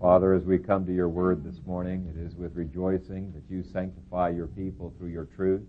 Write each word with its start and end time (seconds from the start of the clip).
Father, 0.00 0.32
as 0.34 0.44
we 0.44 0.58
come 0.58 0.86
to 0.86 0.94
your 0.94 1.08
word 1.08 1.42
this 1.42 1.60
morning, 1.66 2.12
it 2.14 2.20
is 2.24 2.36
with 2.36 2.54
rejoicing 2.54 3.32
that 3.32 3.42
you 3.52 3.64
sanctify 3.72 4.28
your 4.28 4.46
people 4.46 4.94
through 4.96 5.08
your 5.08 5.24
truth, 5.24 5.62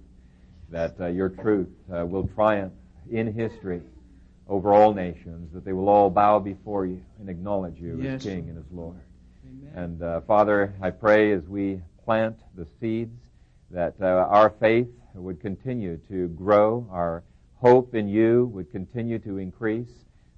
that 0.69 0.93
uh, 0.99 1.07
your 1.07 1.29
truth 1.29 1.67
uh, 1.91 2.05
will 2.05 2.27
triumph 2.27 2.73
in 3.09 3.33
history 3.33 3.81
over 4.47 4.71
all 4.71 4.93
nations, 4.93 5.51
that 5.51 5.65
they 5.65 5.73
will 5.73 5.89
all 5.89 6.11
bow 6.11 6.37
before 6.37 6.85
you 6.85 7.01
and 7.19 7.27
acknowledge 7.27 7.79
you 7.79 7.99
Yes. 7.99 8.17
as 8.17 8.23
King 8.23 8.49
and 8.49 8.59
as 8.59 8.65
Lord. 8.71 8.97
Amen. 9.47 9.71
And 9.75 10.03
uh, 10.03 10.21
Father, 10.21 10.75
I 10.79 10.91
pray 10.91 11.31
as 11.31 11.43
we 11.47 11.81
plant 12.05 12.37
the 12.55 12.67
seeds 12.79 13.17
that 13.71 13.95
uh, 13.99 14.05
our 14.29 14.51
faith 14.59 14.87
would 15.15 15.41
continue 15.41 15.97
to 16.07 16.27
grow, 16.29 16.87
our 16.91 17.23
hope 17.55 17.95
in 17.95 18.07
you 18.07 18.45
would 18.53 18.71
continue 18.71 19.17
to 19.19 19.37
increase, 19.39 19.89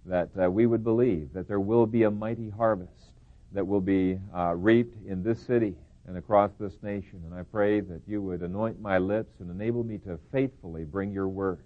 that 0.05 0.30
uh, 0.42 0.50
we 0.50 0.66
would 0.66 0.84
believe 0.84 1.34
that 1.34 1.50
there 1.50 1.59
will 1.59 1.86
be 1.86 2.03
a 2.03 2.12
mighty 2.12 2.50
harvest 2.50 3.11
that 3.54 3.66
will 3.66 3.82
be 3.82 4.20
uh, 4.36 4.54
reaped 4.55 4.96
in 5.08 5.23
this 5.23 5.41
city 5.41 5.76
and 6.08 6.18
across 6.18 6.52
this 6.59 6.73
nation. 6.82 7.22
And 7.26 7.34
I 7.34 7.44
pray 7.44 7.80
that 7.82 8.02
you 8.08 8.22
would 8.22 8.42
anoint 8.42 8.80
my 8.80 8.98
lips 8.98 9.40
and 9.40 9.52
enable 9.52 9.84
me 9.84 9.98
to 10.00 10.18
faithfully 10.32 10.84
bring 10.84 11.12
your 11.12 11.28
word 11.28 11.59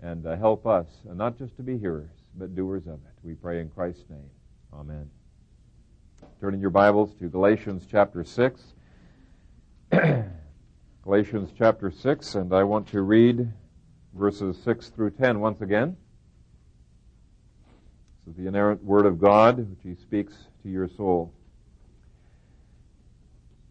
and 0.00 0.26
uh, 0.26 0.36
help 0.36 0.66
us, 0.66 0.86
uh, 1.10 1.14
not 1.14 1.38
just 1.38 1.56
to 1.56 1.62
be 1.62 1.78
hearers, 1.78 2.10
but 2.36 2.54
doers 2.54 2.86
of 2.86 2.94
it. 2.94 3.14
We 3.22 3.34
pray 3.34 3.60
in 3.60 3.70
Christ's 3.70 4.04
name. 4.10 4.28
Amen. 4.72 5.08
Turning 6.40 6.60
your 6.60 6.70
Bibles 6.70 7.14
to 7.14 7.28
Galatians 7.28 7.86
chapter 7.90 8.24
6. 8.24 8.74
Galatians 11.02 11.50
chapter 11.56 11.90
6, 11.90 12.34
and 12.34 12.52
I 12.52 12.64
want 12.64 12.88
to 12.88 13.02
read 13.02 13.50
verses 14.14 14.58
6 14.62 14.88
through 14.90 15.10
10 15.10 15.40
once 15.40 15.60
again. 15.60 15.96
This 18.26 18.32
is 18.32 18.42
the 18.42 18.48
inerrant 18.48 18.82
Word 18.82 19.06
of 19.06 19.20
God, 19.20 19.58
which 19.58 19.80
He 19.82 19.94
speaks 19.94 20.34
to 20.62 20.70
your 20.70 20.88
soul. 20.88 21.32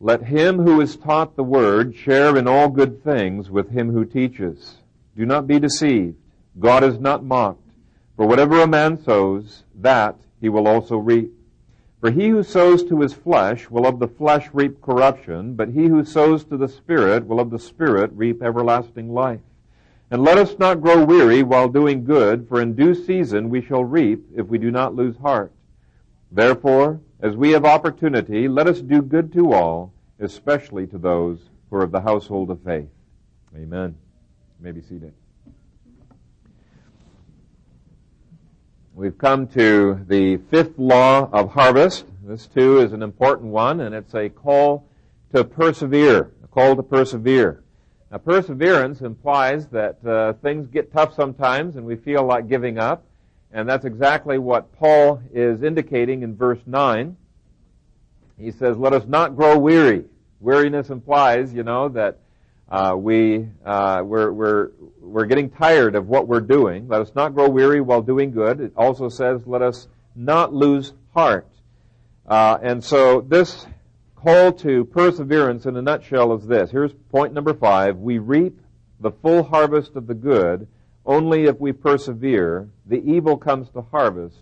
Let 0.04 0.22
him 0.24 0.60
who 0.60 0.82
is 0.82 0.98
taught 0.98 1.38
the 1.38 1.46
Word 1.46 1.96
share 1.96 2.36
in 2.38 2.46
all 2.46 2.68
good 2.68 3.02
things 3.06 3.50
with 3.50 3.70
him 3.70 3.90
who 3.90 4.04
teaches. 4.04 4.80
Do 5.16 5.26
not 5.26 5.48
be 5.48 5.60
deceived. 5.60 6.18
God 6.60 6.84
is 6.84 7.00
not 7.00 7.24
mocked. 7.24 7.72
For 8.18 8.28
whatever 8.28 8.62
a 8.62 8.68
man 8.68 9.02
sows, 9.02 9.64
that 9.76 10.18
he 10.42 10.50
will 10.50 10.68
also 10.68 10.98
reap. 10.98 11.32
For 12.02 12.12
he 12.12 12.28
who 12.28 12.44
sows 12.44 12.84
to 12.84 13.00
his 13.00 13.14
flesh 13.14 13.70
will 13.70 13.88
of 13.88 14.00
the 14.00 14.10
flesh 14.10 14.50
reap 14.52 14.82
corruption, 14.82 15.54
but 15.56 15.70
he 15.70 15.86
who 15.86 16.04
sows 16.04 16.44
to 16.46 16.58
the 16.58 16.68
Spirit 16.68 17.26
will 17.26 17.40
of 17.40 17.50
the 17.50 17.58
Spirit 17.58 18.12
reap 18.14 18.44
everlasting 18.44 19.14
life. 19.14 19.40
And 20.14 20.22
let 20.24 20.38
us 20.38 20.60
not 20.60 20.80
grow 20.80 21.04
weary 21.04 21.42
while 21.42 21.68
doing 21.68 22.06
good, 22.06 22.48
for 22.48 22.62
in 22.62 22.76
due 22.76 22.94
season 22.94 23.50
we 23.50 23.64
shall 23.64 23.84
reap 23.84 24.24
if 24.36 24.46
we 24.46 24.60
do 24.60 24.70
not 24.70 24.94
lose 24.94 25.18
heart. 25.18 25.52
Therefore, 26.32 27.02
as 27.20 27.36
we 27.36 27.50
have 27.54 27.66
opportunity, 27.66 28.48
let 28.48 28.68
us 28.68 28.80
do 28.80 29.02
good 29.02 29.34
to 29.34 29.54
all, 29.54 29.92
especially 30.20 30.86
to 30.86 31.00
those 31.00 31.40
who 31.68 31.78
are 31.78 31.84
of 31.84 31.92
the 31.92 32.02
household 32.02 32.52
of 32.52 32.62
faith. 32.62 32.90
Amen. 33.56 33.96
You 34.60 34.64
may 34.64 34.72
be 34.72 34.82
seated. 34.82 35.16
We've 38.94 39.18
come 39.18 39.48
to 39.48 40.00
the 40.08 40.38
fifth 40.52 40.78
law 40.78 41.28
of 41.34 41.50
harvest. 41.50 42.06
This 42.24 42.46
too 42.46 42.82
is 42.82 42.94
an 42.94 43.02
important 43.02 43.50
one, 43.50 43.80
and 43.80 43.96
it's 43.96 44.14
a 44.14 44.30
call 44.30 44.88
to 45.34 45.44
persevere. 45.44 46.30
A 46.44 46.48
call 46.50 46.76
to 46.76 46.84
persevere. 46.84 47.63
Now, 48.14 48.20
perseverance 48.20 49.02
implies 49.02 49.66
that 49.70 50.06
uh, 50.06 50.34
things 50.34 50.68
get 50.68 50.94
tough 50.94 51.16
sometimes, 51.16 51.78
and 51.78 51.84
we 51.84 51.96
feel 51.96 52.24
like 52.24 52.48
giving 52.48 52.78
up, 52.78 53.08
and 53.52 53.68
that's 53.68 53.86
exactly 53.86 54.38
what 54.38 54.72
Paul 54.78 55.20
is 55.34 55.64
indicating 55.64 56.22
in 56.22 56.36
verse 56.36 56.60
nine. 56.68 57.18
He 58.38 58.52
says, 58.52 58.78
"Let 58.78 58.94
us 58.94 59.08
not 59.08 59.36
grow 59.36 59.58
weary." 59.58 60.06
Weariness 60.40 60.92
implies, 60.92 61.56
you 61.56 61.64
know, 61.64 61.90
that 61.90 62.20
uh, 62.70 62.94
we 62.96 63.48
uh, 63.66 64.04
we're, 64.06 64.32
we're 64.32 64.70
we're 65.02 65.26
getting 65.26 65.50
tired 65.50 65.96
of 65.96 66.08
what 66.08 66.28
we're 66.28 66.40
doing. 66.40 66.88
Let 66.88 67.02
us 67.02 67.12
not 67.16 67.34
grow 67.34 67.50
weary 67.50 67.82
while 67.82 68.04
doing 68.04 68.30
good. 68.30 68.62
It 68.62 68.74
also 68.78 69.10
says, 69.10 69.42
let 69.48 69.64
us 69.64 69.88
not 70.16 70.54
lose 70.54 70.94
heart. 71.16 71.48
Uh, 72.28 72.60
and 72.62 72.84
so 72.84 73.22
this 73.22 73.66
call 74.24 74.54
to 74.54 74.86
perseverance 74.86 75.66
in 75.66 75.76
a 75.76 75.82
nutshell 75.82 76.34
is 76.34 76.48
this. 76.48 76.72
Here's 76.72 76.94
point 77.12 77.34
number 77.34 77.54
five. 77.54 77.98
We 77.98 78.20
reap 78.20 78.58
the 79.02 79.12
full 79.12 79.44
harvest 79.44 79.98
of 79.98 80.08
the 80.08 80.14
good 80.14 80.66
only 81.06 81.44
if 81.44 81.60
we 81.60 81.74
persevere. 81.74 82.70
The 82.86 83.04
evil 83.04 83.36
comes 83.36 83.70
to 83.72 83.82
harvest 83.82 84.38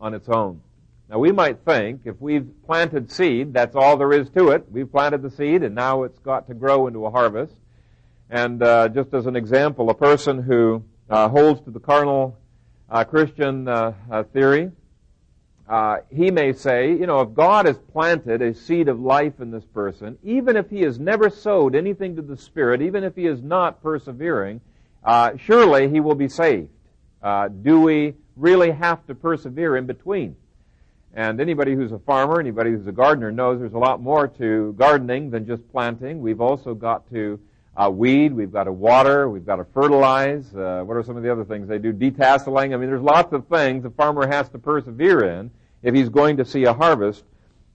on 0.00 0.14
its 0.14 0.30
own. 0.30 0.62
Now 1.10 1.18
we 1.18 1.32
might 1.32 1.58
think 1.66 2.02
if 2.06 2.18
we've 2.18 2.48
planted 2.64 3.12
seed, 3.12 3.52
that's 3.52 3.76
all 3.76 3.98
there 3.98 4.14
is 4.14 4.30
to 4.30 4.48
it. 4.48 4.64
We've 4.72 4.90
planted 4.90 5.20
the 5.20 5.30
seed 5.30 5.62
and 5.62 5.74
now 5.74 6.04
it's 6.04 6.18
got 6.20 6.48
to 6.48 6.54
grow 6.54 6.86
into 6.86 7.04
a 7.04 7.10
harvest. 7.10 7.52
And 8.30 8.62
uh, 8.62 8.88
just 8.88 9.12
as 9.12 9.26
an 9.26 9.36
example, 9.36 9.90
a 9.90 9.94
person 9.94 10.42
who 10.42 10.82
uh, 11.10 11.28
holds 11.28 11.60
to 11.66 11.70
the 11.70 11.78
carnal 11.78 12.38
uh, 12.88 13.04
Christian 13.04 13.68
uh, 13.68 13.92
uh, 14.10 14.22
theory, 14.22 14.72
uh, 15.68 15.98
he 16.10 16.30
may 16.30 16.52
say, 16.52 16.90
you 16.90 17.06
know, 17.06 17.20
if 17.20 17.34
God 17.34 17.66
has 17.66 17.78
planted 17.92 18.40
a 18.40 18.54
seed 18.54 18.88
of 18.88 19.00
life 19.00 19.40
in 19.40 19.50
this 19.50 19.64
person, 19.64 20.16
even 20.22 20.56
if 20.56 20.70
he 20.70 20.82
has 20.82 20.98
never 20.98 21.28
sowed 21.28 21.74
anything 21.74 22.16
to 22.16 22.22
the 22.22 22.36
Spirit, 22.36 22.82
even 22.82 23.02
if 23.02 23.16
he 23.16 23.26
is 23.26 23.42
not 23.42 23.82
persevering, 23.82 24.60
surely 25.38 25.88
he 25.88 26.00
will 26.00 26.14
be 26.14 26.28
saved. 26.28 26.68
do 27.62 27.80
we 27.80 28.14
really 28.36 28.70
have 28.70 29.04
to 29.06 29.14
persevere 29.14 29.76
in 29.76 29.86
between? 29.86 30.36
And 31.14 31.40
anybody 31.40 31.74
who's 31.74 31.92
a 31.92 31.98
farmer, 31.98 32.38
anybody 32.38 32.70
who's 32.70 32.86
a 32.86 32.92
gardener 32.92 33.32
knows 33.32 33.58
there's 33.58 33.72
a 33.72 33.78
lot 33.78 34.02
more 34.02 34.28
to 34.28 34.74
gardening 34.76 35.30
than 35.30 35.46
just 35.46 35.66
planting. 35.72 36.20
We've 36.20 36.42
also 36.42 36.74
got 36.74 37.08
to 37.10 37.40
weed, 37.90 38.32
we've 38.32 38.52
got 38.52 38.64
to 38.64 38.72
water, 38.72 39.28
we've 39.28 39.44
got 39.44 39.56
to 39.56 39.64
fertilize. 39.64 40.54
Uh, 40.54 40.82
what 40.84 40.96
are 40.96 41.02
some 41.02 41.16
of 41.16 41.22
the 41.22 41.30
other 41.30 41.44
things 41.44 41.68
they 41.68 41.78
do? 41.78 41.92
Detasseling. 41.92 42.72
I 42.72 42.76
mean, 42.78 42.88
there's 42.88 43.02
lots 43.02 43.32
of 43.32 43.46
things 43.48 43.84
a 43.84 43.90
farmer 43.90 44.26
has 44.26 44.48
to 44.50 44.58
persevere 44.58 45.24
in 45.24 45.50
if 45.82 45.94
he's 45.94 46.08
going 46.08 46.38
to 46.38 46.44
see 46.44 46.64
a 46.64 46.72
harvest 46.72 47.24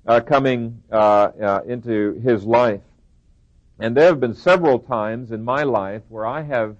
uh, 0.08 0.20
coming 0.20 0.82
uh, 0.92 0.96
uh, 0.96 1.62
into 1.68 2.20
his 2.24 2.44
life. 2.44 2.82
And 3.80 3.96
there 3.96 4.08
have 4.08 4.20
been 4.20 4.34
several 4.34 4.80
times 4.80 5.32
in 5.32 5.44
my 5.44 5.64
life 5.64 6.02
where 6.10 6.26
I 6.26 6.42
have 6.42 6.76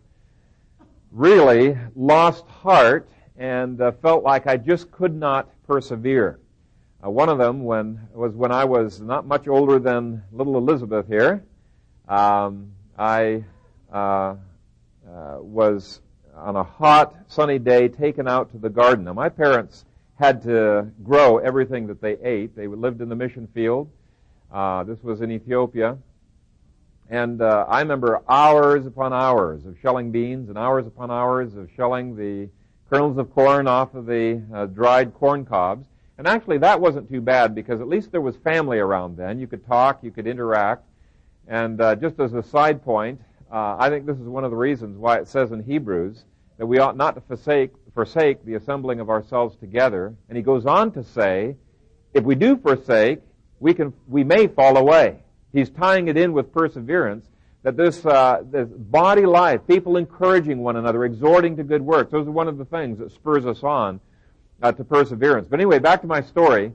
really 1.12 1.78
lost 1.96 2.46
heart 2.48 3.08
and 3.38 3.80
uh, 3.82 3.92
felt 4.02 4.24
like 4.24 4.48
I 4.48 4.58
just 4.58 4.92
could 4.92 5.16
not 5.16 5.50
persevere. 5.68 6.40
one 7.02 7.30
of 7.30 7.38
them 7.38 7.64
when, 7.64 8.00
was 8.14 8.34
when 8.34 8.52
I 8.52 8.66
was 8.66 9.00
not 9.00 9.28
much 9.28 9.48
older 9.48 9.78
than 9.78 10.24
little 10.32 10.58
Elizabeth 10.58 11.08
here. 11.08 11.44
Um, 12.08 12.72
I 13.02 13.44
uh, 13.92 13.98
uh, 13.98 14.36
was 15.40 16.02
on 16.36 16.56
a 16.56 16.64
hot, 16.64 17.16
sunny 17.30 17.58
day 17.58 17.88
taken 17.88 18.28
out 18.28 18.52
to 18.52 18.60
the 18.60 18.70
garden. 18.70 19.06
Now, 19.06 19.14
my 19.14 19.28
parents 19.28 19.86
had 20.20 20.44
to 20.44 20.88
grow 21.04 21.40
everything 21.40 21.88
that 21.88 22.00
they 22.00 22.18
ate. 22.22 22.56
They 22.56 22.68
lived 22.68 23.02
in 23.02 23.10
the 23.10 23.16
mission 23.16 23.48
field. 23.56 23.90
Uh, 24.54 24.84
this 24.84 25.02
was 25.02 25.22
in 25.22 25.32
Ethiopia. 25.32 25.98
And 27.10 27.42
uh, 27.42 27.66
I 27.68 27.80
remember 27.80 28.22
hours 28.30 28.86
upon 28.86 29.14
hours 29.14 29.66
of 29.66 29.78
shelling 29.82 30.12
beans 30.12 30.50
and 30.50 30.58
hours 30.58 30.86
upon 30.86 31.10
hours 31.10 31.56
of 31.56 31.70
shelling 31.76 32.16
the 32.16 32.50
kernels 32.88 33.18
of 33.18 33.34
corn 33.34 33.68
off 33.68 33.96
of 33.96 34.06
the 34.06 34.44
uh, 34.54 34.68
dried 34.68 35.16
corn 35.16 35.44
cobs. 35.44 35.88
And 36.20 36.28
actually, 36.28 36.60
that 36.60 36.80
wasn't 36.80 37.10
too 37.10 37.20
bad 37.20 37.56
because 37.56 37.82
at 37.82 37.88
least 37.88 38.12
there 38.12 38.22
was 38.22 38.36
family 38.44 38.78
around 38.78 39.18
then. 39.18 39.40
You 39.40 39.48
could 39.48 39.66
talk, 39.66 40.04
you 40.04 40.12
could 40.12 40.28
interact. 40.28 40.84
And 41.48 41.82
uh, 41.82 41.96
just 41.96 42.20
as 42.20 42.34
a 42.34 42.44
side 42.44 42.84
point, 42.84 43.22
uh, 43.52 43.76
I 43.78 43.90
think 43.90 44.06
this 44.06 44.18
is 44.18 44.28
one 44.28 44.44
of 44.44 44.52
the 44.52 44.58
reasons 44.58 44.98
why 44.98 45.18
it 45.18 45.28
says 45.28 45.52
in 45.52 45.64
Hebrews 45.64 46.24
that 46.58 46.66
we 46.66 46.80
ought 46.80 46.96
not 46.96 47.16
to 47.16 47.22
forsake, 47.22 47.72
forsake 47.94 48.46
the 48.46 48.56
assembling 48.56 49.00
of 49.00 49.10
ourselves 49.10 49.56
together. 49.58 50.16
And 50.30 50.38
he 50.38 50.44
goes 50.44 50.66
on 50.66 50.92
to 50.94 51.04
say, 51.04 51.56
if 52.14 52.24
we 52.24 52.36
do 52.36 52.56
forsake, 52.58 53.20
we 53.60 53.74
can, 53.74 53.94
we 54.08 54.24
may 54.24 54.48
fall 54.48 54.78
away. 54.78 55.24
He's 55.54 55.70
tying 55.70 56.08
it 56.08 56.18
in 56.18 56.34
with 56.34 56.54
perseverance 56.54 57.26
that 57.64 57.78
this, 57.78 58.06
uh, 58.06 58.44
this 58.50 58.68
body 58.70 59.26
life, 59.26 59.62
people 59.68 59.98
encouraging 59.98 60.60
one 60.60 60.78
another, 60.78 61.06
exhorting 61.06 61.58
to 61.58 61.64
good 61.64 61.82
works, 61.82 62.12
those 62.12 62.28
are 62.28 62.32
one 62.32 62.48
of 62.48 62.58
the 62.58 62.66
things 62.66 62.98
that 63.00 63.12
spurs 63.12 63.46
us 63.46 63.64
on 63.64 64.00
uh, 64.62 64.72
to 64.72 64.84
perseverance. 64.84 65.48
But 65.48 65.60
anyway, 65.60 65.80
back 65.80 66.02
to 66.02 66.08
my 66.08 66.22
story. 66.22 66.72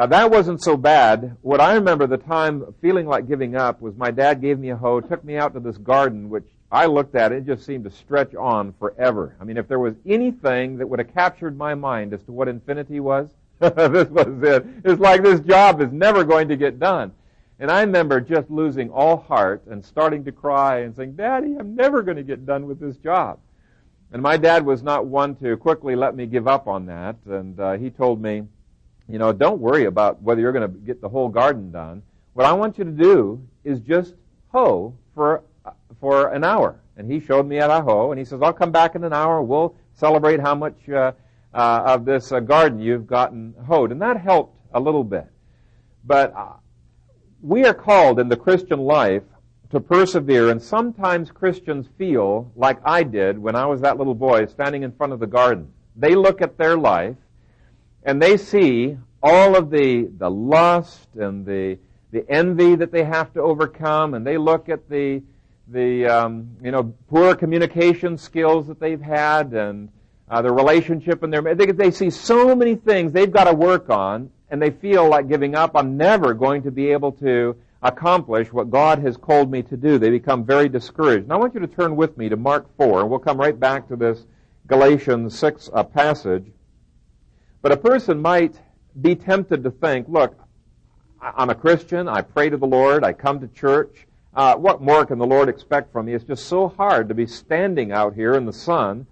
Uh, 0.00 0.06
that 0.06 0.30
wasn't 0.30 0.62
so 0.62 0.78
bad. 0.78 1.36
What 1.42 1.60
I 1.60 1.74
remember 1.74 2.06
the 2.06 2.16
time 2.16 2.74
feeling 2.80 3.06
like 3.06 3.28
giving 3.28 3.54
up 3.54 3.82
was 3.82 3.94
my 3.96 4.10
dad 4.10 4.40
gave 4.40 4.58
me 4.58 4.70
a 4.70 4.76
hoe, 4.76 5.02
took 5.02 5.22
me 5.22 5.36
out 5.36 5.52
to 5.52 5.60
this 5.60 5.76
garden, 5.76 6.30
which 6.30 6.46
I 6.72 6.86
looked 6.86 7.16
at, 7.16 7.32
it 7.32 7.44
just 7.44 7.66
seemed 7.66 7.84
to 7.84 7.90
stretch 7.90 8.34
on 8.34 8.72
forever. 8.78 9.36
I 9.38 9.44
mean, 9.44 9.58
if 9.58 9.68
there 9.68 9.78
was 9.78 9.96
anything 10.06 10.78
that 10.78 10.86
would 10.86 11.00
have 11.00 11.12
captured 11.12 11.54
my 11.54 11.74
mind 11.74 12.14
as 12.14 12.22
to 12.22 12.32
what 12.32 12.48
infinity 12.48 12.98
was, 12.98 13.28
this 13.60 14.08
was 14.08 14.42
it. 14.42 14.64
It's 14.86 15.02
like 15.02 15.22
this 15.22 15.40
job 15.40 15.82
is 15.82 15.92
never 15.92 16.24
going 16.24 16.48
to 16.48 16.56
get 16.56 16.78
done. 16.78 17.12
And 17.58 17.70
I 17.70 17.82
remember 17.82 18.22
just 18.22 18.50
losing 18.50 18.88
all 18.88 19.18
heart 19.18 19.64
and 19.66 19.84
starting 19.84 20.24
to 20.24 20.32
cry 20.32 20.78
and 20.78 20.96
saying, 20.96 21.16
Daddy, 21.16 21.56
I'm 21.60 21.74
never 21.74 22.00
going 22.00 22.16
to 22.16 22.22
get 22.22 22.46
done 22.46 22.66
with 22.66 22.80
this 22.80 22.96
job. 22.96 23.38
And 24.12 24.22
my 24.22 24.38
dad 24.38 24.64
was 24.64 24.82
not 24.82 25.04
one 25.04 25.36
to 25.36 25.58
quickly 25.58 25.94
let 25.94 26.16
me 26.16 26.24
give 26.24 26.48
up 26.48 26.68
on 26.68 26.86
that. 26.86 27.16
And 27.26 27.60
uh, 27.60 27.72
he 27.72 27.90
told 27.90 28.22
me, 28.22 28.44
you 29.12 29.18
know, 29.18 29.32
don't 29.32 29.60
worry 29.60 29.84
about 29.84 30.22
whether 30.22 30.40
you're 30.40 30.52
going 30.52 30.70
to 30.70 30.78
get 30.78 31.00
the 31.00 31.08
whole 31.08 31.28
garden 31.28 31.70
done. 31.70 32.02
What 32.34 32.46
I 32.46 32.52
want 32.52 32.78
you 32.78 32.84
to 32.84 32.90
do 32.90 33.46
is 33.64 33.80
just 33.80 34.14
hoe 34.48 34.94
for, 35.14 35.42
for 36.00 36.32
an 36.32 36.44
hour. 36.44 36.80
And 36.96 37.10
he 37.10 37.20
showed 37.20 37.46
me 37.46 37.56
how 37.56 37.68
to 37.68 37.80
hoe, 37.82 38.12
and 38.12 38.18
he 38.18 38.24
says, 38.24 38.40
I'll 38.42 38.52
come 38.52 38.72
back 38.72 38.94
in 38.94 39.04
an 39.04 39.12
hour. 39.12 39.42
We'll 39.42 39.74
celebrate 39.94 40.40
how 40.40 40.54
much 40.54 40.76
uh, 40.88 41.12
uh, 41.54 41.82
of 41.86 42.04
this 42.04 42.30
uh, 42.30 42.40
garden 42.40 42.78
you've 42.78 43.06
gotten 43.06 43.54
hoed. 43.66 43.90
And 43.92 44.00
that 44.02 44.20
helped 44.20 44.56
a 44.72 44.80
little 44.80 45.04
bit. 45.04 45.26
But 46.04 46.34
uh, 46.36 46.52
we 47.42 47.64
are 47.64 47.74
called 47.74 48.20
in 48.20 48.28
the 48.28 48.36
Christian 48.36 48.80
life 48.80 49.22
to 49.70 49.80
persevere, 49.80 50.50
and 50.50 50.60
sometimes 50.60 51.30
Christians 51.30 51.86
feel 51.96 52.50
like 52.56 52.78
I 52.84 53.02
did 53.02 53.38
when 53.38 53.54
I 53.54 53.66
was 53.66 53.80
that 53.80 53.98
little 53.98 54.14
boy 54.14 54.46
standing 54.46 54.82
in 54.82 54.92
front 54.92 55.12
of 55.12 55.20
the 55.20 55.26
garden. 55.26 55.72
They 55.96 56.14
look 56.14 56.42
at 56.42 56.58
their 56.58 56.76
life 56.76 57.16
and 58.04 58.20
they 58.20 58.36
see 58.36 58.96
all 59.22 59.56
of 59.56 59.70
the, 59.70 60.08
the 60.18 60.30
lust 60.30 61.08
and 61.14 61.44
the, 61.44 61.78
the 62.10 62.28
envy 62.30 62.74
that 62.74 62.92
they 62.92 63.04
have 63.04 63.32
to 63.34 63.40
overcome, 63.40 64.14
and 64.14 64.26
they 64.26 64.38
look 64.38 64.68
at 64.68 64.88
the, 64.88 65.22
the 65.68 66.06
um, 66.06 66.56
you 66.62 66.70
know, 66.70 66.94
poor 67.08 67.34
communication 67.34 68.16
skills 68.16 68.66
that 68.66 68.80
they've 68.80 69.02
had 69.02 69.52
and 69.52 69.90
uh, 70.30 70.40
their 70.40 70.52
relationship 70.52 71.22
and 71.22 71.32
their, 71.32 71.42
they, 71.54 71.66
they 71.66 71.90
see 71.90 72.08
so 72.08 72.54
many 72.54 72.74
things 72.74 73.12
they've 73.12 73.32
got 73.32 73.44
to 73.44 73.54
work 73.54 73.90
on, 73.90 74.30
and 74.50 74.60
they 74.60 74.70
feel 74.70 75.08
like 75.08 75.28
giving 75.28 75.54
up. 75.54 75.72
I'm 75.74 75.96
never 75.96 76.34
going 76.34 76.62
to 76.62 76.70
be 76.70 76.90
able 76.90 77.12
to 77.12 77.56
accomplish 77.82 78.52
what 78.52 78.70
God 78.70 78.98
has 79.00 79.16
called 79.16 79.50
me 79.50 79.62
to 79.62 79.76
do. 79.76 79.98
They 79.98 80.10
become 80.10 80.44
very 80.44 80.68
discouraged. 80.68 81.24
And 81.24 81.32
I 81.32 81.36
want 81.36 81.54
you 81.54 81.60
to 81.60 81.66
turn 81.66 81.96
with 81.96 82.16
me 82.18 82.28
to 82.28 82.36
Mark 82.36 82.66
4, 82.76 83.00
and 83.02 83.10
we'll 83.10 83.18
come 83.18 83.38
right 83.38 83.58
back 83.58 83.88
to 83.88 83.96
this 83.96 84.26
Galatians 84.66 85.38
6 85.38 85.70
uh, 85.72 85.82
passage. 85.84 86.46
But 87.62 87.72
a 87.72 87.76
person 87.76 88.20
might 88.20 88.58
be 89.00 89.14
tempted 89.14 89.64
to 89.64 89.70
think, 89.70 90.08
look, 90.08 90.34
I'm 91.20 91.50
a 91.50 91.54
Christian, 91.54 92.08
I 92.08 92.22
pray 92.22 92.48
to 92.48 92.56
the 92.56 92.66
Lord, 92.66 93.04
I 93.04 93.12
come 93.12 93.40
to 93.40 93.48
church. 93.48 94.06
Uh, 94.32 94.54
what 94.54 94.80
more 94.80 95.04
can 95.04 95.18
the 95.18 95.26
Lord 95.26 95.48
expect 95.48 95.92
from 95.92 96.06
me? 96.06 96.14
It's 96.14 96.24
just 96.24 96.46
so 96.46 96.68
hard 96.68 97.08
to 97.08 97.14
be 97.14 97.26
standing 97.26 97.92
out 97.92 98.14
here 98.14 98.34
in 98.34 98.46
the 98.46 98.52
sun 98.52 99.06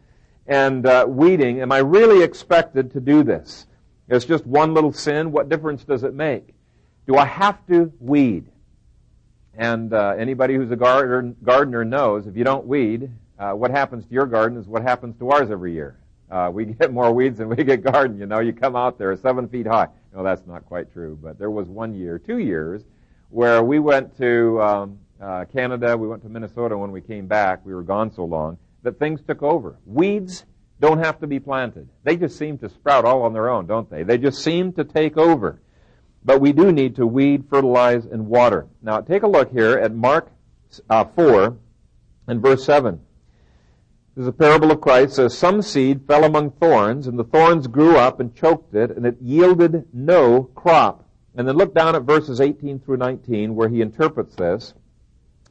and 0.46 0.86
uh, 0.86 1.04
weeding. 1.06 1.60
Am 1.60 1.72
I 1.72 1.78
really 1.78 2.22
expected 2.22 2.92
to 2.92 3.00
do 3.00 3.22
this? 3.22 3.66
It's 4.08 4.24
just 4.24 4.46
one 4.46 4.72
little 4.72 4.92
sin. 4.92 5.32
What 5.32 5.50
difference 5.50 5.84
does 5.84 6.02
it 6.02 6.14
make? 6.14 6.54
Do 7.06 7.16
I 7.16 7.26
have 7.26 7.66
to 7.66 7.92
weed? 8.00 8.46
And 9.54 9.92
uh, 9.92 10.14
anybody 10.16 10.54
who's 10.54 10.70
a 10.70 10.76
gardener, 10.76 11.34
gardener 11.42 11.84
knows 11.84 12.26
if 12.26 12.36
you 12.36 12.44
don't 12.44 12.66
weed, 12.66 13.10
uh, 13.38 13.52
what 13.52 13.70
happens 13.70 14.06
to 14.06 14.12
your 14.14 14.26
garden 14.26 14.56
is 14.56 14.66
what 14.66 14.82
happens 14.82 15.18
to 15.18 15.30
ours 15.30 15.50
every 15.50 15.74
year. 15.74 15.98
Uh, 16.30 16.50
we 16.52 16.64
get 16.80 16.92
more 16.92 17.12
weeds 17.12 17.38
than 17.38 17.48
we 17.48 17.64
get 17.64 17.82
garden. 17.82 18.18
You 18.18 18.26
know, 18.26 18.40
you 18.40 18.52
come 18.52 18.76
out 18.76 18.98
there 18.98 19.16
seven 19.16 19.48
feet 19.48 19.66
high. 19.66 19.88
No, 20.14 20.22
that's 20.22 20.46
not 20.46 20.64
quite 20.66 20.92
true. 20.92 21.18
But 21.20 21.38
there 21.38 21.50
was 21.50 21.68
one 21.68 21.94
year, 21.94 22.18
two 22.18 22.38
years, 22.38 22.82
where 23.30 23.62
we 23.62 23.78
went 23.78 24.16
to 24.18 24.60
um, 24.62 24.98
uh, 25.20 25.44
Canada, 25.52 25.96
we 25.96 26.08
went 26.08 26.22
to 26.22 26.28
Minnesota. 26.28 26.76
When 26.76 26.92
we 26.92 27.00
came 27.00 27.26
back, 27.26 27.64
we 27.64 27.74
were 27.74 27.82
gone 27.82 28.12
so 28.12 28.24
long 28.24 28.58
that 28.82 28.98
things 28.98 29.20
took 29.26 29.42
over. 29.42 29.76
Weeds 29.86 30.44
don't 30.80 30.98
have 30.98 31.20
to 31.20 31.26
be 31.26 31.40
planted. 31.40 31.88
They 32.04 32.16
just 32.16 32.38
seem 32.38 32.58
to 32.58 32.68
sprout 32.68 33.04
all 33.04 33.22
on 33.22 33.32
their 33.32 33.48
own, 33.48 33.66
don't 33.66 33.90
they? 33.90 34.04
They 34.04 34.18
just 34.18 34.42
seem 34.42 34.72
to 34.74 34.84
take 34.84 35.16
over. 35.16 35.60
But 36.24 36.40
we 36.40 36.52
do 36.52 36.72
need 36.72 36.96
to 36.96 37.06
weed, 37.06 37.44
fertilize, 37.48 38.06
and 38.06 38.26
water. 38.26 38.66
Now, 38.82 39.00
take 39.00 39.22
a 39.22 39.26
look 39.26 39.50
here 39.50 39.78
at 39.78 39.94
Mark 39.94 40.30
uh, 40.90 41.04
4 41.04 41.56
and 42.28 42.42
verse 42.42 42.64
7. 42.64 43.00
This 44.18 44.24
is 44.24 44.30
a 44.30 44.32
parable 44.32 44.72
of 44.72 44.80
Christ. 44.80 45.14
Says, 45.14 45.38
Some 45.38 45.62
seed 45.62 46.04
fell 46.08 46.24
among 46.24 46.50
thorns, 46.50 47.06
and 47.06 47.16
the 47.16 47.22
thorns 47.22 47.68
grew 47.68 47.96
up 47.96 48.18
and 48.18 48.34
choked 48.34 48.74
it, 48.74 48.90
and 48.90 49.06
it 49.06 49.16
yielded 49.22 49.84
no 49.92 50.50
crop. 50.56 51.08
And 51.36 51.46
then 51.46 51.54
look 51.54 51.72
down 51.72 51.94
at 51.94 52.02
verses 52.02 52.40
18 52.40 52.80
through 52.80 52.96
19, 52.96 53.54
where 53.54 53.68
he 53.68 53.80
interprets 53.80 54.34
this. 54.34 54.74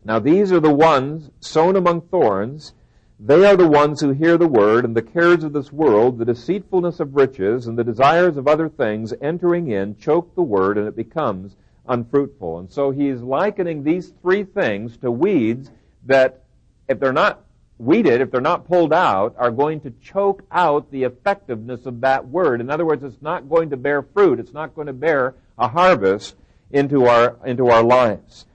Now 0.04 0.20
these 0.20 0.52
are 0.52 0.60
the 0.60 0.74
ones 0.74 1.32
sown 1.40 1.78
among 1.78 2.02
thorns. 2.02 2.74
They 3.18 3.46
are 3.46 3.56
the 3.56 3.70
ones 3.70 4.02
who 4.02 4.12
hear 4.12 4.38
the 4.38 4.50
word, 4.50 4.84
and 4.84 4.98
the 4.98 5.02
cares 5.02 5.46
of 5.46 5.54
this 5.54 5.72
world, 5.72 6.18
the 6.18 6.26
deceitfulness 6.26 7.00
of 7.00 7.16
riches, 7.16 7.68
and 7.68 7.80
the 7.80 7.86
desires 7.86 8.36
of 8.36 8.50
other 8.50 8.68
things 8.68 9.14
entering 9.22 9.72
in, 9.72 9.96
choke 9.96 10.36
the 10.36 10.42
word, 10.42 10.78
and 10.78 10.90
it 10.90 10.96
becomes 10.98 11.56
unfruitful. 11.88 12.60
And 12.60 12.70
so 12.70 12.92
he's 12.92 13.22
likening 13.22 13.86
these 13.86 14.12
three 14.22 14.44
things 14.44 14.98
to 14.98 15.10
weeds 15.10 15.72
that, 16.06 16.44
if 16.90 17.00
they're 17.00 17.14
not 17.14 17.47
weeded, 17.80 18.22
if 18.22 18.32
they're 18.32 18.42
not 18.42 18.68
pulled 18.68 18.94
out, 18.94 19.36
are 19.38 19.52
going 19.52 19.80
to 19.82 19.92
choke 20.02 20.44
out 20.52 20.90
the 20.92 21.04
effectiveness 21.04 21.86
of 21.86 22.02
that 22.02 22.28
word. 22.28 22.62
In 22.62 22.70
other 22.70 22.86
words, 22.86 23.04
it's 23.04 23.22
not 23.22 23.50
going 23.50 23.70
to 23.70 23.78
bear 23.78 24.02
fruit. 24.02 24.40
It's 24.40 24.54
not 24.54 24.76
going 24.76 24.88
to 24.88 24.94
bear 24.94 25.36
a 25.58 25.68
harvest 25.68 26.36
into 26.72 27.06
our 27.06 27.38
into 27.46 27.68
our 27.68 27.84
lives. 27.84 28.46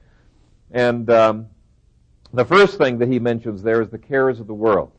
And 0.71 1.09
um, 1.11 1.47
the 2.33 2.45
first 2.45 2.79
thing 2.79 2.99
that 2.99 3.09
he 3.09 3.19
mentions 3.19 3.63
there 3.63 3.83
is 3.83 3.91
the 3.91 3.99
cares 3.99 4.41
of 4.41 4.47
the 4.47 4.55
world. 4.55 4.93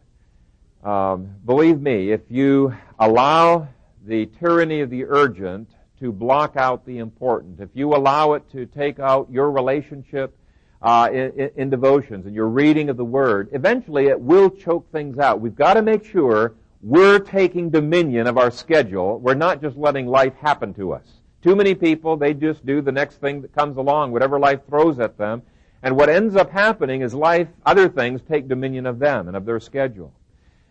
Um, 0.84 1.36
believe 1.46 1.82
me, 1.82 2.12
if 2.12 2.22
you 2.30 2.76
allow 3.00 3.68
the 4.06 4.26
tyranny 4.26 4.82
of 4.82 4.90
the 4.90 5.06
urgent 5.06 5.70
to 6.00 6.12
block 6.12 6.58
out 6.58 6.86
the 6.86 6.98
important, 6.98 7.60
if 7.60 7.70
you 7.74 7.96
allow 7.96 8.34
it 8.34 8.44
to 8.52 8.66
take 8.66 9.00
out 9.00 9.32
your 9.32 9.50
relationship 9.50 10.38
uh, 10.84 11.10
in, 11.12 11.50
in 11.56 11.70
devotions 11.70 12.26
and 12.26 12.36
your 12.36 12.48
reading 12.48 12.90
of 12.90 12.98
the 12.98 13.06
Word, 13.06 13.50
eventually 13.54 14.08
it 14.08 14.20
will 14.20 14.50
choke 14.50 14.92
things 14.92 15.18
out. 15.18 15.42
We've 15.42 15.56
got 15.56 15.76
to 15.76 15.82
make 15.82 16.06
sure 16.06 16.54
we're 16.82 17.20
taking 17.20 17.70
dominion 17.70 18.28
of 18.28 18.38
our 18.38 18.52
schedule. 18.52 19.18
We're 19.18 19.34
not 19.34 19.62
just 19.62 19.78
letting 19.78 20.08
life 20.08 20.34
happen 20.36 20.74
to 20.76 20.92
us. 20.92 21.08
Too 21.42 21.56
many 21.56 21.74
people, 21.74 22.18
they 22.18 22.34
just 22.34 22.66
do 22.66 22.82
the 22.82 22.92
next 22.92 23.22
thing 23.22 23.42
that 23.42 23.56
comes 23.56 23.78
along, 23.78 24.12
whatever 24.12 24.38
life 24.38 24.60
throws 24.68 25.00
at 25.00 25.18
them. 25.18 25.42
And 25.82 25.96
what 25.96 26.10
ends 26.10 26.36
up 26.36 26.52
happening 26.52 27.02
is 27.02 27.14
life, 27.14 27.48
other 27.66 27.90
things 27.90 28.22
take 28.22 28.48
dominion 28.48 28.86
of 28.86 29.00
them 29.00 29.28
and 29.28 29.36
of 29.36 29.46
their 29.46 29.60
schedule. 29.60 30.14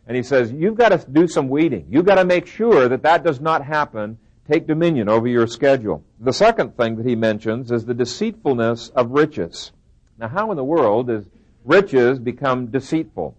And 0.06 0.17
he 0.17 0.23
says, 0.23 0.53
you've 0.53 0.76
got 0.76 0.88
to 0.91 1.11
do 1.11 1.26
some 1.26 1.49
weeding. 1.49 1.87
You've 1.91 2.06
got 2.06 2.17
to 2.17 2.25
make 2.25 2.47
sure 2.47 2.88
that 2.88 3.03
that 3.03 3.23
does 3.23 3.41
not 3.41 3.65
happen. 3.65 4.19
Take 4.50 4.67
dominion 4.67 5.08
over 5.08 5.29
your 5.29 5.47
schedule. 5.47 6.05
The 6.19 6.32
second 6.32 6.76
thing 6.76 6.97
that 6.97 7.06
he 7.06 7.15
mentions 7.15 7.70
is 7.70 7.85
the 7.85 7.94
deceitfulness 7.94 8.88
of 8.91 9.11
riches. 9.11 9.73
Now, 10.22 10.28
how 10.28 10.50
in 10.52 10.56
the 10.56 10.62
world 10.62 11.08
does 11.08 11.24
riches 11.64 12.20
become 12.20 12.69
deceitful? 12.69 13.36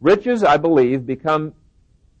Riches, 0.00 0.44
I 0.44 0.56
believe, 0.56 1.04
become 1.04 1.52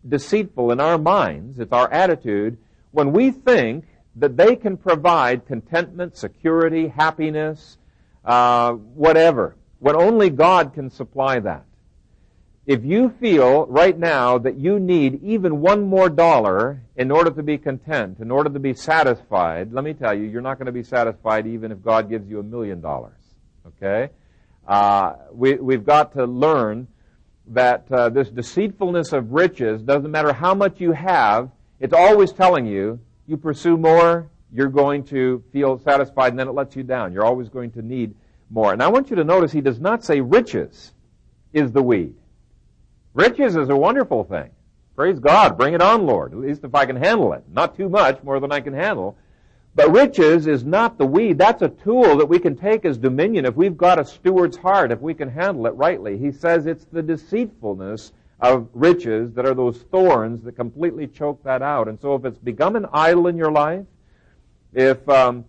deceitful 0.08 0.72
in 0.72 0.80
our 0.80 0.98
minds, 0.98 1.60
it's 1.60 1.72
our 1.72 1.90
attitude, 1.92 2.58
when 2.90 3.12
we 3.12 3.30
think 3.30 3.84
that 4.16 4.36
they 4.36 4.56
can 4.56 4.76
provide 4.76 5.46
contentment, 5.46 6.16
security, 6.16 6.88
happiness, 6.88 7.78
uh, 8.24 8.72
whatever, 8.72 9.54
when 9.78 9.94
only 9.94 10.30
God 10.30 10.74
can 10.74 10.90
supply 10.90 11.38
that. 11.38 11.64
If 12.66 12.84
you 12.84 13.10
feel 13.20 13.66
right 13.66 13.96
now 13.96 14.36
that 14.38 14.56
you 14.56 14.80
need 14.80 15.22
even 15.22 15.60
one 15.60 15.82
more 15.82 16.08
dollar 16.08 16.82
in 16.96 17.12
order 17.12 17.30
to 17.30 17.42
be 17.44 17.58
content, 17.58 18.18
in 18.18 18.32
order 18.32 18.50
to 18.50 18.58
be 18.58 18.74
satisfied, 18.74 19.72
let 19.72 19.84
me 19.84 19.94
tell 19.94 20.12
you, 20.12 20.24
you're 20.24 20.40
not 20.42 20.58
going 20.58 20.66
to 20.66 20.72
be 20.72 20.82
satisfied 20.82 21.46
even 21.46 21.70
if 21.70 21.84
God 21.84 22.10
gives 22.10 22.28
you 22.28 22.40
a 22.40 22.42
million 22.42 22.80
dollars. 22.80 23.23
Okay? 23.66 24.10
Uh, 24.66 25.14
we, 25.32 25.54
we've 25.54 25.84
got 25.84 26.12
to 26.14 26.24
learn 26.24 26.88
that 27.48 27.90
uh, 27.90 28.08
this 28.08 28.30
deceitfulness 28.30 29.12
of 29.12 29.32
riches 29.32 29.82
doesn't 29.82 30.10
matter 30.10 30.32
how 30.32 30.54
much 30.54 30.80
you 30.80 30.92
have, 30.92 31.50
it's 31.80 31.92
always 31.92 32.32
telling 32.32 32.66
you, 32.66 32.98
you 33.26 33.36
pursue 33.36 33.76
more, 33.76 34.30
you're 34.52 34.68
going 34.68 35.04
to 35.04 35.42
feel 35.52 35.78
satisfied, 35.78 36.28
and 36.32 36.38
then 36.38 36.48
it 36.48 36.52
lets 36.52 36.76
you 36.76 36.82
down. 36.82 37.12
You're 37.12 37.24
always 37.24 37.48
going 37.48 37.72
to 37.72 37.82
need 37.82 38.14
more. 38.50 38.72
And 38.72 38.82
I 38.82 38.88
want 38.88 39.10
you 39.10 39.16
to 39.16 39.24
notice 39.24 39.52
he 39.52 39.60
does 39.60 39.80
not 39.80 40.04
say 40.04 40.20
riches 40.20 40.92
is 41.52 41.72
the 41.72 41.82
weed. 41.82 42.14
Riches 43.12 43.56
is 43.56 43.68
a 43.68 43.76
wonderful 43.76 44.24
thing. 44.24 44.50
Praise 44.96 45.18
God. 45.18 45.58
Bring 45.58 45.74
it 45.74 45.82
on, 45.82 46.06
Lord. 46.06 46.32
At 46.32 46.38
least 46.38 46.64
if 46.64 46.74
I 46.74 46.86
can 46.86 46.96
handle 46.96 47.32
it. 47.32 47.44
Not 47.48 47.76
too 47.76 47.88
much, 47.88 48.22
more 48.22 48.38
than 48.38 48.52
I 48.52 48.60
can 48.60 48.72
handle. 48.72 49.18
But 49.76 49.90
riches 49.90 50.46
is 50.46 50.64
not 50.64 50.98
the 50.98 51.06
weed. 51.06 51.36
That's 51.36 51.62
a 51.62 51.68
tool 51.68 52.16
that 52.16 52.26
we 52.26 52.38
can 52.38 52.56
take 52.56 52.84
as 52.84 52.96
dominion 52.96 53.44
if 53.44 53.56
we've 53.56 53.76
got 53.76 53.98
a 53.98 54.04
steward's 54.04 54.56
heart, 54.56 54.92
if 54.92 55.00
we 55.00 55.14
can 55.14 55.28
handle 55.28 55.66
it 55.66 55.70
rightly. 55.70 56.16
He 56.16 56.30
says 56.30 56.66
it's 56.66 56.84
the 56.84 57.02
deceitfulness 57.02 58.12
of 58.40 58.68
riches 58.72 59.32
that 59.32 59.46
are 59.46 59.54
those 59.54 59.78
thorns 59.90 60.42
that 60.42 60.52
completely 60.52 61.08
choke 61.08 61.42
that 61.42 61.60
out. 61.60 61.88
And 61.88 62.00
so 62.00 62.14
if 62.14 62.24
it's 62.24 62.38
become 62.38 62.76
an 62.76 62.86
idol 62.92 63.26
in 63.26 63.36
your 63.36 63.50
life, 63.50 63.84
if, 64.72 65.08
um, 65.08 65.44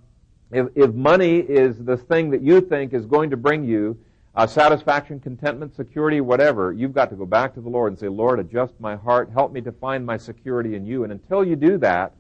if, 0.52 0.68
if 0.76 0.94
money 0.94 1.38
is 1.38 1.84
the 1.84 1.98
thing 1.98 2.32
that 2.32 2.42
you 2.42 2.62
think 2.62 2.94
is 2.94 3.06
going 3.06 3.30
to 3.30 3.38
bring 3.38 3.64
you 3.64 3.98
uh, 4.36 4.48
satisfaction, 4.48 5.20
contentment, 5.20 5.76
security, 5.76 6.20
whatever, 6.20 6.74
you've 6.74 6.94
got 6.94 7.10
to 7.10 7.16
go 7.16 7.26
back 7.26 7.54
to 7.54 7.62
the 7.62 7.70
Lord 7.70 7.92
and 7.92 8.00
say, 8.00 8.08
Lord, 8.08 8.40
adjust 8.40 8.74
my 8.80 8.96
heart. 8.96 9.30
Help 9.32 9.52
me 9.52 9.62
to 9.62 9.72
find 9.72 10.06
my 10.06 10.18
security 10.18 10.76
in 10.76 10.86
you. 10.86 11.04
And 11.04 11.12
until 11.12 11.44
you 11.44 11.56
do 11.56 11.78
that, 11.78 12.12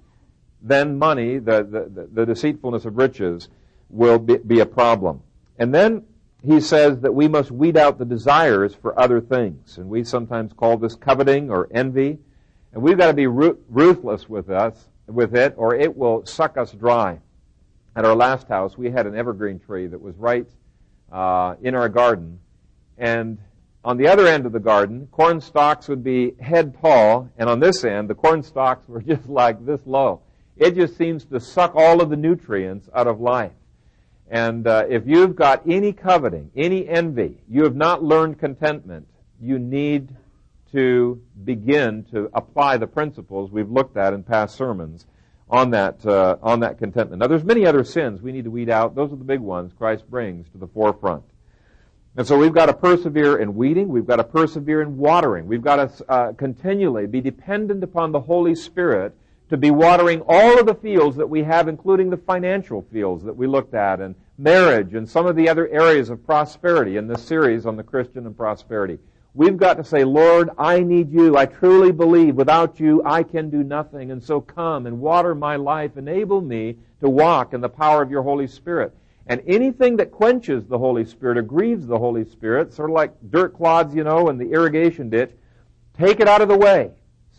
then 0.66 0.98
money, 0.98 1.38
the, 1.38 1.64
the, 1.64 2.10
the 2.12 2.26
deceitfulness 2.26 2.86
of 2.86 2.98
riches, 2.98 3.50
will 3.90 4.18
be, 4.18 4.38
be 4.38 4.60
a 4.62 4.66
problem. 4.66 5.22
And 5.60 5.74
then 5.74 6.04
he 6.44 6.60
says 6.60 7.00
that 7.02 7.14
we 7.14 7.28
must 7.28 7.52
weed 7.52 7.78
out 7.78 8.00
the 8.00 8.06
desires 8.06 8.74
for 8.74 9.00
other 9.00 9.22
things. 9.22 9.78
And 9.78 9.88
we 9.88 10.04
sometimes 10.04 10.54
call 10.54 10.78
this 10.78 10.96
coveting 10.96 11.52
or 11.52 11.70
envy. 11.72 12.18
And 12.74 12.82
we've 12.82 12.98
got 12.98 13.08
to 13.08 13.14
be 13.14 13.28
ruthless 13.28 14.28
with 14.28 14.50
us, 14.50 14.90
with 15.08 15.36
it 15.36 15.54
or 15.56 15.76
it 15.76 15.96
will 15.96 16.26
suck 16.26 16.58
us 16.58 16.72
dry. 16.72 17.20
At 17.96 18.04
our 18.04 18.16
last 18.16 18.48
house, 18.48 18.76
we 18.78 18.90
had 18.90 19.06
an 19.06 19.16
evergreen 19.16 19.60
tree 19.60 19.88
that 19.88 20.02
was 20.02 20.16
right 20.18 20.48
uh, 21.12 21.56
in 21.62 21.76
our 21.76 21.90
garden. 21.90 22.40
And 22.98 23.38
on 23.84 23.98
the 23.98 24.08
other 24.08 24.26
end 24.26 24.48
of 24.48 24.52
the 24.52 24.60
garden, 24.60 25.08
corn 25.12 25.40
stalks 25.40 25.88
would 25.88 26.04
be 26.04 26.34
head 26.42 26.76
tall, 26.82 27.30
and 27.38 27.48
on 27.48 27.60
this 27.60 27.84
end, 27.84 28.10
the 28.10 28.16
corn 28.16 28.42
stalks 28.42 28.90
were 28.90 29.02
just 29.14 29.30
like 29.30 29.64
this 29.64 29.80
low. 29.86 30.22
It 30.58 30.76
just 30.76 30.98
seems 30.98 31.26
to 31.26 31.40
suck 31.40 31.74
all 31.76 32.02
of 32.02 32.10
the 32.10 32.16
nutrients 32.16 32.90
out 32.94 33.08
of 33.08 33.20
life. 33.20 33.52
And 34.30 34.66
uh, 34.66 34.86
if 34.90 35.04
you've 35.06 35.36
got 35.36 35.64
any 35.68 35.94
coveting, 35.94 36.50
any 36.56 36.88
envy, 36.88 37.42
you 37.50 37.64
have 37.64 37.76
not 37.76 38.04
learned 38.04 38.40
contentment, 38.40 39.08
you 39.40 39.60
need 39.60 40.10
to 40.72 41.22
begin 41.44 42.04
to 42.12 42.30
apply 42.34 42.78
the 42.78 42.88
principles 42.88 43.52
we've 43.52 43.70
looked 43.70 43.98
at 43.98 44.14
in 44.14 44.24
past 44.24 44.56
sermons 44.56 45.06
on 45.50 45.70
that 45.72 46.04
uh, 46.06 46.38
on 46.42 46.62
that 46.62 46.80
contentment. 46.80 47.20
Now, 47.20 47.28
there's 47.28 47.44
many 47.44 47.66
other 47.66 47.84
sins 47.84 48.22
we 48.22 48.32
need 48.32 48.46
to 48.46 48.52
weed 48.52 48.70
out. 48.70 48.96
Those 48.96 49.12
are 49.14 49.16
the 49.16 49.24
big 49.24 49.42
ones 49.42 49.74
Christ 49.78 50.10
brings 50.10 50.50
to 50.50 50.58
the 50.58 50.68
forefront. 50.68 51.24
And 52.18 52.26
so 52.26 52.38
we've 52.38 52.54
got 52.54 52.68
to 52.68 52.74
persevere 52.74 53.38
in 53.38 53.56
weeding. 53.56 53.90
We've 53.90 54.08
got 54.08 54.16
to 54.16 54.24
persevere 54.24 54.82
in 54.82 54.98
watering. 54.98 55.48
We've 55.48 55.62
got 55.62 55.98
to 55.98 56.10
uh, 56.10 56.34
continually 56.34 57.08
be 57.08 57.22
dependent 57.22 57.84
upon 57.84 58.12
the 58.12 58.22
Holy 58.22 58.56
Spirit 58.56 59.16
to 59.50 59.58
be 59.58 59.72
watering 59.72 60.22
all 60.28 60.60
of 60.60 60.66
the 60.66 60.76
fields 60.76 61.16
that 61.18 61.30
we 61.30 61.44
have, 61.44 61.68
including 61.68 62.10
the 62.10 62.18
financial 62.18 62.82
fields 62.92 63.24
that 63.24 63.36
we 63.36 63.48
looked 63.48 63.74
at, 63.74 64.02
and 64.02 64.16
marriage, 64.38 64.96
and 64.96 65.08
some 65.08 65.26
of 65.28 65.36
the 65.36 65.48
other 65.48 65.68
areas 65.68 66.10
of 66.10 66.26
prosperity 66.26 66.98
in 66.98 67.08
this 67.08 67.24
series 67.24 67.66
on 67.66 67.76
the 67.76 67.84
Christian 67.84 68.26
and 68.26 68.36
prosperity. 68.36 68.98
We've 69.36 69.58
got 69.58 69.76
to 69.76 69.84
say, 69.84 70.04
Lord, 70.04 70.50
I 70.58 70.80
need 70.80 71.12
you. 71.12 71.38
I 71.38 71.46
truly 71.46 71.92
believe 71.92 72.36
without 72.36 72.80
you 72.80 73.04
I 73.06 73.22
can 73.22 73.50
do 73.50 73.64
nothing. 73.64 74.12
And 74.12 74.24
so 74.24 74.40
come 74.40 74.86
and 74.86 75.02
water 75.02 75.36
my 75.36 75.58
life. 75.58 75.98
Enable 75.98 76.40
me 76.40 76.78
to 77.02 77.10
walk 77.10 77.54
in 77.54 77.60
the 77.60 77.68
power 77.68 78.02
of 78.02 78.10
your 78.10 78.24
Holy 78.24 78.48
Spirit. 78.48 78.96
And 79.28 79.42
anything 79.46 79.98
that 79.98 80.12
quenches 80.12 80.66
the 80.66 80.78
Holy 80.78 81.04
Spirit 81.04 81.38
or 81.38 81.42
grieves 81.42 81.86
the 81.86 82.00
Holy 82.00 82.24
Spirit, 82.24 82.74
sort 82.74 82.90
of 82.90 82.94
like 82.94 83.14
dirt 83.30 83.54
clods, 83.56 83.94
you 83.94 84.06
know, 84.06 84.30
in 84.30 84.38
the 84.38 84.52
irrigation 84.52 85.10
ditch, 85.10 85.32
take 85.98 86.22
it 86.22 86.30
out 86.30 86.42
of 86.42 86.48
the 86.48 86.58
way 86.58 86.92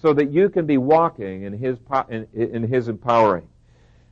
so 0.02 0.12
that 0.12 0.30
you 0.30 0.48
can 0.48 0.66
be 0.66 0.78
walking 0.78 1.42
in 1.42 1.52
His, 1.52 1.78
in, 2.08 2.26
in 2.32 2.62
His 2.68 2.88
empowering. 2.88 3.48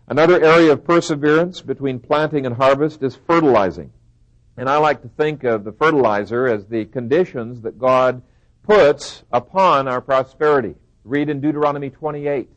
Another 0.06 0.42
area 0.42 0.72
of 0.72 0.84
perseverance 0.84 1.60
between 1.60 1.98
planting 1.98 2.46
and 2.46 2.54
harvest 2.54 3.02
is 3.02 3.16
fertilizing. 3.26 3.90
And 4.56 4.68
I 4.68 4.76
like 4.76 5.02
to 5.02 5.08
think 5.08 5.44
of 5.44 5.64
the 5.64 5.72
fertilizer 5.72 6.46
as 6.46 6.66
the 6.66 6.84
conditions 6.84 7.62
that 7.62 7.78
God 7.78 8.22
puts 8.62 9.24
upon 9.32 9.88
our 9.88 10.00
prosperity. 10.00 10.74
Read 11.04 11.28
in 11.28 11.40
Deuteronomy 11.40 11.90
28. 11.90 12.48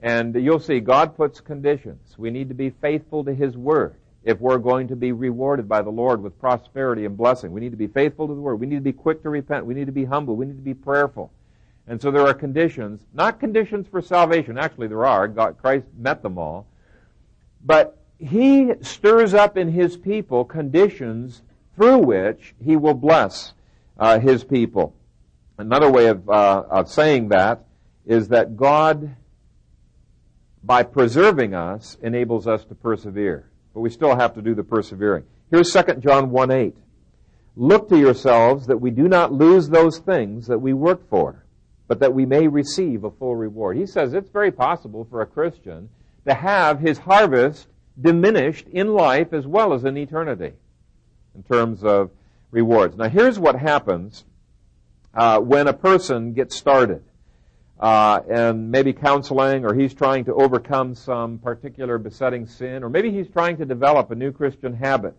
And 0.00 0.34
you'll 0.34 0.58
see 0.58 0.80
God 0.80 1.16
puts 1.16 1.40
conditions. 1.40 2.16
We 2.18 2.30
need 2.30 2.48
to 2.48 2.54
be 2.54 2.70
faithful 2.70 3.24
to 3.24 3.34
His 3.34 3.56
Word 3.56 3.96
if 4.24 4.40
we're 4.40 4.58
going 4.58 4.88
to 4.88 4.96
be 4.96 5.12
rewarded 5.12 5.68
by 5.68 5.82
the 5.82 5.90
Lord 5.90 6.22
with 6.22 6.38
prosperity 6.40 7.04
and 7.04 7.16
blessing. 7.16 7.52
We 7.52 7.60
need 7.60 7.70
to 7.70 7.76
be 7.76 7.86
faithful 7.88 8.26
to 8.28 8.34
the 8.34 8.40
Word. 8.40 8.56
We 8.56 8.66
need 8.66 8.76
to 8.76 8.80
be 8.80 8.92
quick 8.92 9.22
to 9.22 9.30
repent. 9.30 9.66
We 9.66 9.74
need 9.74 9.86
to 9.86 9.92
be 9.92 10.04
humble. 10.04 10.36
We 10.36 10.46
need 10.46 10.56
to 10.56 10.62
be 10.62 10.74
prayerful. 10.74 11.32
And 11.86 12.00
so 12.00 12.10
there 12.10 12.26
are 12.26 12.34
conditions, 12.34 13.04
not 13.12 13.40
conditions 13.40 13.88
for 13.88 14.00
salvation. 14.00 14.56
Actually, 14.56 14.86
there 14.88 15.04
are. 15.04 15.26
God, 15.26 15.58
Christ 15.58 15.86
met 15.98 16.22
them 16.22 16.38
all. 16.38 16.66
But 17.64 17.98
He 18.18 18.72
stirs 18.82 19.34
up 19.34 19.56
in 19.56 19.72
His 19.72 19.96
people 19.96 20.44
conditions 20.44 21.42
through 21.74 21.98
which 21.98 22.54
He 22.64 22.76
will 22.76 22.94
bless 22.94 23.54
uh, 23.98 24.20
His 24.20 24.44
people. 24.44 24.94
Another 25.58 25.90
way 25.90 26.06
of, 26.06 26.28
uh, 26.28 26.64
of 26.70 26.88
saying 26.88 27.28
that 27.28 27.64
is 28.06 28.28
that 28.28 28.56
God, 28.56 29.16
by 30.62 30.82
preserving 30.84 31.54
us, 31.54 31.96
enables 32.00 32.46
us 32.46 32.64
to 32.66 32.74
persevere. 32.74 33.50
But 33.74 33.80
we 33.80 33.90
still 33.90 34.14
have 34.14 34.34
to 34.34 34.42
do 34.42 34.54
the 34.54 34.64
persevering. 34.64 35.24
Here's 35.50 35.72
2 35.72 35.94
John 35.94 36.30
1 36.30 36.50
8. 36.50 36.76
Look 37.56 37.88
to 37.88 37.98
yourselves 37.98 38.66
that 38.68 38.78
we 38.78 38.90
do 38.90 39.08
not 39.08 39.32
lose 39.32 39.68
those 39.68 39.98
things 39.98 40.46
that 40.46 40.58
we 40.58 40.72
work 40.72 41.08
for 41.10 41.42
but 41.92 42.00
that 42.00 42.14
we 42.14 42.24
may 42.24 42.48
receive 42.48 43.04
a 43.04 43.10
full 43.10 43.36
reward. 43.36 43.76
He 43.76 43.84
says 43.84 44.14
it's 44.14 44.30
very 44.30 44.50
possible 44.50 45.06
for 45.10 45.20
a 45.20 45.26
Christian 45.26 45.90
to 46.26 46.32
have 46.32 46.80
his 46.80 46.96
harvest 46.96 47.68
diminished 48.00 48.66
in 48.68 48.94
life 48.94 49.34
as 49.34 49.46
well 49.46 49.74
as 49.74 49.84
in 49.84 49.98
eternity 49.98 50.54
in 51.34 51.42
terms 51.42 51.84
of 51.84 52.10
rewards. 52.50 52.96
Now, 52.96 53.10
here's 53.10 53.38
what 53.38 53.56
happens 53.56 54.24
uh, 55.12 55.40
when 55.40 55.68
a 55.68 55.74
person 55.74 56.32
gets 56.32 56.56
started. 56.56 57.04
Uh, 57.78 58.22
and 58.30 58.70
maybe 58.70 58.94
counseling, 58.94 59.66
or 59.66 59.74
he's 59.74 59.92
trying 59.92 60.24
to 60.24 60.32
overcome 60.32 60.94
some 60.94 61.38
particular 61.40 61.98
besetting 61.98 62.46
sin, 62.46 62.82
or 62.82 62.88
maybe 62.88 63.10
he's 63.10 63.28
trying 63.28 63.58
to 63.58 63.66
develop 63.66 64.10
a 64.10 64.14
new 64.14 64.32
Christian 64.32 64.72
habit. 64.72 65.14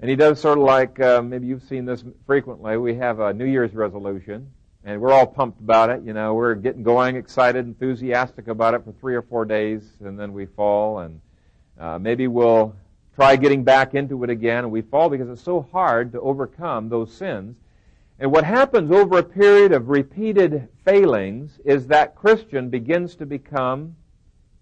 And 0.00 0.10
he 0.10 0.16
does 0.16 0.40
sort 0.40 0.58
of 0.58 0.64
like, 0.64 0.98
uh, 0.98 1.22
maybe 1.22 1.46
you've 1.46 1.62
seen 1.62 1.84
this 1.84 2.02
frequently. 2.26 2.76
We 2.76 2.96
have 2.96 3.20
a 3.20 3.32
New 3.32 3.46
Year's 3.46 3.72
resolution, 3.72 4.50
and 4.84 5.00
we're 5.00 5.12
all 5.12 5.26
pumped 5.26 5.60
about 5.60 5.90
it. 5.90 6.02
You 6.02 6.12
know, 6.12 6.34
we're 6.34 6.54
getting 6.54 6.82
going, 6.82 7.16
excited, 7.16 7.66
enthusiastic 7.66 8.48
about 8.48 8.74
it 8.74 8.84
for 8.84 8.92
three 8.92 9.14
or 9.14 9.22
four 9.22 9.44
days, 9.44 9.82
and 10.00 10.18
then 10.18 10.32
we 10.32 10.46
fall, 10.46 11.00
and 11.00 11.20
uh, 11.78 11.98
maybe 11.98 12.28
we'll 12.28 12.74
try 13.14 13.36
getting 13.36 13.64
back 13.64 13.94
into 13.94 14.22
it 14.24 14.30
again, 14.30 14.58
and 14.58 14.70
we 14.70 14.82
fall 14.82 15.08
because 15.08 15.28
it's 15.28 15.42
so 15.42 15.68
hard 15.72 16.12
to 16.12 16.20
overcome 16.20 16.88
those 16.88 17.12
sins. 17.12 17.56
And 18.20 18.32
what 18.32 18.44
happens 18.44 18.90
over 18.90 19.18
a 19.18 19.22
period 19.22 19.72
of 19.72 19.88
repeated 19.88 20.68
failings 20.84 21.60
is 21.64 21.86
that 21.86 22.16
Christian 22.16 22.68
begins 22.68 23.14
to 23.16 23.26
become 23.26 23.94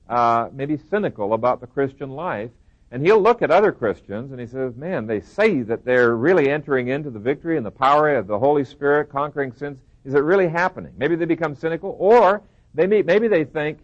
uh, 0.08 0.48
maybe 0.52 0.76
cynical 0.90 1.32
about 1.32 1.60
the 1.60 1.66
Christian 1.66 2.10
life. 2.10 2.50
And 2.90 3.04
he'll 3.04 3.20
look 3.20 3.42
at 3.42 3.50
other 3.50 3.72
Christians 3.72 4.30
and 4.30 4.40
he 4.40 4.46
says, 4.46 4.76
man, 4.76 5.06
they 5.06 5.20
say 5.20 5.62
that 5.62 5.84
they're 5.84 6.14
really 6.16 6.48
entering 6.50 6.88
into 6.88 7.10
the 7.10 7.18
victory 7.18 7.56
and 7.56 7.66
the 7.66 7.70
power 7.70 8.14
of 8.14 8.26
the 8.26 8.38
Holy 8.38 8.64
Spirit, 8.64 9.10
conquering 9.10 9.52
sins. 9.52 9.78
Is 10.06 10.14
it 10.14 10.22
really 10.22 10.48
happening? 10.48 10.92
Maybe 10.96 11.16
they 11.16 11.24
become 11.24 11.56
cynical, 11.56 11.96
or 11.98 12.40
they 12.74 12.86
may, 12.86 13.02
maybe 13.02 13.26
they 13.26 13.42
think, 13.44 13.80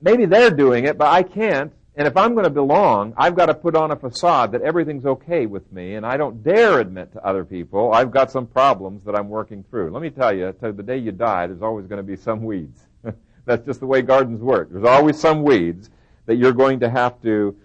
maybe 0.00 0.24
they're 0.24 0.52
doing 0.52 0.84
it, 0.84 0.96
but 0.96 1.08
I 1.08 1.24
can't. 1.24 1.72
And 1.96 2.06
if 2.06 2.16
I'm 2.16 2.32
going 2.34 2.44
to 2.44 2.50
belong, 2.50 3.12
I've 3.16 3.34
got 3.34 3.46
to 3.46 3.54
put 3.54 3.74
on 3.74 3.90
a 3.90 3.96
facade 3.96 4.52
that 4.52 4.62
everything's 4.62 5.04
okay 5.04 5.46
with 5.46 5.70
me, 5.72 5.96
and 5.96 6.06
I 6.06 6.16
don't 6.16 6.44
dare 6.44 6.78
admit 6.78 7.12
to 7.14 7.26
other 7.26 7.44
people 7.44 7.92
I've 7.92 8.12
got 8.12 8.30
some 8.30 8.46
problems 8.46 9.04
that 9.04 9.16
I'm 9.16 9.28
working 9.28 9.64
through. 9.68 9.90
Let 9.90 10.00
me 10.00 10.10
tell 10.10 10.32
you, 10.32 10.54
to 10.62 10.72
the 10.72 10.82
day 10.82 10.96
you 10.96 11.10
die, 11.10 11.48
there's 11.48 11.60
always 11.60 11.88
going 11.88 11.98
to 11.98 12.04
be 12.04 12.16
some 12.16 12.44
weeds. 12.44 12.86
That's 13.44 13.66
just 13.66 13.80
the 13.80 13.86
way 13.86 14.00
gardens 14.00 14.40
work. 14.40 14.70
There's 14.70 14.84
always 14.84 15.18
some 15.18 15.42
weeds 15.42 15.90
that 16.26 16.36
you're 16.36 16.52
going 16.52 16.78
to 16.80 16.88
have 16.88 17.20
to 17.22 17.56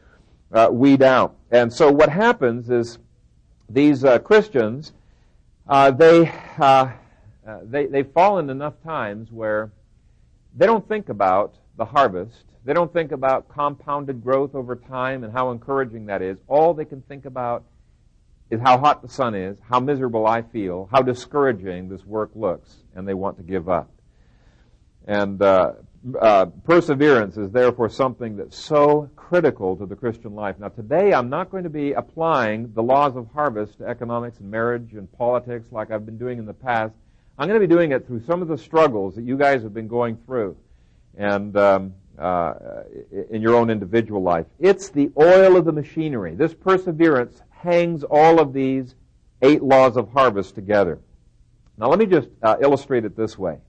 uh, 0.51 0.69
weed 0.71 1.03
out. 1.03 1.35
And 1.51 1.71
so 1.71 1.91
what 1.91 2.09
happens 2.09 2.71
is 2.71 2.97
these 3.69 4.03
uh, 4.03 4.17
Christians 4.19 4.93
uh, 5.67 5.91
they, 5.91 6.31
uh, 6.59 6.91
uh, 7.47 7.59
they, 7.63 7.85
they've 7.85 8.11
fallen 8.11 8.49
enough 8.49 8.73
times 8.83 9.31
where 9.31 9.71
they 10.55 10.65
don't 10.65 10.87
think 10.87 11.09
about 11.09 11.55
the 11.77 11.85
harvest. 11.85 12.45
They 12.65 12.73
don't 12.73 12.91
think 12.91 13.11
about 13.11 13.47
compounded 13.49 14.23
growth 14.23 14.55
over 14.55 14.75
time 14.75 15.23
and 15.23 15.31
how 15.31 15.51
encouraging 15.51 16.07
that 16.07 16.21
is. 16.21 16.37
All 16.47 16.73
they 16.73 16.85
can 16.85 17.01
think 17.01 17.25
about 17.25 17.63
is 18.49 18.61
how 18.61 18.77
hot 18.77 19.01
the 19.01 19.09
sun 19.09 19.35
is, 19.35 19.57
how 19.69 19.79
miserable 19.79 20.25
I 20.25 20.41
feel, 20.41 20.89
how 20.91 21.01
discouraging 21.01 21.89
this 21.89 22.05
work 22.05 22.31
looks, 22.33 22.73
and 22.95 23.07
they 23.07 23.13
want 23.13 23.37
to 23.37 23.43
give 23.43 23.69
up. 23.69 23.91
And 25.05 25.41
uh, 25.41 25.73
uh, 26.21 26.45
perseverance 26.63 27.37
is 27.37 27.51
therefore 27.51 27.89
something 27.89 28.37
that's 28.37 28.57
so 28.57 29.09
critical 29.15 29.75
to 29.75 29.85
the 29.85 29.95
Christian 29.95 30.35
life. 30.35 30.57
Now, 30.59 30.69
today 30.69 31.13
I'm 31.13 31.29
not 31.29 31.49
going 31.49 31.63
to 31.63 31.69
be 31.69 31.93
applying 31.93 32.71
the 32.73 32.83
laws 32.83 33.15
of 33.15 33.27
harvest 33.33 33.79
to 33.79 33.87
economics 33.87 34.39
and 34.39 34.49
marriage 34.49 34.93
and 34.93 35.11
politics 35.13 35.71
like 35.71 35.91
I've 35.91 36.05
been 36.05 36.17
doing 36.17 36.39
in 36.39 36.45
the 36.45 36.53
past. 36.53 36.93
I'm 37.37 37.47
going 37.47 37.59
to 37.59 37.67
be 37.67 37.73
doing 37.73 37.91
it 37.91 38.07
through 38.07 38.23
some 38.25 38.41
of 38.41 38.47
the 38.47 38.57
struggles 38.57 39.15
that 39.15 39.23
you 39.23 39.37
guys 39.37 39.63
have 39.63 39.73
been 39.73 39.87
going 39.87 40.17
through, 40.25 40.57
and 41.17 41.55
um, 41.55 41.93
uh, 42.17 42.53
in 43.29 43.41
your 43.41 43.55
own 43.55 43.69
individual 43.69 44.21
life. 44.21 44.45
It's 44.59 44.89
the 44.89 45.11
oil 45.19 45.55
of 45.55 45.65
the 45.65 45.71
machinery. 45.71 46.33
This 46.35 46.53
perseverance 46.53 47.41
hangs 47.51 48.03
all 48.03 48.39
of 48.39 48.53
these 48.53 48.95
eight 49.41 49.61
laws 49.61 49.97
of 49.97 50.11
harvest 50.11 50.55
together. 50.55 50.99
Now, 51.77 51.89
let 51.89 51.99
me 51.99 52.07
just 52.07 52.29
uh, 52.41 52.57
illustrate 52.59 53.05
it 53.05 53.15
this 53.15 53.37
way. 53.37 53.59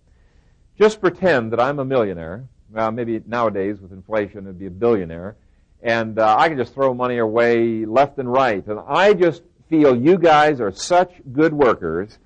Just 0.78 1.00
pretend 1.00 1.52
that 1.52 1.60
I'm 1.60 1.80
a 1.80 1.84
millionaire. 1.84 2.44
Well, 2.70 2.92
maybe 2.92 3.20
nowadays 3.26 3.80
with 3.80 3.92
inflation 3.92 4.44
it'd 4.44 4.58
be 4.58 4.66
a 4.66 4.70
billionaire. 4.70 5.36
And 5.82 6.18
uh, 6.18 6.36
I 6.38 6.48
can 6.48 6.56
just 6.56 6.72
throw 6.72 6.94
money 6.94 7.18
away 7.18 7.84
left 7.84 8.18
and 8.18 8.30
right. 8.30 8.64
And 8.66 8.78
I 8.86 9.12
just 9.14 9.42
feel 9.68 9.96
you 9.96 10.18
guys 10.18 10.60
are 10.60 10.70
such 10.70 11.12
good 11.32 11.52
workers 11.52 12.18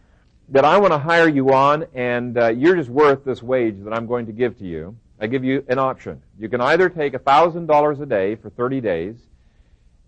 that 0.51 0.67
I 0.67 0.77
want 0.79 0.93
to 0.93 0.99
hire 0.99 1.29
you 1.29 1.53
on 1.53 1.87
and 1.95 2.37
uh, 2.37 2.49
you're 2.49 2.77
just 2.77 2.91
worth 2.91 3.25
this 3.25 3.43
wage 3.43 3.83
that 3.85 3.95
I'm 3.95 4.07
going 4.07 4.27
to 4.27 4.33
give 4.33 4.59
to 4.59 4.65
you. 4.65 4.97
I 5.19 5.29
give 5.29 5.45
you 5.45 5.65
an 5.69 5.79
option. 5.79 6.21
You 6.39 6.49
can 6.49 6.61
either 6.61 6.89
take 6.89 7.15
$1,000 7.15 8.01
a 8.01 8.07
day 8.07 8.35
for 8.35 8.51
30 8.51 8.81
days, 8.81 9.15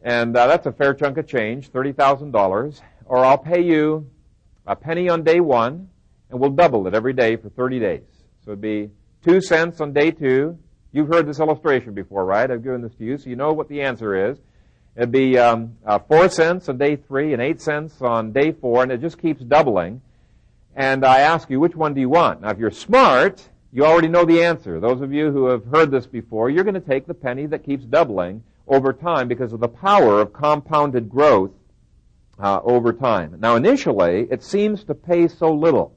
and 0.03 0.37
uh, 0.37 0.49
that's 0.49 0.67
a 0.67 0.73
fair 0.73 0.93
chunk 0.93 1.19
of 1.19 1.29
change, 1.29 1.71
$30,000, 1.71 2.81
or 3.07 3.25
I'll 3.25 3.39
pay 3.39 3.63
you 3.63 4.11
a 4.67 4.75
penny 4.75 5.09
on 5.09 5.23
day 5.23 5.39
one, 5.39 5.89
and 6.31 6.41
we'll 6.41 6.51
double 6.51 6.89
it 6.89 6.95
every 6.95 7.13
day 7.13 7.37
for 7.37 7.49
30 7.49 7.79
days. 7.79 8.14
So 8.45 8.51
it'd 8.51 8.61
be 8.61 8.91
two 9.25 9.41
cents 9.41 9.81
on 9.81 9.93
day 9.93 10.11
two. 10.11 10.59
You've 10.93 11.09
heard 11.09 11.27
this 11.27 11.41
illustration 11.41 11.95
before, 11.95 12.25
right? 12.25 12.51
I've 12.51 12.63
given 12.63 12.83
this 12.83 12.95
to 12.97 13.05
you, 13.05 13.17
so 13.17 13.31
you 13.31 13.37
know 13.37 13.53
what 13.53 13.69
the 13.69 13.81
answer 13.81 14.31
is. 14.31 14.39
It'd 14.97 15.11
be 15.11 15.39
um, 15.39 15.77
uh, 15.85 15.99
four 15.99 16.29
cents 16.29 16.69
on 16.69 16.79
day 16.79 16.97
three 16.97 17.33
and 17.33 17.43
eight 17.43 17.61
cents 17.61 18.01
on 18.01 18.33
day 18.33 18.53
four, 18.53 18.83
and 18.83 18.93
it 18.93 19.01
just 19.01 19.21
keeps 19.21 19.43
doubling. 19.43 20.03
And 20.77 21.05
I 21.05 21.21
ask 21.21 21.49
you, 21.51 21.59
which 21.59 21.75
one 21.75 21.95
do 21.95 22.01
you 22.01 22.09
want? 22.09 22.43
Now, 22.43 22.51
if 22.51 22.59
you're 22.59 22.71
smart, 22.71 23.49
you 23.73 23.85
already 23.85 24.09
know 24.09 24.25
the 24.25 24.45
answer. 24.45 24.79
Those 24.79 25.01
of 25.01 25.13
you 25.13 25.31
who 25.31 25.47
have 25.47 25.65
heard 25.65 25.91
this 25.91 26.07
before, 26.07 26.51
you're 26.51 26.65
going 26.65 26.75
to 26.75 26.81
take 26.81 27.07
the 27.07 27.15
penny 27.15 27.47
that 27.47 27.65
keeps 27.65 27.85
doubling 27.85 28.45
over 28.69 28.93
time 28.93 29.27
because 29.27 29.53
of 29.53 29.61
the 29.61 29.69
power 29.69 30.21
of 30.21 30.33
compounded 30.33 31.09
growth 31.09 31.51
uh, 32.39 32.61
over 32.63 32.93
time. 32.93 33.37
Now, 33.41 33.57
initially, 33.57 34.29
it 34.31 34.43
seems 34.45 34.85
to 34.85 34.95
pay 34.95 35.29
so 35.29 35.53
little. 35.53 35.97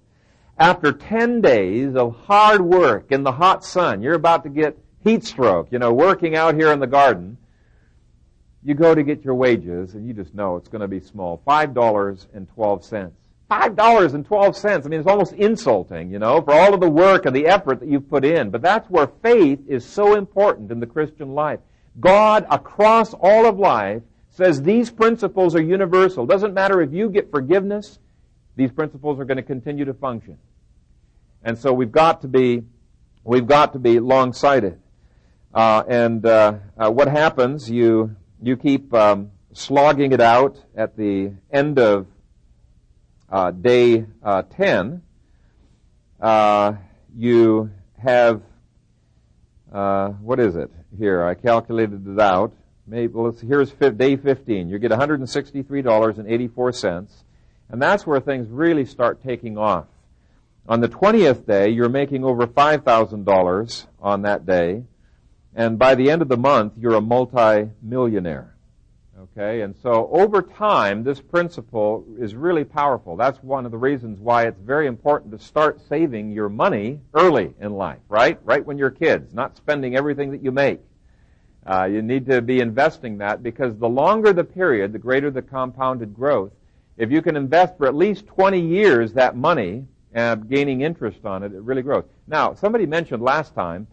After 0.60 0.92
10 0.92 1.42
days 1.42 1.96
of 1.96 2.16
hard 2.26 2.62
work 2.62 3.12
in 3.12 3.24
the 3.24 3.32
hot 3.32 3.64
sun, 3.64 4.02
you're 4.02 4.16
about 4.16 4.44
to 4.44 4.50
get 4.50 4.78
heat 5.04 5.24
stroke, 5.24 5.72
you 5.72 5.78
know, 5.80 5.94
working 5.94 6.36
out 6.36 6.56
here 6.56 6.72
in 6.72 6.80
the 6.80 6.88
garden, 6.88 7.38
you 8.64 8.74
go 8.74 8.96
to 8.96 9.04
get 9.04 9.24
your 9.24 9.36
wages 9.36 9.94
and 9.94 10.08
you 10.08 10.14
just 10.14 10.34
know 10.34 10.56
it's 10.58 10.68
going 10.68 10.82
to 10.82 10.88
be 10.88 11.00
small. 11.00 11.42
$5.12. 11.48 13.12
$5.12. 13.50 14.86
I 14.86 14.90
mean, 14.90 15.00
it's 15.00 15.08
almost 15.08 15.34
insulting, 15.34 16.12
you 16.12 16.20
know, 16.20 16.42
for 16.42 16.54
all 16.54 16.74
of 16.74 16.82
the 16.82 16.90
work 16.90 17.26
and 17.26 17.36
the 17.36 17.48
effort 17.48 17.80
that 17.80 17.88
you've 17.88 18.10
put 18.10 18.26
in. 18.26 18.50
But 18.50 18.62
that's 18.62 18.90
where 18.90 19.08
faith 19.22 19.60
is 19.68 19.86
so 19.86 20.16
important 20.16 20.72
in 20.72 20.80
the 20.80 20.86
Christian 20.86 21.34
life. 21.34 21.60
God, 22.00 22.46
across 22.50 23.14
all 23.14 23.46
of 23.46 23.58
life, 23.58 24.02
says 24.32 24.62
these 24.62 24.92
principles 24.92 25.56
are 25.56 25.62
universal. 25.62 26.26
Doesn't 26.26 26.54
matter 26.54 26.82
if 26.82 26.92
you 26.92 27.10
get 27.10 27.32
forgiveness, 27.32 28.00
these 28.56 28.72
principles 28.72 29.20
are 29.20 29.26
going 29.26 29.38
to 29.38 29.44
continue 29.44 29.86
to 29.86 29.94
function. 29.94 30.38
And 31.48 31.58
so 31.58 31.72
we've 31.72 31.94
got 31.94 32.24
to 32.24 32.28
be, 32.28 32.64
we've 33.24 33.48
got 33.48 33.72
to 33.72 33.80
be 33.80 34.02
long-sighted. 34.02 34.82
Uh, 35.54 35.82
and 35.88 36.26
uh, 36.26 36.56
uh, 36.78 36.92
what 36.92 37.08
happens? 37.08 37.72
You 37.72 38.18
you 38.44 38.58
keep 38.58 38.94
um, 38.94 39.32
slogging 39.54 40.12
it 40.12 40.20
out 40.20 40.62
at 40.76 40.98
the 40.98 41.32
end 41.50 41.80
of 41.80 42.08
uh, 43.32 43.52
day 43.52 44.06
uh, 44.22 44.42
ten. 44.42 45.04
Uh, 46.20 46.74
you 47.16 47.72
have 47.98 48.42
what 49.72 50.42
is 50.42 50.58
it 50.58 50.70
here? 50.98 51.24
I 51.24 51.34
calculated 51.34 52.06
it 52.06 52.20
out. 52.20 52.52
Maybe 52.86 53.14
well, 53.14 53.32
here's 53.32 53.72
day 53.72 54.18
15. 54.18 54.68
You 54.68 54.80
get 54.80 54.92
$163.84, 54.92 57.24
and 57.70 57.82
that's 57.82 58.06
where 58.06 58.20
things 58.20 58.50
really 58.50 58.84
start 58.84 59.24
taking 59.24 59.58
off. 59.58 59.86
On 60.70 60.82
the 60.82 60.90
20th 60.90 61.46
day, 61.46 61.70
you're 61.70 61.88
making 61.88 62.26
over 62.26 62.46
$5,000 62.46 63.86
on 64.02 64.22
that 64.24 64.46
day, 64.46 64.84
and 65.56 65.80
by 65.80 65.96
the 65.96 66.12
end 66.12 66.22
of 66.22 66.28
the 66.28 66.36
month, 66.36 66.74
you're 66.78 66.96
a 66.96 67.02
multi-millionaire. 67.02 68.54
Okay, 69.18 69.62
and 69.62 69.74
so 69.82 70.10
over 70.12 70.42
time, 70.42 71.06
this 71.06 71.22
principle 71.22 72.06
is 72.20 72.36
really 72.36 72.66
powerful. 72.66 73.16
That's 73.16 73.42
one 73.42 73.66
of 73.66 73.72
the 73.72 73.78
reasons 73.78 74.20
why 74.20 74.44
it's 74.44 74.60
very 74.60 74.88
important 74.88 75.32
to 75.32 75.40
start 75.40 75.80
saving 75.88 76.34
your 76.34 76.50
money 76.50 77.00
early 77.14 77.54
in 77.62 77.72
life, 77.72 78.02
right? 78.10 78.38
Right 78.44 78.66
when 78.66 78.78
you're 78.78 78.92
kids, 78.92 79.34
not 79.34 79.56
spending 79.56 79.96
everything 79.96 80.32
that 80.32 80.44
you 80.44 80.52
make. 80.52 80.82
Uh, 81.66 81.86
you 81.86 82.02
need 82.02 82.26
to 82.26 82.42
be 82.42 82.60
investing 82.60 83.20
that 83.20 83.42
because 83.42 83.78
the 83.78 83.88
longer 83.88 84.34
the 84.34 84.44
period, 84.44 84.92
the 84.92 85.00
greater 85.00 85.32
the 85.32 85.42
compounded 85.42 86.14
growth. 86.14 86.52
If 86.98 87.10
you 87.10 87.22
can 87.22 87.38
invest 87.38 87.78
for 87.78 87.88
at 87.88 87.96
least 87.96 88.28
20 88.28 88.60
years 88.60 89.14
that 89.14 89.38
money, 89.38 89.86
uh, 90.16 90.36
gaining 90.36 90.82
interest 90.82 91.26
on 91.26 91.44
it, 91.44 91.54
it 91.54 91.62
really 91.62 91.82
grows. 91.82 92.04
Now, 92.28 92.54
somebody 92.54 92.86
mentioned 92.86 93.22
last 93.22 93.54
time 93.54 93.88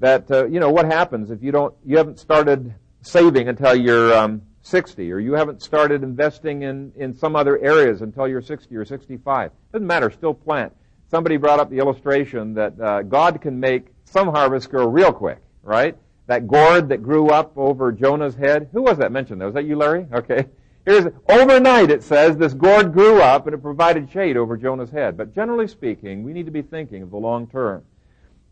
that 0.00 0.30
uh, 0.30 0.46
you 0.46 0.60
know 0.60 0.70
what 0.70 0.86
happens 0.86 1.30
if 1.30 1.42
you 1.42 1.52
don't, 1.52 1.74
you 1.84 1.96
haven't 1.96 2.18
started 2.18 2.74
saving 3.02 3.48
until 3.48 3.74
you're 3.74 4.14
um, 4.14 4.42
60, 4.62 5.12
or 5.12 5.18
you 5.18 5.34
haven't 5.34 5.62
started 5.62 6.02
investing 6.02 6.62
in 6.62 6.92
in 6.96 7.14
some 7.14 7.36
other 7.36 7.58
areas 7.58 8.02
until 8.02 8.26
you're 8.26 8.42
60 8.42 8.74
or 8.76 8.84
65. 8.84 9.50
Doesn't 9.72 9.86
matter, 9.86 10.10
still 10.10 10.34
plant. 10.34 10.72
Somebody 11.10 11.36
brought 11.36 11.60
up 11.60 11.70
the 11.70 11.78
illustration 11.78 12.54
that 12.54 12.80
uh, 12.80 13.02
God 13.02 13.40
can 13.40 13.60
make 13.60 13.86
some 14.04 14.28
harvest 14.28 14.70
grow 14.70 14.86
real 14.86 15.12
quick, 15.12 15.38
right? 15.62 15.96
that 16.26 16.46
gourd 16.46 16.88
that 16.88 17.02
grew 17.02 17.28
up 17.28 17.52
over 17.56 17.92
Jonah's 17.92 18.34
head. 18.34 18.68
Who 18.72 18.82
was 18.82 18.98
that 18.98 19.12
mentioned? 19.12 19.42
Was 19.42 19.54
that 19.54 19.64
you, 19.64 19.76
Larry? 19.76 20.06
Okay. 20.12 20.46
Here's 20.84 21.06
overnight 21.30 21.90
it 21.90 22.02
says 22.02 22.36
this 22.36 22.52
gourd 22.52 22.92
grew 22.92 23.20
up 23.22 23.46
and 23.46 23.54
it 23.54 23.62
provided 23.62 24.10
shade 24.10 24.36
over 24.36 24.56
Jonah's 24.56 24.90
head. 24.90 25.16
But 25.16 25.34
generally 25.34 25.66
speaking, 25.66 26.22
we 26.22 26.34
need 26.34 26.44
to 26.44 26.52
be 26.52 26.62
thinking 26.62 27.02
of 27.02 27.10
the 27.10 27.16
long 27.16 27.46
term. 27.46 27.84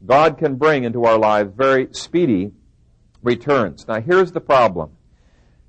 God 0.06 0.38
can 0.38 0.56
bring 0.56 0.84
into 0.84 1.04
our 1.04 1.18
lives 1.18 1.52
very 1.54 1.88
speedy 1.92 2.52
returns. 3.22 3.86
Now 3.86 4.00
here's 4.00 4.32
the 4.32 4.40
problem. 4.40 4.90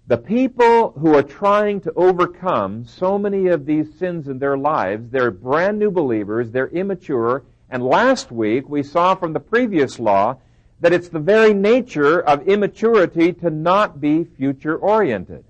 The 0.08 0.17
people 0.17 0.91
who 0.91 1.15
are 1.15 1.23
trying 1.23 1.82
to 1.82 1.93
overcome 1.93 2.86
so 2.86 3.17
many 3.17 3.47
of 3.47 3.65
these 3.65 3.93
sins 3.97 4.28
in 4.28 4.39
their 4.39 4.58
lives, 4.58 5.10
they're 5.10 5.32
brand 5.32 5.80
new 5.80 5.91
believers, 5.91 6.52
they're 6.52 6.67
immature, 6.67 7.43
and 7.69 7.86
last 7.86 8.32
week 8.32 8.67
we 8.69 8.84
saw 8.84 9.15
from 9.15 9.34
the 9.34 9.39
previous 9.39 9.99
law 9.99 10.38
that 10.80 10.93
it's 10.93 11.10
the 11.10 11.19
very 11.19 11.54
nature 11.54 12.21
of 12.21 12.47
immaturity 12.47 13.32
to 13.34 13.49
not 13.49 14.02
be 14.02 14.23
future 14.23 14.76
oriented. 14.76 15.45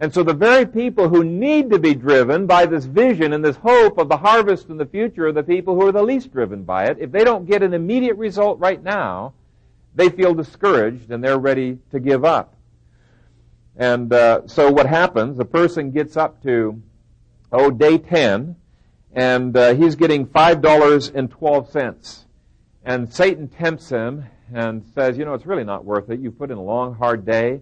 And 0.00 0.12
so 0.14 0.22
the 0.22 0.32
very 0.32 0.64
people 0.64 1.10
who 1.10 1.22
need 1.22 1.68
to 1.70 1.78
be 1.78 1.94
driven 1.94 2.46
by 2.46 2.64
this 2.64 2.86
vision 2.86 3.34
and 3.34 3.44
this 3.44 3.56
hope 3.56 3.98
of 3.98 4.08
the 4.08 4.16
harvest 4.16 4.70
in 4.70 4.78
the 4.78 4.86
future 4.86 5.26
are 5.26 5.32
the 5.32 5.42
people 5.42 5.74
who 5.74 5.86
are 5.86 5.92
the 5.92 6.02
least 6.02 6.32
driven 6.32 6.64
by 6.64 6.86
it. 6.86 6.96
If 6.98 7.12
they 7.12 7.22
don't 7.22 7.44
get 7.44 7.62
an 7.62 7.74
immediate 7.74 8.16
result 8.16 8.58
right 8.58 8.82
now, 8.82 9.34
they 9.94 10.08
feel 10.08 10.32
discouraged 10.32 11.10
and 11.10 11.22
they're 11.22 11.38
ready 11.38 11.78
to 11.90 12.00
give 12.00 12.24
up. 12.24 12.54
And 13.76 14.10
uh, 14.10 14.46
so 14.46 14.70
what 14.70 14.86
happens? 14.86 15.36
The 15.36 15.44
person 15.44 15.90
gets 15.90 16.16
up 16.16 16.42
to, 16.44 16.82
oh, 17.52 17.70
day 17.70 17.98
10, 17.98 18.56
and 19.12 19.56
uh, 19.56 19.74
he's 19.74 19.96
getting 19.96 20.26
$5.12. 20.26 22.24
And 22.84 23.12
Satan 23.12 23.48
tempts 23.48 23.90
him 23.90 24.24
and 24.52 24.82
says, 24.94 25.18
you 25.18 25.26
know, 25.26 25.34
it's 25.34 25.46
really 25.46 25.64
not 25.64 25.84
worth 25.84 26.08
it. 26.10 26.20
You've 26.20 26.38
put 26.38 26.50
in 26.50 26.56
a 26.56 26.62
long, 26.62 26.94
hard 26.94 27.26
day, 27.26 27.60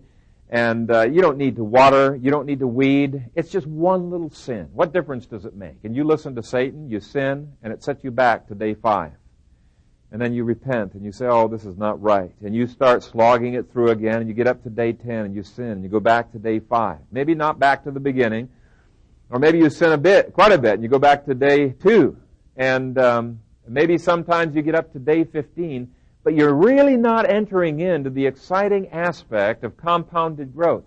and 0.51 0.91
uh, 0.91 1.03
you 1.03 1.21
don't 1.21 1.37
need 1.37 1.57
to 1.57 1.65
water, 1.65 2.19
you 2.21 2.31
don't 2.31 2.47
need 2.47 2.61
to 2.61 2.67
weed. 2.67 3.23
It's 3.35 3.51
just 3.51 3.67
one 3.67 4.11
little 4.11 4.31
sin. 4.31 4.69
What 4.73 4.93
difference 4.93 5.27
does 5.27 5.45
it 5.45 5.55
make? 5.55 5.77
And 5.85 5.95
you 5.95 6.05
listen 6.05 6.35
to 6.37 6.43
Satan, 6.43 6.91
you 6.91 7.01
sin, 7.01 7.53
and 7.63 7.73
it 7.73 7.83
sets 7.83 8.03
you 8.03 8.11
back 8.11 8.49
to 8.49 8.55
day 8.55 8.75
five. 8.75 9.13
And 10.11 10.19
then 10.21 10.33
you 10.33 10.45
repent 10.45 10.95
and 10.95 11.05
you 11.05 11.13
say, 11.13 11.27
oh, 11.27 11.49
this 11.49 11.67
is 11.67 11.77
not 11.77 12.01
right. 12.01 12.33
And 12.43 12.55
you 12.55 12.67
start 12.67 13.03
slogging 13.03 13.55
it 13.55 13.71
through 13.71 13.91
again, 13.91 14.21
and 14.21 14.29
you 14.29 14.35
get 14.35 14.47
up 14.47 14.63
to 14.63 14.71
day 14.71 14.95
10 14.95 15.27
and 15.27 15.35
you 15.35 15.43
sin, 15.43 15.67
and 15.67 15.83
you 15.83 15.91
go 15.91 16.01
back 16.01 16.33
to 16.33 16.39
day 16.39 16.61
five. 16.61 16.99
Maybe 17.13 17.35
not 17.35 17.59
back 17.59 17.85
to 17.85 17.91
the 17.91 18.01
beginning, 18.01 18.49
or 19.29 19.39
maybe 19.39 19.59
you 19.59 19.69
sin 19.69 19.93
a 19.93 19.99
bit, 19.99 20.33
quite 20.33 20.53
a 20.53 20.59
bit, 20.59 20.75
and 20.75 20.83
you 20.83 20.89
go 20.89 20.99
back 20.99 21.27
to 21.27 21.35
day 21.35 21.71
two. 21.71 22.17
And 22.57 22.99
um, 22.99 23.41
maybe 23.67 23.99
sometimes 23.99 24.57
you 24.57 24.63
get 24.63 24.75
up 24.75 24.95
to 24.95 24.99
day 24.99 25.25
15, 25.25 25.93
but 26.29 26.35
you're 26.35 26.53
really 26.53 26.99
not 26.99 27.27
entering 27.27 27.81
into 27.81 28.11
the 28.11 28.27
exciting 28.27 28.87
aspect 28.91 29.65
of 29.65 29.79
compounded 29.79 30.55
growth. 30.55 30.85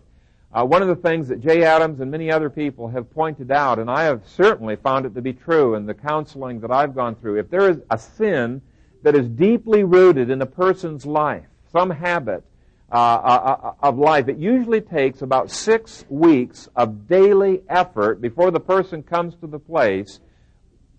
Uh, 0.53 0.63
one 0.63 0.83
of 0.83 0.87
the 0.87 0.95
things 0.95 1.27
that 1.29 1.41
Jay 1.41 1.63
Adams 1.63 1.99
and 1.99 2.11
many 2.11 2.31
other 2.31 2.47
people 2.47 2.87
have 2.89 3.11
pointed 3.11 3.49
out, 3.49 3.79
and 3.79 3.89
I 3.89 4.03
have 4.03 4.21
certainly 4.27 4.75
found 4.75 5.07
it 5.07 5.15
to 5.15 5.21
be 5.23 5.33
true 5.33 5.73
in 5.73 5.87
the 5.87 5.95
counseling 5.95 6.59
that 6.59 6.69
I've 6.69 6.93
gone 6.93 7.15
through, 7.15 7.39
if 7.39 7.49
there 7.49 7.71
is 7.71 7.79
a 7.89 7.97
sin 7.97 8.61
that 9.01 9.15
is 9.15 9.27
deeply 9.29 9.83
rooted 9.83 10.29
in 10.29 10.43
a 10.43 10.45
person's 10.45 11.07
life, 11.07 11.47
some 11.71 11.89
habit 11.89 12.43
uh, 12.91 12.95
uh, 12.95 13.57
uh 13.63 13.73
of 13.81 13.97
life, 13.97 14.27
it 14.27 14.37
usually 14.37 14.81
takes 14.81 15.23
about 15.23 15.49
six 15.49 16.05
weeks 16.07 16.69
of 16.75 17.07
daily 17.07 17.63
effort 17.67 18.21
before 18.21 18.51
the 18.51 18.59
person 18.59 19.01
comes 19.01 19.33
to 19.37 19.47
the 19.47 19.57
place 19.57 20.19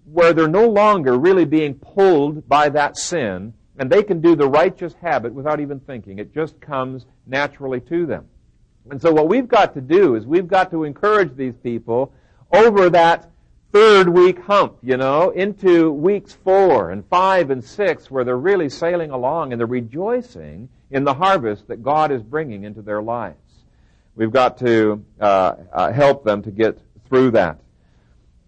where 0.05 0.33
they're 0.33 0.49
no 0.49 0.69
longer 0.69 1.17
really 1.17 1.45
being 1.45 1.75
pulled 1.75 2.49
by 2.49 2.69
that 2.69 2.99
sin 2.99 3.55
and 3.79 3.91
they 3.91 4.03
can 4.03 4.21
do 4.21 4.37
the 4.37 4.49
righteous 4.49 4.95
habit 5.01 5.33
without 5.33 5.61
even 5.61 5.81
thinking. 5.81 6.19
It 6.19 6.35
just 6.35 6.61
comes 6.61 7.07
naturally 7.27 7.81
to 7.83 8.07
them. 8.07 8.27
And 8.91 9.01
so 9.01 9.13
what 9.13 9.29
we've 9.29 9.49
got 9.49 9.75
to 9.75 9.81
do 9.81 10.17
is 10.17 10.27
we've 10.27 10.49
got 10.49 10.71
to 10.73 10.85
encourage 10.85 11.37
these 11.37 11.55
people 11.63 12.13
over 12.53 12.91
that 12.91 13.31
third 13.73 14.09
week 14.09 14.39
hump, 14.41 14.77
you 14.83 14.97
know, 14.97 15.31
into 15.31 15.91
weeks 15.91 16.33
four 16.33 16.91
and 16.91 17.07
five 17.07 17.51
and 17.51 17.65
six 17.65 18.11
where 18.11 18.25
they're 18.25 18.37
really 18.37 18.69
sailing 18.69 19.11
along 19.11 19.53
and 19.53 19.61
they're 19.61 19.67
rejoicing 19.67 20.69
in 20.91 21.05
the 21.05 21.15
harvest 21.15 21.69
that 21.69 21.83
God 21.83 22.13
is 22.13 22.23
bringing 22.23 22.65
into 22.65 22.83
their 22.83 23.03
lives. 23.03 23.37
We've 24.15 24.33
got 24.33 24.59
to 24.59 25.03
uh, 25.19 25.55
uh, 25.73 25.93
help 25.93 26.23
them 26.23 26.43
to 26.43 26.51
get 26.51 26.79
through 27.09 27.31
that. 27.31 27.59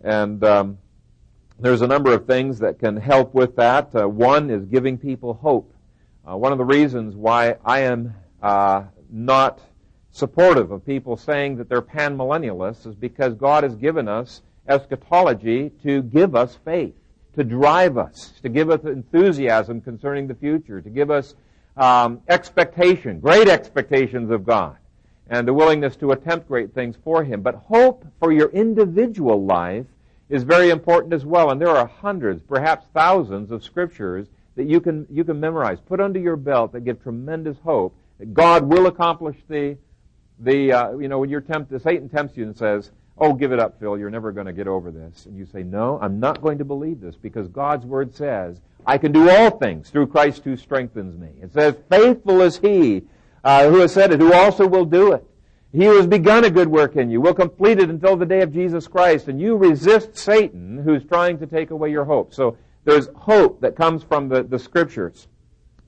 And 0.03 0.45
um, 0.45 0.79
there's 1.59 1.83
a 1.83 1.87
number 1.87 2.13
of 2.13 2.27
things 2.27 2.59
that 2.59 2.79
can 2.79 2.97
help 2.97 3.33
with 3.35 3.57
that. 3.57 3.95
Uh, 3.95 4.09
one 4.09 4.51
is 4.51 4.65
giving 4.67 4.99
people 4.99 5.35
hope. 5.35 5.73
Uh, 6.29 6.37
one 6.37 6.53
of 6.53 6.59
the 6.59 6.65
reasons 6.65 7.15
why 7.15 7.57
I 7.65 7.81
am 7.81 8.15
uh, 8.43 8.85
not 9.11 9.61
supportive 10.11 10.71
of 10.71 10.85
people 10.85 11.17
saying 11.17 11.57
that 11.57 11.69
they're 11.69 11.83
panmillennialists 11.83 12.87
is 12.87 12.95
because 12.95 13.35
God 13.35 13.63
has 13.63 13.77
given 13.77 14.09
us 14.09 14.43
eschatology 14.69 15.71
to 15.83 16.03
give 16.03 16.35
us 16.35 16.59
faith, 16.65 16.95
to 17.37 17.45
drive 17.45 17.99
us, 17.99 18.33
to 18.43 18.49
give 18.49 18.71
us 18.71 18.83
enthusiasm 18.85 19.81
concerning 19.81 20.27
the 20.27 20.35
future, 20.35 20.81
to 20.81 20.91
give 20.91 21.11
us 21.11 21.35
um, 21.77 22.21
expectation, 22.29 23.21
great 23.21 23.49
expectations 23.49 24.31
of 24.31 24.45
God, 24.45 24.77
and 25.29 25.47
the 25.47 25.53
willingness 25.53 25.97
to 25.97 26.13
attempt 26.13 26.49
great 26.49 26.73
things 26.75 26.97
for 27.03 27.25
Him. 27.25 27.43
But 27.43 27.57
hope 27.57 28.07
for 28.21 28.33
your 28.33 28.51
individual 28.51 29.45
life 29.45 29.87
is 30.29 30.43
very 30.43 30.71
important 30.71 31.13
as 31.13 31.25
well. 31.25 31.51
And 31.51 31.61
there 31.61 31.69
are 31.69 31.87
hundreds, 31.87 32.43
perhaps 32.43 32.87
thousands 32.95 33.51
of 33.51 33.63
scriptures 33.63 34.27
that 34.57 34.65
you 34.65 34.81
can, 34.81 35.07
you 35.11 35.25
can 35.25 35.39
memorize, 35.41 35.79
put 35.81 36.01
under 36.01 36.19
your 36.19 36.37
belt 36.37 36.73
that 36.73 36.85
give 36.85 37.03
tremendous 37.03 37.59
hope 37.65 37.97
that 38.19 38.33
God 38.33 38.65
will 38.65 38.87
accomplish 38.87 39.37
the, 39.49 39.77
the 40.39 40.73
uh, 40.73 40.97
you 40.97 41.09
know, 41.09 41.19
when 41.19 41.31
you're 41.31 41.41
tempted, 41.41 41.83
Satan 41.83 42.09
tempts 42.09 42.37
you 42.37 42.45
and 42.45 42.57
says, 42.57 42.91
oh, 43.19 43.33
give 43.33 43.53
it 43.53 43.59
up, 43.59 43.79
Phil, 43.79 43.99
you're 43.99 44.11
never 44.11 44.33
going 44.33 44.47
to 44.47 44.53
get 44.53 44.67
over 44.67 44.91
this. 44.91 45.27
And 45.27 45.37
you 45.37 45.47
say, 45.47 45.63
no, 45.63 45.99
I'm 46.01 46.19
not 46.19 46.41
going 46.41 46.59
to 46.59 46.65
believe 46.65 47.01
this 47.01 47.17
because 47.17 47.49
God's 47.49 47.85
word 47.85 48.15
says, 48.15 48.61
I 48.87 48.99
can 48.99 49.13
do 49.13 49.31
all 49.31 49.51
things 49.51 49.91
through 49.91 50.09
Christ 50.09 50.43
who 50.45 50.57
strengthens 50.57 51.17
me. 51.17 51.31
It 51.41 51.53
says, 51.53 51.75
faithful 51.89 52.43
is 52.43 52.59
he 52.59 53.03
uh, 53.43 53.69
who 53.69 53.81
has 53.81 53.93
said 53.93 54.13
it, 54.13 54.21
who 54.21 54.33
also 54.33 54.67
will 54.67 54.85
do 54.85 55.13
it. 55.13 55.25
He 55.75 55.87
who 55.87 55.97
has 55.97 56.07
begun 56.07 56.45
a 56.45 56.51
good 56.51 56.69
work 56.69 56.95
in 56.95 57.11
you 57.11 57.21
will 57.21 57.35
complete 57.35 57.81
it 57.81 57.91
until 57.91 58.17
the 58.17 58.25
day 58.25 58.43
of 58.43 58.53
Jesus 58.53 58.87
Christ. 58.87 59.27
And 59.27 59.41
you 59.41 59.57
resist 59.57 60.17
Satan 60.17 60.79
who's 60.79 61.05
trying 61.05 61.37
to 61.41 61.49
take 61.49 61.73
away 61.73 61.91
your 61.91 62.05
hope. 62.05 62.33
So 62.33 62.57
there's 62.85 63.09
hope 63.17 63.61
that 63.63 63.75
comes 63.75 64.05
from 64.05 64.29
the, 64.29 64.45
the 64.45 64.59
scriptures. 64.59 65.27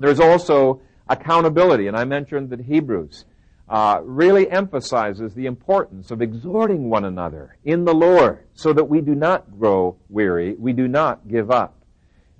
There's 0.00 0.18
also 0.18 0.80
accountability. 1.08 1.86
And 1.86 1.96
I 1.96 2.04
mentioned 2.04 2.50
that 2.50 2.62
Hebrews 2.62 3.26
uh, 3.68 4.00
really 4.02 4.50
emphasizes 4.50 5.34
the 5.34 5.46
importance 5.46 6.10
of 6.10 6.20
exhorting 6.20 6.90
one 6.90 7.04
another 7.04 7.56
in 7.64 7.84
the 7.84 7.94
Lord 7.94 8.44
so 8.54 8.72
that 8.72 8.84
we 8.84 9.00
do 9.00 9.14
not 9.14 9.56
grow 9.56 9.98
weary. 10.08 10.56
We 10.58 10.72
do 10.72 10.88
not 10.88 11.28
give 11.28 11.52
up. 11.52 11.80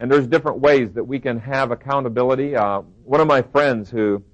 And 0.01 0.11
there's 0.11 0.27
different 0.27 0.59
ways 0.59 0.95
that 0.95 1.05
we 1.05 1.21
can 1.21 1.39
have 1.39 1.71
accountability. 1.71 2.57
Uh, 2.57 2.81
one 3.05 3.21
of 3.21 3.29
my 3.29 3.43
friends 3.43 3.89
who 3.89 4.25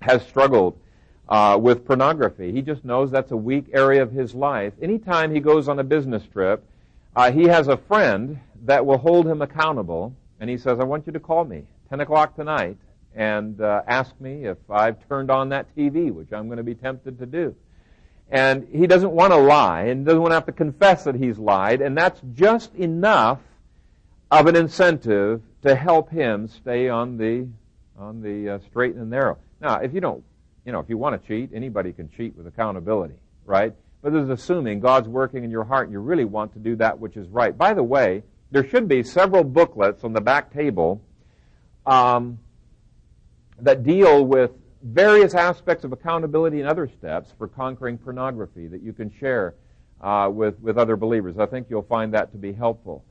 has 0.00 0.24
struggled 0.24 0.78
uh, 1.28 1.58
with 1.60 1.84
pornography. 1.84 2.52
He 2.52 2.62
just 2.62 2.84
knows 2.84 3.10
that's 3.10 3.32
a 3.32 3.36
weak 3.36 3.66
area 3.72 4.02
of 4.02 4.10
his 4.10 4.34
life. 4.34 4.72
Anytime 4.80 5.34
he 5.34 5.40
goes 5.40 5.68
on 5.68 5.78
a 5.78 5.84
business 5.84 6.22
trip, 6.32 6.64
uh, 7.14 7.30
he 7.30 7.44
has 7.44 7.68
a 7.68 7.76
friend 7.76 8.40
that 8.64 8.84
will 8.84 8.98
hold 8.98 9.26
him 9.26 9.42
accountable, 9.42 10.14
and 10.40 10.48
he 10.48 10.56
says, 10.56 10.80
I 10.80 10.84
want 10.84 11.06
you 11.06 11.12
to 11.12 11.20
call 11.20 11.44
me 11.44 11.64
10 11.90 12.00
o'clock 12.00 12.36
tonight 12.36 12.76
and 13.14 13.60
uh, 13.60 13.82
ask 13.86 14.18
me 14.20 14.44
if 14.44 14.58
I've 14.70 15.06
turned 15.08 15.30
on 15.30 15.48
that 15.48 15.74
TV, 15.76 16.12
which 16.12 16.32
I'm 16.32 16.46
going 16.46 16.58
to 16.58 16.62
be 16.62 16.74
tempted 16.74 17.18
to 17.18 17.26
do. 17.26 17.54
And 18.30 18.68
he 18.70 18.86
doesn't 18.86 19.10
want 19.10 19.32
to 19.32 19.38
lie 19.38 19.84
and 19.84 20.04
doesn't 20.04 20.20
want 20.20 20.32
to 20.32 20.36
have 20.36 20.46
to 20.46 20.52
confess 20.52 21.04
that 21.04 21.14
he's 21.14 21.38
lied, 21.38 21.80
and 21.80 21.96
that's 21.96 22.20
just 22.34 22.74
enough 22.74 23.40
of 24.30 24.46
an 24.46 24.54
incentive 24.54 25.40
to 25.62 25.74
help 25.74 26.10
him 26.10 26.46
stay 26.46 26.88
on 26.88 27.16
the 27.16 27.48
on 27.98 28.22
the 28.22 28.50
uh, 28.50 28.58
straight 28.70 28.94
and 28.94 29.10
narrow. 29.10 29.38
Now, 29.60 29.76
if 29.76 29.92
you 29.92 30.00
don't 30.00 30.22
you 30.68 30.72
know, 30.72 30.80
if 30.80 30.90
you 30.90 30.98
want 30.98 31.18
to 31.18 31.26
cheat, 31.26 31.48
anybody 31.54 31.94
can 31.94 32.10
cheat 32.10 32.36
with 32.36 32.46
accountability, 32.46 33.14
right? 33.46 33.72
But 34.02 34.12
this 34.12 34.24
is 34.24 34.28
assuming 34.28 34.80
God's 34.80 35.08
working 35.08 35.42
in 35.42 35.50
your 35.50 35.64
heart 35.64 35.86
and 35.86 35.94
you 35.94 35.98
really 35.98 36.26
want 36.26 36.52
to 36.52 36.58
do 36.58 36.76
that 36.76 36.98
which 36.98 37.16
is 37.16 37.26
right. 37.28 37.56
By 37.56 37.72
the 37.72 37.82
way, 37.82 38.22
there 38.50 38.68
should 38.68 38.86
be 38.86 39.02
several 39.02 39.44
booklets 39.44 40.04
on 40.04 40.12
the 40.12 40.20
back 40.20 40.52
table 40.52 41.00
um, 41.86 42.38
that 43.60 43.82
deal 43.82 44.26
with 44.26 44.50
various 44.82 45.34
aspects 45.34 45.84
of 45.84 45.92
accountability 45.92 46.60
and 46.60 46.68
other 46.68 46.86
steps 46.86 47.32
for 47.38 47.48
conquering 47.48 47.96
pornography 47.96 48.66
that 48.66 48.82
you 48.82 48.92
can 48.92 49.10
share 49.18 49.54
uh, 50.02 50.28
with, 50.30 50.60
with 50.60 50.76
other 50.76 50.96
believers. 50.96 51.38
I 51.38 51.46
think 51.46 51.68
you'll 51.70 51.80
find 51.80 52.12
that 52.12 52.30
to 52.32 52.36
be 52.36 52.52
helpful. 52.52 53.06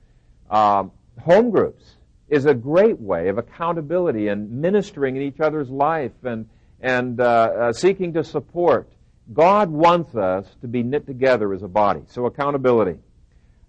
Um, 0.51 0.91
home 1.19 1.49
groups 1.49 1.95
is 2.29 2.45
a 2.45 2.53
great 2.53 2.99
way 2.99 3.29
of 3.29 3.39
accountability 3.39 4.27
and 4.27 4.61
ministering 4.61 5.15
in 5.15 5.23
each 5.23 5.39
other's 5.39 5.71
life 5.71 6.23
and 6.23 6.47
and 6.81 7.19
uh, 7.19 7.23
uh, 7.23 7.73
seeking 7.73 8.13
to 8.13 8.23
support. 8.23 8.87
God 9.33 9.69
wants 9.69 10.15
us 10.15 10.45
to 10.61 10.67
be 10.67 10.83
knit 10.83 11.05
together 11.05 11.53
as 11.53 11.63
a 11.63 11.67
body. 11.67 12.01
So 12.07 12.25
accountability. 12.25 12.99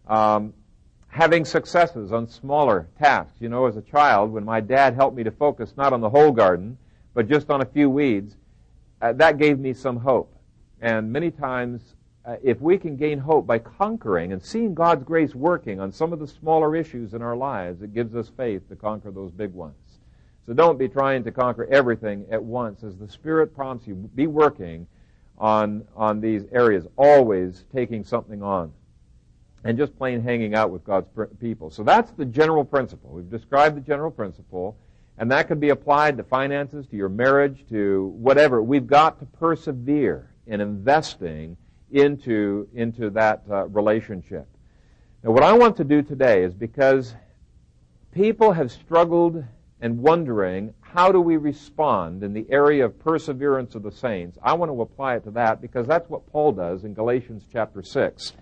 Um, 0.07 0.55
having 1.09 1.45
successes 1.45 2.13
on 2.13 2.29
smaller 2.29 2.89
tasks. 2.99 3.35
You 3.41 3.49
know, 3.49 3.67
as 3.67 3.77
a 3.77 3.83
child, 3.83 4.33
when 4.33 4.45
my 4.45 4.61
dad 4.61 4.95
helped 4.95 5.17
me 5.17 5.25
to 5.25 5.31
focus 5.31 5.75
not 5.77 5.93
on 5.93 6.01
the 6.01 6.11
whole 6.11 6.31
garden, 6.31 6.79
but 7.15 7.29
just 7.29 7.51
on 7.51 7.61
a 7.61 7.67
few 7.67 7.91
weeds, 7.91 8.37
uh, 9.03 9.13
that 9.15 9.39
gave 9.39 9.59
me 9.59 9.73
some 9.73 9.97
hope. 9.97 10.35
And 10.81 11.13
many 11.13 11.31
times, 11.31 11.95
uh, 12.25 12.37
if 12.43 12.61
we 12.61 12.79
can 12.79 12.97
gain 12.97 13.19
hope 13.19 13.47
by 13.47 13.59
conquering 13.59 14.33
and 14.33 14.43
seeing 14.43 14.75
God's 14.75 15.03
grace 15.03 15.35
working 15.35 15.81
on 15.81 15.93
some 15.93 16.13
of 16.13 16.19
the 16.19 16.27
smaller 16.27 16.77
issues 16.77 17.15
in 17.15 17.23
our 17.23 17.37
lives, 17.37 17.83
it 17.83 17.95
gives 17.95 18.15
us 18.15 18.31
faith 18.37 18.69
to 18.69 18.77
conquer 18.77 19.11
those 19.11 19.33
big 19.33 19.53
ones. 19.53 19.75
So 20.49 20.55
don't 20.55 20.79
be 20.79 20.89
trying 20.89 21.25
to 21.25 21.31
conquer 21.31 21.67
everything 21.71 22.25
at 22.31 22.43
once. 22.43 22.83
As 22.83 22.97
the 22.97 23.07
Spirit 23.07 23.55
prompts 23.55 23.87
you, 23.87 23.95
be 23.95 24.27
working 24.27 24.87
on, 25.37 25.85
on 25.95 26.23
these 26.23 26.45
areas, 26.53 26.87
always 26.97 27.67
taking 27.71 28.03
something 28.03 28.43
on. 28.43 28.73
And 29.65 29.77
just 29.77 29.95
plain 29.99 30.23
hanging 30.23 30.55
out 30.55 30.71
with 30.71 30.85
God's 30.85 31.07
people. 31.39 31.69
So 31.69 31.83
that's 31.83 32.13
the 32.13 32.25
general 32.25 32.65
principle. 32.65 33.11
We've 33.11 33.29
described 33.29 33.77
the 33.77 33.83
general 33.83 34.11
principle, 34.11 34.75
and 35.19 35.31
that 35.31 35.49
could 35.49 35.61
be 35.61 35.69
applied 35.69 36.17
to 36.17 36.23
finances, 36.23 36.87
to 36.87 36.97
your 36.97 37.11
marriage, 37.11 37.67
to 37.69 38.07
whatever. 38.17 38.63
We've 38.63 38.87
got 38.87 39.21
to 39.21 39.27
persevere 39.27 40.31
in 40.47 40.63
investing 40.63 41.59
into, 41.91 42.67
into 42.73 43.11
that 43.11 43.43
uh, 43.51 43.67
relationship. 43.67 44.47
Now, 45.23 45.33
what 45.33 45.43
I 45.43 45.53
want 45.53 45.77
to 45.77 45.85
do 45.85 46.01
today 46.01 46.43
is 46.43 46.55
because 46.55 47.15
people 48.13 48.53
have 48.53 48.73
struggled 48.73 49.45
and 49.81 49.99
wondering 49.99 50.75
how 50.81 51.13
do 51.13 51.21
we 51.21 51.37
respond 51.37 52.23
in 52.23 52.33
the 52.33 52.47
area 52.51 52.85
of 52.85 52.99
perseverance 52.99 53.75
of 53.75 53.83
the 53.83 53.93
saints, 53.93 54.39
I 54.43 54.55
want 54.55 54.73
to 54.73 54.81
apply 54.81 55.17
it 55.17 55.25
to 55.25 55.31
that 55.33 55.61
because 55.61 55.87
that's 55.87 56.09
what 56.09 56.27
Paul 56.33 56.53
does 56.53 56.85
in 56.85 56.95
Galatians 56.95 57.45
chapter 57.53 57.83
6. 57.83 58.33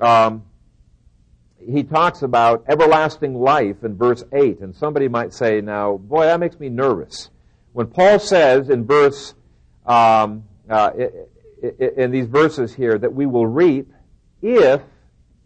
Um, 0.00 0.44
he 1.58 1.82
talks 1.82 2.22
about 2.22 2.64
everlasting 2.68 3.34
life 3.34 3.84
in 3.84 3.96
verse 3.96 4.24
8, 4.32 4.60
and 4.60 4.74
somebody 4.74 5.08
might 5.08 5.32
say, 5.32 5.60
now, 5.60 5.96
boy, 5.96 6.24
that 6.24 6.40
makes 6.40 6.58
me 6.58 6.68
nervous. 6.68 7.30
When 7.72 7.86
Paul 7.86 8.18
says 8.18 8.68
in 8.68 8.84
verse, 8.84 9.34
um, 9.86 10.44
uh, 10.68 10.90
in 11.78 12.10
these 12.10 12.26
verses 12.26 12.74
here, 12.74 12.98
that 12.98 13.12
we 13.12 13.26
will 13.26 13.46
reap 13.46 13.92
if 14.42 14.82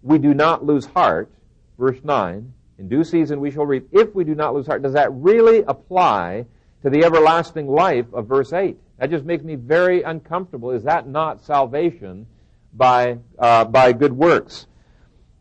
we 0.03 0.19
do 0.19 0.35
not 0.35 0.65
lose 0.65 0.87
heart, 0.87 1.31
verse 1.79 1.99
9, 2.03 2.53
in 2.79 2.89
due 2.89 3.05
season 3.05 3.41
we 3.41 3.51
shall 3.51 3.67
reap 3.67 3.89
if 3.93 4.15
we 4.15 4.25
do 4.25 4.35
not 4.35 4.55
lose 4.55 4.67
heart. 4.67 4.83
Does 4.83 4.93
that 4.93 5.13
really 5.13 5.63
apply 5.67 6.47
to 6.83 6.91
the 6.91 7.05
everlasting 7.05 7.69
life 7.69 8.07
of 8.13 8.27
verse 8.27 8.53
8? 8.53 8.77
That 8.99 9.11
just 9.11 9.25
makes 9.25 9.45
me 9.45 9.55
very 9.55 10.03
uncomfortable. 10.03 10.71
Is 10.71 10.85
that 10.85 11.09
not 11.09 11.45
salvation 11.45 12.27
by, 12.73 13.19
uh, 13.39 13.65
by 13.65 13.93
good 13.93 14.13
works? 14.13 14.67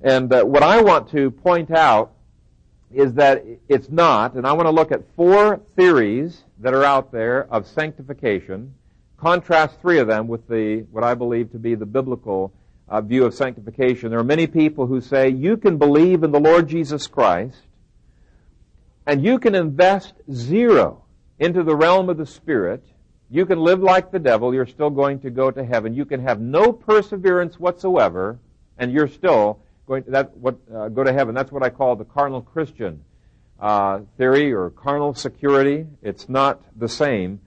And 0.02 0.32
uh, 0.34 0.44
what 0.44 0.64
I 0.64 0.82
want 0.82 1.10
to 1.12 1.32
point 1.32 1.72
out 1.72 2.12
is 2.94 3.14
that 3.16 3.44
it's 3.68 3.90
not, 3.90 4.36
and 4.36 4.46
I 4.46 4.54
want 4.54 4.68
to 4.68 4.72
look 4.72 4.92
at 4.92 5.02
four 5.16 5.62
theories 5.76 6.44
that 6.60 6.74
are 6.74 6.84
out 6.84 7.12
there 7.12 7.52
of 7.52 7.68
sanctification, 7.68 8.74
contrast 9.18 9.80
three 9.82 10.00
of 10.00 10.08
them 10.08 10.28
with 10.28 10.48
the, 10.48 10.86
what 10.92 11.04
I 11.04 11.14
believe 11.14 11.52
to 11.52 11.60
be 11.60 11.76
the 11.76 11.86
biblical 11.86 12.54
uh, 12.88 13.02
view 13.02 13.26
of 13.26 13.34
sanctification. 13.34 14.10
There 14.10 14.20
are 14.20 14.24
many 14.24 14.48
people 14.48 14.88
who 14.88 15.02
say 15.02 15.30
you 15.30 15.58
can 15.58 15.78
believe 15.78 16.24
in 16.24 16.32
the 16.32 16.40
Lord 16.40 16.68
Jesus 16.68 17.08
Christ 17.08 17.58
and 19.08 19.24
you 19.24 19.40
can 19.40 19.56
invest 19.56 20.14
zero 20.32 21.04
into 21.40 21.64
the 21.64 21.76
realm 21.76 22.10
of 22.10 22.18
the 22.18 22.26
Spirit. 22.26 22.84
You 23.30 23.46
can 23.46 23.60
live 23.60 23.82
like 23.82 24.12
the 24.12 24.20
devil. 24.20 24.54
You're 24.54 24.68
still 24.68 24.90
going 24.90 25.20
to 25.22 25.30
go 25.30 25.52
to 25.52 25.64
heaven. 25.64 25.94
You 25.94 26.06
can 26.06 26.22
have 26.22 26.40
no 26.40 26.72
perseverance 26.72 27.60
whatsoever 27.60 28.40
and 28.78 28.92
you're 28.92 29.08
still 29.08 29.60
going 29.88 30.04
to, 30.04 30.12
that, 30.12 30.38
what, 30.38 30.58
uh, 30.74 30.90
go 30.90 31.04
to 31.04 31.14
heaven. 31.14 31.34
That's 31.34 31.52
what 31.52 31.64
I 31.64 31.70
call 31.70 31.96
the 31.96 32.06
carnal 32.06 32.42
Christian 32.42 33.04
uh, 33.60 34.02
theory 34.18 34.54
or 34.54 34.70
carnal 34.70 35.14
security. 35.14 35.86
It's 36.02 36.30
not 36.30 36.62
the 36.78 36.90
same 36.90 37.40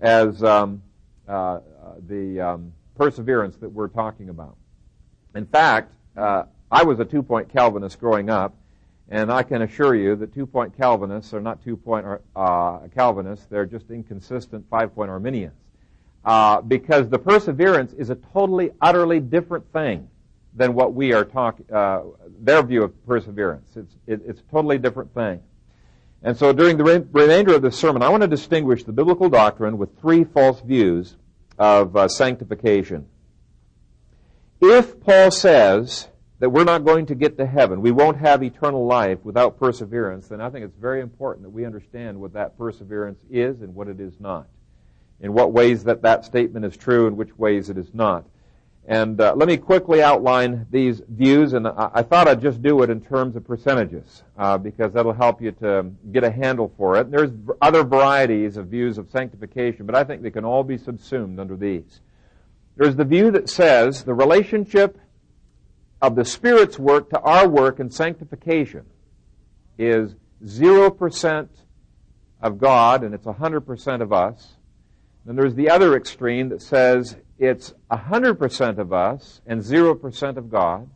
as 0.00 0.42
um, 0.42 0.82
uh, 1.28 1.60
the 2.08 2.40
um, 2.40 2.72
perseverance 2.96 3.56
that 3.56 3.68
we're 3.68 3.88
talking 3.88 4.28
about. 4.28 4.56
In 5.34 5.46
fact, 5.46 5.92
uh, 6.16 6.44
I 6.70 6.82
was 6.84 7.00
a 7.00 7.04
two-point 7.04 7.48
Calvinist 7.48 7.98
growing 7.98 8.30
up, 8.30 8.54
and 9.08 9.30
I 9.30 9.42
can 9.42 9.62
assure 9.62 9.94
you 9.94 10.16
that 10.16 10.34
two-point 10.34 10.76
Calvinists 10.76 11.34
are 11.34 11.40
not 11.40 11.62
two-point 11.62 12.06
uh, 12.36 12.78
Calvinists; 12.94 13.46
they're 13.46 13.66
just 13.66 13.90
inconsistent 13.90 14.64
five-point 14.70 15.10
Arminians. 15.10 15.54
Uh, 16.24 16.60
because 16.60 17.08
the 17.08 17.18
perseverance 17.18 17.92
is 17.94 18.10
a 18.10 18.14
totally, 18.14 18.70
utterly 18.80 19.20
different 19.20 19.70
thing 19.72 20.08
than 20.54 20.74
what 20.74 20.94
we 20.94 21.12
are 21.12 21.24
talking. 21.24 21.66
Uh, 21.72 22.02
their 22.40 22.62
view 22.62 22.84
of 22.84 23.06
perseverance, 23.06 23.76
it's 23.76 23.96
it, 24.06 24.20
it's 24.26 24.40
a 24.40 24.52
totally 24.52 24.78
different 24.78 25.12
thing. 25.14 25.40
And 26.22 26.36
so, 26.36 26.52
during 26.52 26.76
the 26.76 26.84
re- 26.84 27.04
remainder 27.10 27.54
of 27.54 27.62
this 27.62 27.76
sermon, 27.76 28.02
I 28.02 28.08
want 28.08 28.20
to 28.20 28.28
distinguish 28.28 28.84
the 28.84 28.92
biblical 28.92 29.28
doctrine 29.28 29.76
with 29.78 29.98
three 30.00 30.22
false 30.22 30.60
views 30.60 31.16
of 31.58 31.96
uh, 31.96 32.06
sanctification. 32.06 33.06
If 34.64 35.00
Paul 35.00 35.32
says 35.32 36.06
that 36.38 36.50
we're 36.50 36.62
not 36.62 36.84
going 36.84 37.06
to 37.06 37.16
get 37.16 37.36
to 37.38 37.46
heaven, 37.46 37.82
we 37.82 37.90
won't 37.90 38.16
have 38.18 38.44
eternal 38.44 38.86
life 38.86 39.18
without 39.24 39.58
perseverance, 39.58 40.28
then 40.28 40.40
I 40.40 40.50
think 40.50 40.64
it's 40.64 40.76
very 40.76 41.00
important 41.00 41.42
that 41.42 41.50
we 41.50 41.64
understand 41.64 42.20
what 42.20 42.32
that 42.34 42.56
perseverance 42.56 43.24
is 43.28 43.62
and 43.62 43.74
what 43.74 43.88
it 43.88 43.98
is 43.98 44.20
not. 44.20 44.46
In 45.18 45.32
what 45.32 45.50
ways 45.52 45.82
that 45.82 46.02
that 46.02 46.24
statement 46.24 46.64
is 46.64 46.76
true 46.76 47.08
and 47.08 47.16
which 47.16 47.36
ways 47.36 47.70
it 47.70 47.76
is 47.76 47.92
not. 47.92 48.24
And 48.86 49.20
uh, 49.20 49.34
let 49.34 49.48
me 49.48 49.56
quickly 49.56 50.00
outline 50.00 50.64
these 50.70 51.02
views, 51.08 51.54
and 51.54 51.66
I, 51.66 51.90
I, 51.94 52.02
thought 52.02 52.28
I'd 52.28 52.40
just 52.40 52.62
do 52.62 52.82
it 52.84 52.90
in 52.90 53.00
terms 53.00 53.34
of 53.34 53.44
percentages, 53.44 54.22
uh, 54.38 54.58
because 54.58 54.92
that'll 54.92 55.12
help 55.12 55.42
you 55.42 55.50
to 55.52 55.90
get 56.12 56.22
a 56.22 56.30
handle 56.30 56.72
for 56.76 56.96
it. 56.98 57.10
There's 57.10 57.32
other 57.60 57.82
varieties 57.82 58.56
of 58.56 58.68
views 58.68 58.96
of 58.96 59.10
sanctification, 59.10 59.86
but 59.86 59.96
I 59.96 60.04
think 60.04 60.22
they 60.22 60.30
can 60.30 60.44
all 60.44 60.62
be 60.62 60.78
subsumed 60.78 61.40
under 61.40 61.56
these. 61.56 62.00
There's 62.76 62.96
the 62.96 63.04
view 63.04 63.30
that 63.32 63.48
says 63.48 64.04
the 64.04 64.14
relationship 64.14 64.98
of 66.00 66.16
the 66.16 66.24
Spirit's 66.24 66.78
work 66.78 67.10
to 67.10 67.20
our 67.20 67.48
work 67.48 67.78
in 67.78 67.90
sanctification 67.90 68.84
is 69.78 70.14
0% 70.44 71.48
of 72.40 72.58
God 72.58 73.04
and 73.04 73.14
it's 73.14 73.26
100% 73.26 74.00
of 74.00 74.12
us. 74.12 74.56
Then 75.24 75.36
there's 75.36 75.54
the 75.54 75.70
other 75.70 75.96
extreme 75.96 76.48
that 76.48 76.62
says 76.62 77.16
it's 77.38 77.72
100% 77.90 78.78
of 78.78 78.92
us 78.92 79.40
and 79.46 79.60
0% 79.60 80.36
of 80.36 80.50
God. 80.50 80.88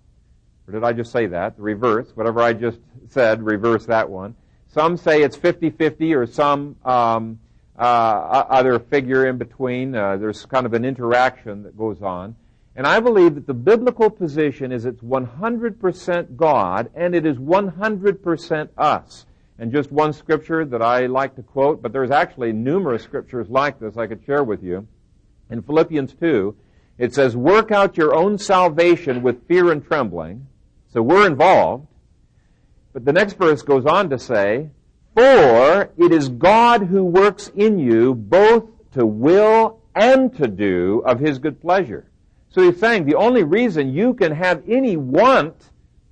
Or 0.66 0.72
did 0.72 0.82
I 0.82 0.92
just 0.92 1.12
say 1.12 1.26
that? 1.26 1.56
The 1.56 1.62
reverse. 1.62 2.10
Whatever 2.14 2.40
I 2.40 2.52
just 2.52 2.80
said, 3.08 3.42
reverse 3.42 3.86
that 3.86 4.10
one. 4.10 4.34
Some 4.72 4.96
say 4.96 5.22
it's 5.22 5.36
50-50 5.36 6.16
or 6.16 6.26
some 6.26 6.76
um, 6.84 7.38
other 7.78 8.78
figure 8.78 9.26
in 9.26 9.38
between. 9.38 9.94
Uh, 9.94 10.16
there's 10.16 10.46
kind 10.46 10.66
of 10.66 10.74
an 10.74 10.84
interaction 10.84 11.62
that 11.64 11.76
goes 11.76 12.02
on. 12.02 12.36
And 12.74 12.86
I 12.86 13.00
believe 13.00 13.34
that 13.36 13.46
the 13.46 13.54
biblical 13.54 14.10
position 14.10 14.70
is 14.70 14.84
it's 14.84 15.00
100% 15.00 16.36
God 16.36 16.90
and 16.94 17.14
it 17.14 17.24
is 17.24 17.38
100% 17.38 18.68
us. 18.76 19.26
And 19.58 19.72
just 19.72 19.90
one 19.90 20.12
scripture 20.12 20.66
that 20.66 20.82
I 20.82 21.06
like 21.06 21.36
to 21.36 21.42
quote, 21.42 21.80
but 21.80 21.92
there's 21.92 22.10
actually 22.10 22.52
numerous 22.52 23.02
scriptures 23.02 23.48
like 23.48 23.80
this 23.80 23.96
I 23.96 24.06
could 24.06 24.22
share 24.26 24.44
with 24.44 24.62
you. 24.62 24.86
In 25.50 25.62
Philippians 25.62 26.12
2, 26.20 26.54
it 26.98 27.14
says, 27.14 27.34
work 27.34 27.72
out 27.72 27.96
your 27.96 28.14
own 28.14 28.36
salvation 28.36 29.22
with 29.22 29.46
fear 29.48 29.72
and 29.72 29.84
trembling. 29.84 30.46
So 30.92 31.00
we're 31.00 31.26
involved. 31.26 31.86
But 32.92 33.06
the 33.06 33.12
next 33.12 33.34
verse 33.34 33.62
goes 33.62 33.86
on 33.86 34.10
to 34.10 34.18
say, 34.18 34.68
for 35.16 35.90
it 35.96 36.12
is 36.12 36.28
God 36.28 36.82
who 36.82 37.02
works 37.02 37.50
in 37.56 37.78
you 37.78 38.14
both 38.14 38.64
to 38.92 39.06
will 39.06 39.80
and 39.94 40.36
to 40.36 40.46
do 40.46 41.02
of 41.06 41.18
his 41.18 41.38
good 41.38 41.58
pleasure. 41.58 42.06
So 42.50 42.60
he's 42.60 42.78
saying 42.78 43.06
the 43.06 43.14
only 43.14 43.42
reason 43.42 43.94
you 43.94 44.12
can 44.12 44.32
have 44.32 44.62
any 44.68 44.98
want 44.98 45.70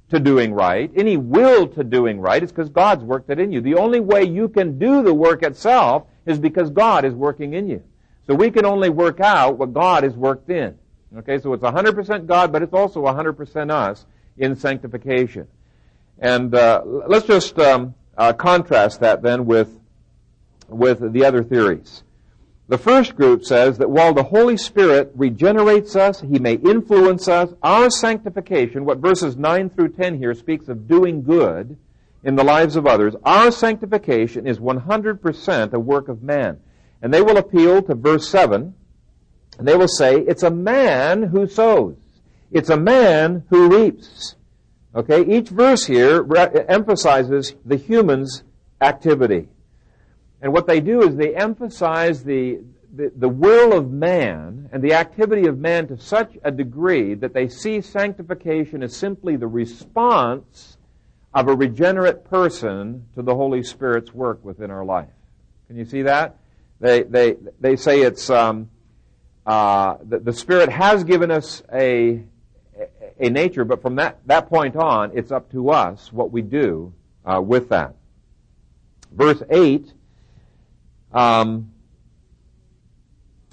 to 0.09 0.19
doing 0.19 0.55
right, 0.55 0.90
any 0.97 1.19
will 1.19 1.69
to 1.69 1.85
doing 1.85 2.19
right, 2.19 2.43
is 2.43 2.51
because 2.51 2.71
God's 2.71 3.05
worked 3.05 3.29
it 3.29 3.38
in 3.38 3.53
you. 3.53 3.61
The 3.61 3.75
only 3.75 4.01
way 4.01 4.25
you 4.25 4.49
can 4.49 4.79
do 4.79 5.03
the 5.03 5.12
work 5.12 5.43
itself 5.43 6.05
is 6.25 6.38
because 6.38 6.71
God 6.71 7.05
is 7.05 7.12
working 7.12 7.53
in 7.53 7.69
you. 7.69 7.83
So 8.27 8.35
we 8.35 8.51
can 8.51 8.64
only 8.64 8.88
work 8.88 9.21
out 9.21 9.59
what 9.59 9.75
God 9.75 10.03
has 10.05 10.14
worked 10.14 10.49
in. 10.49 10.79
Okay, 11.19 11.38
so 11.38 11.53
it's 11.53 11.62
100% 11.62 12.27
God, 12.27 12.53
but 12.53 12.62
it's 12.62 12.73
also 12.73 13.03
100% 13.03 13.71
us 13.71 14.07
in 14.38 14.57
sanctification. 14.57 15.47
And 16.19 16.55
uh, 16.55 16.83
let's 16.85 17.27
just 17.27 17.59
um, 17.59 17.95
uh, 18.16 18.33
contrast 18.33 19.00
that 19.00 19.22
then 19.22 19.46
with 19.46 19.81
with 20.68 21.12
the 21.12 21.24
other 21.24 21.42
theories. 21.42 22.03
The 22.66 22.79
first 22.79 23.14
group 23.14 23.44
says 23.44 23.77
that 23.79 23.90
while 23.90 24.14
the 24.14 24.22
Holy 24.22 24.57
Spirit 24.57 25.12
regenerates 25.14 25.96
us, 25.96 26.22
He 26.22 26.38
may 26.38 26.55
influence 26.55 27.29
us, 27.29 27.53
our 27.62 27.90
sanctification, 27.90 28.87
what 28.87 28.98
verses 28.98 29.37
9 29.37 29.70
through 29.70 29.90
10 29.90 30.16
here 30.16 30.35
speaks 30.35 30.68
of 30.68 30.88
doing 30.88 31.22
good 31.22 31.77
in 32.22 32.37
the 32.37 32.44
lives 32.44 32.77
of 32.77 32.87
others, 32.87 33.14
our 33.22 33.50
sanctification 33.50 34.46
is 34.46 34.59
100% 34.59 35.72
a 35.74 35.79
work 35.79 36.09
of 36.09 36.22
man. 36.22 36.59
And 37.03 37.12
they 37.12 37.20
will 37.20 37.37
appeal 37.37 37.83
to 37.83 37.94
verse 37.94 38.27
7, 38.31 38.74
and 39.59 39.68
they 39.68 39.77
will 39.77 39.88
say, 39.88 40.20
it's 40.20 40.42
a 40.42 40.50
man 40.50 41.24
who 41.24 41.46
sows. 41.46 41.96
It's 42.50 42.70
a 42.70 42.79
man 42.79 43.44
who 43.50 43.68
reaps. 43.68 44.37
Okay, 44.95 45.25
each 45.27 45.49
verse 45.49 45.87
here 45.87 46.23
re- 46.23 46.65
emphasizes 46.69 47.55
the 47.65 47.77
human's 47.77 48.45
activity. 48.81 49.49
And 50.41 50.53
what 50.53 50.67
they 50.69 50.81
do 50.81 51.03
is 51.03 51.17
they 51.17 51.35
emphasize 51.35 52.23
the, 52.23 52.61
the, 52.95 53.11
the, 53.17 53.29
will 53.29 53.77
of 53.77 53.91
man 53.91 54.69
and 54.73 54.83
the 54.83 54.93
activity 54.93 55.47
of 55.49 55.59
man 55.59 55.89
to 55.89 55.99
such 55.99 56.37
a 56.45 56.53
degree 56.53 57.15
that 57.15 57.35
they 57.35 57.49
see 57.49 57.81
sanctification 57.81 58.83
as 58.85 58.95
simply 58.95 59.37
the 59.37 59.49
response 59.49 60.77
of 61.33 61.49
a 61.49 61.57
regenerate 61.57 62.25
person 62.25 63.07
to 63.15 63.23
the 63.23 63.35
Holy 63.35 63.65
Spirit's 63.65 64.15
work 64.15 64.45
within 64.45 64.71
our 64.71 64.85
life. 64.85 65.09
Can 65.67 65.77
you 65.77 65.85
see 65.85 66.03
that? 66.03 66.37
They, 66.79 67.03
they, 67.03 67.37
they 67.61 67.75
say 67.75 68.03
it's, 68.03 68.31
um, 68.31 68.71
uh, 69.45 69.97
the, 70.05 70.21
the 70.21 70.33
Spirit 70.33 70.69
has 70.69 71.03
given 71.03 71.33
us 71.33 71.65
a, 71.73 72.23
a 73.18 73.31
nature, 73.31 73.64
but 73.64 73.81
from 73.83 73.96
that, 73.96 74.18
that 74.27 74.48
point 74.48 74.77
on, 74.77 75.16
it's 75.16 75.31
up 75.31 75.50
to 75.53 75.70
us 75.70 76.12
what 76.12 76.31
we 76.31 76.42
do 76.42 76.92
uh, 77.24 77.40
with 77.40 77.68
that. 77.68 77.94
Verse 79.12 79.42
8 79.48 79.92
um, 81.12 81.72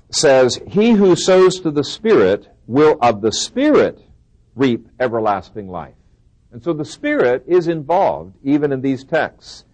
says, 0.10 0.60
He 0.68 0.92
who 0.92 1.16
sows 1.16 1.60
to 1.60 1.72
the 1.72 1.84
Spirit 1.84 2.48
will 2.68 2.98
of 3.02 3.22
the 3.22 3.32
Spirit 3.32 4.00
reap 4.56 4.88
everlasting 5.00 5.70
life. 5.70 5.94
And 6.52 6.62
so 6.64 6.74
the 6.74 6.86
Spirit 6.86 7.46
is 7.48 7.68
involved 7.68 8.36
even 8.44 8.72
in 8.72 8.82
these 8.82 9.04
texts. 9.04 9.66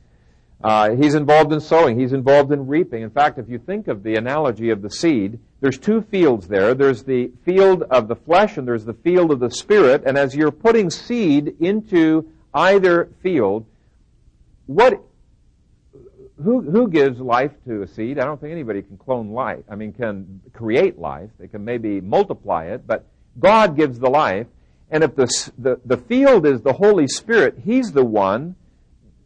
Uh, 0.63 0.95
he's 0.95 1.15
involved 1.15 1.53
in 1.53 1.59
sowing. 1.59 1.99
He's 1.99 2.13
involved 2.13 2.51
in 2.51 2.67
reaping. 2.67 3.03
In 3.03 3.09
fact, 3.09 3.37
if 3.37 3.47
you 3.49 3.59
think 3.59 3.87
of 3.87 4.03
the 4.03 4.15
analogy 4.15 4.69
of 4.69 4.81
the 4.81 4.89
seed, 4.89 5.39
there's 5.59 5.79
two 5.79 6.01
fields 6.01 6.47
there. 6.47 6.75
There's 6.75 7.03
the 7.03 7.31
field 7.43 7.83
of 7.83 8.07
the 8.07 8.15
flesh 8.15 8.57
and 8.57 8.67
there's 8.67 8.85
the 8.85 8.93
field 8.93 9.31
of 9.31 9.39
the 9.39 9.49
spirit. 9.49 10.03
And 10.05 10.17
as 10.17 10.35
you're 10.35 10.51
putting 10.51 10.89
seed 10.89 11.55
into 11.59 12.29
either 12.53 13.09
field, 13.23 13.65
what 14.67 15.01
who, 16.43 16.61
who 16.61 16.87
gives 16.87 17.19
life 17.19 17.51
to 17.65 17.81
a 17.81 17.87
seed? 17.87 18.19
I 18.19 18.25
don't 18.25 18.39
think 18.39 18.51
anybody 18.51 18.83
can 18.83 18.97
clone 18.97 19.31
life. 19.31 19.63
I 19.69 19.75
mean, 19.75 19.91
can 19.91 20.41
create 20.53 20.99
life. 20.99 21.31
They 21.39 21.47
can 21.47 21.65
maybe 21.65 21.99
multiply 21.99 22.65
it, 22.65 22.85
but 22.85 23.05
God 23.39 23.75
gives 23.75 23.97
the 23.97 24.09
life. 24.09 24.45
And 24.91 25.03
if 25.03 25.15
the, 25.15 25.27
the, 25.57 25.79
the 25.83 25.97
field 25.97 26.45
is 26.45 26.61
the 26.61 26.73
Holy 26.73 27.07
Spirit, 27.07 27.57
He's 27.63 27.91
the 27.91 28.05
one 28.05 28.55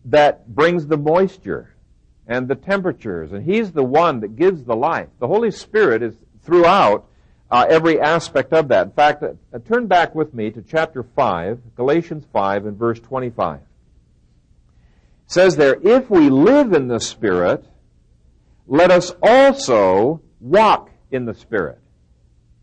that 0.06 0.48
brings 0.56 0.88
the 0.88 0.98
moisture 0.98 1.76
and 2.32 2.48
the 2.48 2.56
temperatures, 2.56 3.34
and 3.34 3.44
He's 3.44 3.72
the 3.72 3.84
one 3.84 4.22
that 4.22 4.36
gives 4.36 4.63
the 4.63 4.76
life. 4.76 5.10
The 5.20 5.28
Holy 5.28 5.52
Spirit 5.52 6.02
is 6.02 6.15
throughout 6.44 7.06
uh, 7.50 7.65
every 7.70 8.00
aspect 8.00 8.54
of 8.54 8.70
that. 8.70 8.88
In 8.88 8.94
fact, 8.94 9.24
uh, 9.24 9.60
turn 9.67 9.88
back 9.88 10.15
with 10.15 10.34
me 10.34 10.50
to 10.52 10.62
chapter 10.62 11.04
5, 11.04 11.76
Galatians 11.76 12.26
5 12.32 12.65
and 12.65 12.78
verse 12.78 13.00
25 13.00 13.60
says 15.32 15.56
there, 15.56 15.78
if 15.82 16.10
we 16.10 16.30
live 16.30 16.74
in 16.74 16.89
the 16.89 17.00
Spirit, 17.00 17.65
let 18.67 18.91
us 18.91 19.13
also 19.24 20.22
walk 20.41 20.89
in 21.10 21.26
the 21.26 21.34
Spirit. 21.34 21.80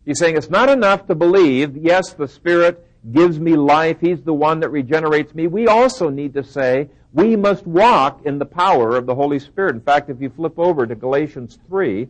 He's 0.05 0.19
saying 0.19 0.37
it's 0.37 0.51
not 0.51 0.69
enough 0.69 1.07
to 1.07 1.15
believe, 1.15 1.75
yes, 1.75 2.13
the 2.13 2.27
Spirit 2.27 2.85
gives 3.11 3.39
me 3.39 3.55
life. 3.55 3.97
He's 4.01 4.21
the 4.21 4.33
one 4.33 4.59
that 4.59 4.69
regenerates 4.69 5.33
me. 5.33 5.47
We 5.47 5.67
also 5.67 6.09
need 6.09 6.35
to 6.35 6.43
say, 6.43 6.89
we 7.13 7.35
must 7.35 7.65
walk 7.65 8.25
in 8.25 8.37
the 8.37 8.45
power 8.45 8.95
of 8.95 9.05
the 9.05 9.15
Holy 9.15 9.39
Spirit. 9.39 9.75
In 9.75 9.81
fact, 9.81 10.09
if 10.09 10.21
you 10.21 10.29
flip 10.29 10.59
over 10.59 10.85
to 10.85 10.95
Galatians 10.95 11.57
3, 11.67 12.07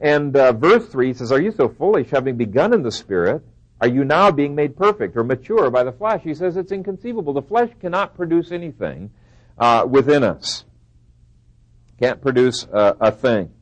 and 0.00 0.36
uh, 0.36 0.52
verse 0.52 0.86
3 0.88 1.14
says, 1.14 1.32
Are 1.32 1.40
you 1.40 1.52
so 1.52 1.68
foolish, 1.68 2.10
having 2.10 2.36
begun 2.36 2.72
in 2.72 2.82
the 2.82 2.92
Spirit? 2.92 3.42
Are 3.80 3.88
you 3.88 4.04
now 4.04 4.30
being 4.30 4.54
made 4.54 4.76
perfect 4.76 5.16
or 5.16 5.24
mature 5.24 5.70
by 5.70 5.82
the 5.84 5.92
flesh? 5.92 6.22
He 6.22 6.34
says 6.34 6.56
it's 6.56 6.72
inconceivable. 6.72 7.32
The 7.32 7.42
flesh 7.42 7.70
cannot 7.80 8.16
produce 8.16 8.52
anything 8.52 9.10
uh, 9.58 9.86
within 9.88 10.22
us. 10.22 10.64
Can't 12.00 12.20
produce 12.20 12.66
a, 12.72 12.96
a, 13.00 13.12
thing. 13.12 13.52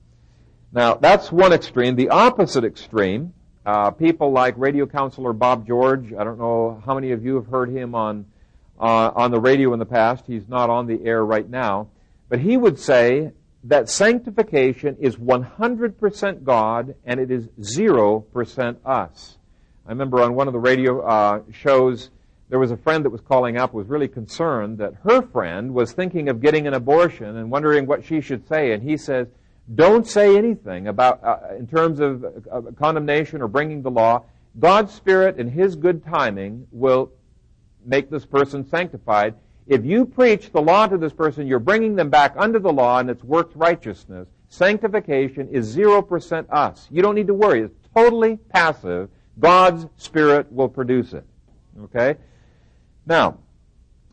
Now, 0.73 0.95
that's 0.95 1.31
one 1.31 1.53
extreme. 1.53 1.97
The 1.97 2.11
opposite 2.11 2.65
extreme, 2.65 3.35
uh, 3.67 3.91
people 3.91 4.33
like 4.33 4.55
radio 4.57 4.87
counselor 4.87 5.33
Bob 5.33 5.67
George, 5.67 6.13
I 6.13 6.25
don't 6.25 6.39
know 6.39 6.83
how 6.85 6.95
many 6.95 7.13
of 7.13 7.25
you 7.25 7.35
have 7.35 7.47
heard 7.47 7.71
him 7.71 7.95
on, 7.95 8.25
uh, 8.83 9.13
on 9.15 9.31
the 9.31 9.41
radio 9.41 9.73
in 9.73 9.79
the 9.79 9.87
past. 9.87 10.25
He's 10.27 10.49
not 10.49 10.69
on 10.69 10.87
the 10.87 11.05
air 11.05 11.25
right 11.25 11.49
now. 11.49 11.89
But 12.29 12.41
he 12.41 12.57
would 12.57 12.79
say 12.79 13.31
that 13.65 13.89
sanctification 13.89 14.97
is 15.01 15.17
100% 15.17 16.43
God 16.43 16.95
and 17.07 17.21
it 17.21 17.31
is 17.31 17.47
0% 17.61 18.77
us. 18.85 19.39
I 19.87 19.91
remember 19.91 20.21
on 20.21 20.35
one 20.35 20.49
of 20.49 20.53
the 20.53 20.59
radio 20.59 21.01
uh, 21.01 21.43
shows, 21.53 22.11
there 22.49 22.59
was 22.59 22.73
a 22.73 22.77
friend 22.77 23.05
that 23.05 23.11
was 23.11 23.21
calling 23.21 23.57
up 23.57 23.73
was 23.73 23.87
really 23.87 24.09
concerned 24.09 24.79
that 24.79 24.95
her 25.05 25.23
friend 25.23 25.73
was 25.73 25.93
thinking 25.93 26.29
of 26.29 26.41
getting 26.41 26.67
an 26.67 26.75
abortion 26.75 27.37
and 27.37 27.51
wondering 27.51 27.87
what 27.87 28.05
she 28.05 28.21
should 28.21 28.47
say 28.47 28.73
and 28.73 28.83
he 28.83 28.97
says 28.99 29.27
don't 29.75 30.07
say 30.07 30.37
anything 30.37 30.89
about 30.89 31.23
uh, 31.25 31.39
in 31.59 31.67
terms 31.67 31.99
of 31.99 32.25
uh, 32.25 32.61
condemnation 32.79 33.41
or 33.41 33.49
bringing 33.49 33.81
the 33.81 33.91
law 33.91 34.23
god's 34.61 34.93
spirit 34.93 35.39
and 35.39 35.51
his 35.51 35.75
good 35.77 36.05
timing 36.05 36.67
will 36.73 37.11
make 37.85 38.11
this 38.11 38.25
person 38.25 38.67
sanctified. 38.69 39.35
If 39.67 39.85
you 39.85 40.05
preach 40.05 40.51
the 40.53 40.61
law 40.61 40.87
to 40.87 40.99
this 40.99 41.13
person, 41.13 41.47
you're 41.47 41.59
bringing 41.59 41.95
them 41.95 42.11
back 42.11 42.35
under 42.37 42.59
the 42.59 42.73
law 42.73 42.99
and 42.99 43.09
it's 43.09 43.23
works 43.23 43.55
righteousness. 43.57 44.29
Sanctification 44.49 45.49
is 45.49 45.75
0% 45.75 46.47
us. 46.51 46.87
You 46.91 47.01
don't 47.01 47.15
need 47.15 47.29
to 47.29 47.35
worry. 47.35 47.63
It's 47.63 47.89
totally 47.95 48.37
passive. 48.37 49.09
God's 49.39 49.87
Spirit 49.97 50.53
will 50.53 50.69
produce 50.69 51.15
it. 51.15 51.25
Okay? 51.85 52.17
Now, 53.07 53.39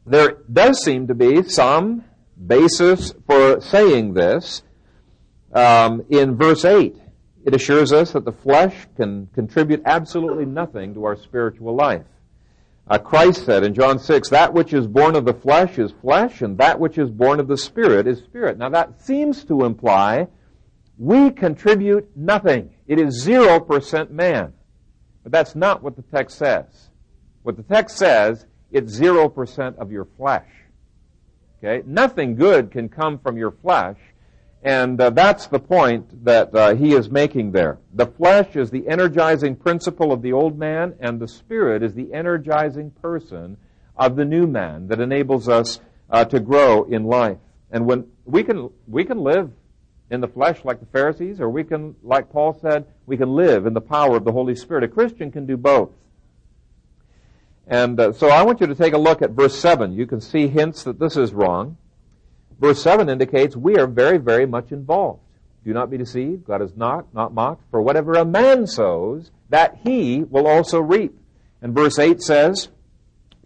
there 0.05 0.37
does 0.51 0.83
seem 0.83 1.07
to 1.07 1.13
be 1.13 1.43
some 1.43 2.05
basis 2.47 3.13
for 3.27 3.59
saying 3.59 4.13
this 4.13 4.63
um, 5.53 6.05
in 6.09 6.35
verse 6.35 6.63
8. 6.63 6.95
It 7.45 7.55
assures 7.55 7.91
us 7.91 8.11
that 8.13 8.25
the 8.25 8.31
flesh 8.31 8.75
can 8.95 9.27
contribute 9.33 9.81
absolutely 9.85 10.45
nothing 10.45 10.93
to 10.93 11.05
our 11.05 11.15
spiritual 11.15 11.75
life. 11.75 12.03
Uh, 12.89 12.97
Christ 12.97 13.45
said 13.45 13.63
in 13.63 13.75
John 13.75 13.99
6, 13.99 14.29
that 14.29 14.53
which 14.53 14.73
is 14.73 14.87
born 14.87 15.15
of 15.15 15.23
the 15.23 15.33
flesh 15.33 15.77
is 15.77 15.91
flesh, 16.01 16.41
and 16.41 16.57
that 16.57 16.79
which 16.79 16.97
is 16.97 17.11
born 17.11 17.39
of 17.39 17.47
the 17.47 17.57
Spirit 17.57 18.07
is 18.07 18.19
spirit. 18.19 18.57
Now 18.57 18.69
that 18.69 19.01
seems 19.01 19.43
to 19.45 19.63
imply 19.63 20.27
we 20.99 21.31
contribute 21.31 22.09
nothing. 22.15 22.71
It 22.85 22.99
is 22.99 23.25
0% 23.25 24.11
man. 24.11 24.53
But 25.23 25.31
that's 25.31 25.55
not 25.55 25.81
what 25.81 25.95
the 25.95 26.01
text 26.01 26.37
says. 26.37 26.89
What 27.43 27.55
the 27.55 27.63
text 27.63 27.97
says, 27.97 28.45
it's 28.71 28.99
0% 28.99 29.77
of 29.77 29.91
your 29.91 30.05
flesh. 30.17 30.49
Okay? 31.63 31.87
Nothing 31.87 32.35
good 32.35 32.71
can 32.71 32.89
come 32.89 33.17
from 33.17 33.37
your 33.37 33.51
flesh. 33.51 33.97
And 34.61 34.99
uh, 34.99 35.11
that's 35.11 35.47
the 35.47 35.59
point 35.59 36.25
that 36.25 36.53
uh, 36.53 36.75
he 36.75 36.93
is 36.93 37.09
making 37.09 37.53
there. 37.53 37.77
The 37.93 38.07
flesh 38.07 38.55
is 38.55 38.69
the 38.69 38.87
energizing 38.87 39.55
principle 39.55 40.11
of 40.11 40.21
the 40.21 40.33
old 40.33 40.59
man, 40.59 40.95
and 40.99 41.19
the 41.19 41.27
spirit 41.27 41.81
is 41.81 41.93
the 41.93 42.13
energizing 42.13 42.91
person 42.91 43.57
of 43.95 44.17
the 44.17 44.25
new 44.25 44.47
man 44.47 44.87
that 44.89 44.99
enables 44.99 45.47
us 45.47 45.79
uh, 46.09 46.25
to 46.25 46.39
grow 46.39 46.83
in 46.83 47.05
life. 47.05 47.37
And 47.71 47.85
when 47.85 48.07
we 48.25 48.43
can, 48.43 48.69
we 48.87 49.05
can 49.05 49.19
live 49.19 49.51
in 50.09 50.21
the 50.21 50.27
flesh 50.27 50.65
like 50.65 50.79
the 50.79 50.85
Pharisees, 50.87 51.39
or 51.39 51.49
we 51.49 51.63
can, 51.63 51.95
like 52.03 52.29
Paul 52.31 52.57
said, 52.59 52.85
we 53.05 53.15
can 53.15 53.35
live 53.35 53.65
in 53.65 53.73
the 53.73 53.81
power 53.81 54.17
of 54.17 54.25
the 54.25 54.31
Holy 54.31 54.55
Spirit. 54.55 54.83
A 54.83 54.87
Christian 54.87 55.31
can 55.31 55.45
do 55.45 55.55
both. 55.55 55.91
And 57.67 57.99
uh, 57.99 58.13
so 58.13 58.29
I 58.29 58.41
want 58.43 58.59
you 58.59 58.67
to 58.67 58.75
take 58.75 58.93
a 58.93 58.97
look 58.97 59.21
at 59.21 59.31
verse 59.31 59.57
7. 59.57 59.93
You 59.93 60.07
can 60.07 60.19
see 60.19 60.47
hints 60.47 60.83
that 60.83 60.99
this 60.99 61.15
is 61.15 61.33
wrong. 61.33 61.77
Verse 62.59 62.81
7 62.83 63.09
indicates 63.09 63.55
we 63.55 63.77
are 63.77 63.87
very, 63.87 64.17
very 64.17 64.45
much 64.45 64.71
involved. 64.71 65.21
Do 65.65 65.73
not 65.73 65.89
be 65.89 65.97
deceived. 65.97 66.45
God 66.45 66.61
is 66.61 66.75
not, 66.75 67.13
not 67.13 67.33
mocked. 67.33 67.63
For 67.71 67.81
whatever 67.81 68.13
a 68.13 68.25
man 68.25 68.67
sows, 68.67 69.31
that 69.49 69.79
he 69.83 70.23
will 70.23 70.47
also 70.47 70.79
reap. 70.79 71.17
And 71.61 71.73
verse 71.73 71.99
8 71.99 72.21
says, 72.21 72.69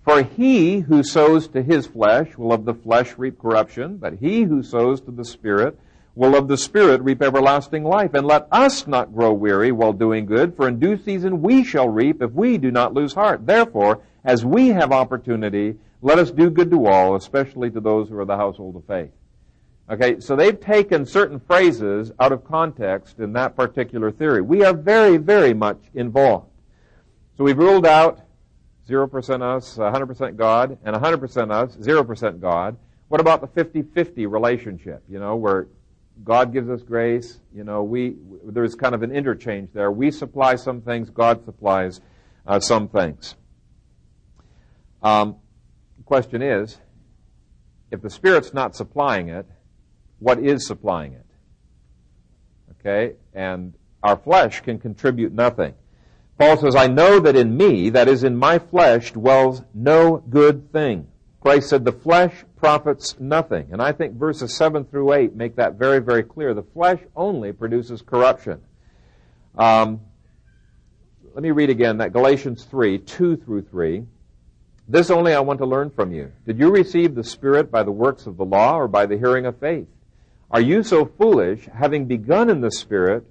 For 0.04 0.24
he 0.24 0.80
who 0.80 1.04
sows 1.04 1.48
to 1.50 1.62
his 1.62 1.88
flesh 1.88 2.38
will 2.38 2.54
of 2.54 2.66
the 2.66 2.74
flesh 2.74 3.18
reap 3.18 3.40
corruption, 3.40 3.98
but 3.98 4.16
he 4.16 4.44
who 4.44 4.64
sows 4.64 5.02
to 5.02 5.12
the 5.12 5.26
Spirit 5.26 5.80
will 6.16 6.36
of 6.36 6.48
the 6.48 6.58
Spirit 6.58 7.02
reap 7.02 7.22
everlasting 7.22 7.84
life. 7.84 8.14
And 8.14 8.28
let 8.28 8.48
us 8.52 8.86
not 8.86 9.14
grow 9.14 9.34
weary 9.34 9.72
while 9.72 9.94
doing 9.94 10.26
good, 10.26 10.56
for 10.56 10.68
in 10.68 10.80
due 10.80 10.98
season 10.98 11.42
we 11.42 11.64
shall 11.64 11.90
reap 11.90 12.22
if 12.22 12.32
we 12.32 12.58
do 12.58 12.72
not 12.72 12.94
lose 12.94 13.14
heart. 13.14 13.46
Therefore, 13.46 14.02
as 14.24 14.46
we 14.46 14.70
have 14.70 14.92
opportunity, 14.92 15.76
let 16.04 16.20
us 16.20 16.30
do 16.32 16.50
good 16.50 16.70
to 16.72 16.86
all, 16.86 17.16
especially 17.16 17.72
to 17.72 17.80
those 17.80 18.10
who 18.10 18.20
are 18.20 18.26
the 18.26 18.38
household 18.38 18.76
of 18.76 18.86
faith. 18.86 19.12
Okay, 19.90 20.20
so 20.20 20.36
they've 20.36 20.60
taken 20.60 21.06
certain 21.06 21.40
phrases 21.40 22.12
out 22.20 22.32
of 22.32 22.46
context 22.46 23.20
in 23.20 23.34
that 23.34 23.56
particular 23.56 24.12
theory. 24.12 24.42
We 24.42 24.64
are 24.64 24.74
very, 24.74 25.18
very 25.18 25.54
much 25.54 25.80
involved. 25.94 26.48
So 27.38 27.44
we've 27.44 27.58
ruled 27.58 27.86
out 27.86 28.22
0% 28.88 29.42
us, 29.42 29.78
100% 29.78 30.36
God, 30.36 30.78
and 30.84 30.96
100% 30.96 31.52
us, 31.52 31.76
0% 31.76 32.40
God. 32.40 32.78
What 33.08 33.20
about 33.20 33.42
the 33.42 33.64
50-50 33.64 34.32
relationship, 34.32 35.04
you 35.10 35.20
know, 35.20 35.36
where 35.36 35.68
God 36.24 36.54
gives 36.54 36.70
us 36.70 36.82
grace. 36.84 37.40
You 37.54 37.64
know, 37.64 37.84
we 37.84 38.16
there's 38.46 38.76
kind 38.76 38.94
of 38.94 39.04
an 39.04 39.12
interchange 39.12 39.70
there. 39.74 39.92
We 39.92 40.12
supply 40.12 40.56
some 40.56 40.82
things, 40.82 41.10
God 41.10 41.44
supplies 41.44 42.02
uh, 42.46 42.60
some 42.60 42.88
things. 42.88 43.36
Um, 45.02 45.38
the 46.04 46.08
question 46.08 46.42
is, 46.42 46.78
if 47.90 48.02
the 48.02 48.10
Spirit's 48.10 48.54
not 48.54 48.76
supplying 48.76 49.30
it, 49.30 49.46
what 50.20 50.38
is 50.38 50.68
supplying 50.68 51.14
it? 51.14 51.26
Okay, 52.72 53.16
and 53.34 53.74
our 54.02 54.18
flesh 54.18 54.60
can 54.62 54.80
contribute 54.80 55.32
nothing. 55.32 55.74
Paul 56.38 56.58
says, 56.58 56.76
I 56.76 56.88
know 56.88 57.22
that 57.22 57.38
in 57.38 57.56
me, 57.56 57.92
that 57.92 58.10
is 58.10 58.26
in 58.26 58.36
my 58.36 58.60
flesh, 58.60 59.14
dwells 59.14 59.62
no 59.74 60.18
good 60.18 60.74
thing. 60.74 61.08
Christ 61.40 61.70
said, 61.70 61.86
the 61.86 61.94
flesh 61.94 62.34
profits 62.58 63.16
nothing. 63.20 63.70
And 63.72 63.82
I 63.82 63.94
think 63.94 64.16
verses 64.16 64.58
7 64.58 64.84
through 64.86 65.14
8 65.14 65.36
make 65.36 65.56
that 65.56 65.76
very, 65.76 66.00
very 66.00 66.24
clear. 66.24 66.54
The 66.54 66.64
flesh 66.64 67.00
only 67.16 67.54
produces 67.54 68.02
corruption. 68.02 68.62
Um, 69.58 70.02
let 71.34 71.44
me 71.44 71.52
read 71.52 71.70
again 71.70 71.98
that 72.00 72.12
Galatians 72.12 72.66
3, 72.66 73.00
2 73.00 73.38
through 73.38 73.62
3. 73.64 74.06
This 74.88 75.10
only 75.10 75.34
I 75.34 75.40
want 75.40 75.60
to 75.60 75.66
learn 75.66 75.90
from 75.90 76.12
you. 76.12 76.32
Did 76.46 76.60
you 76.60 76.70
receive 76.70 77.16
the 77.16 77.24
Spirit 77.24 77.72
by 77.72 77.84
the 77.84 77.92
works 77.92 78.28
of 78.28 78.38
the 78.38 78.46
law 78.46 78.78
or 78.78 78.88
by 78.88 79.06
the 79.06 79.18
hearing 79.18 79.46
of 79.46 79.58
faith? 79.58 79.88
Are 80.52 80.62
you 80.62 80.84
so 80.84 81.06
foolish, 81.06 81.68
having 81.74 82.06
begun 82.06 82.50
in 82.50 82.62
the 82.62 82.72
Spirit, 82.72 83.26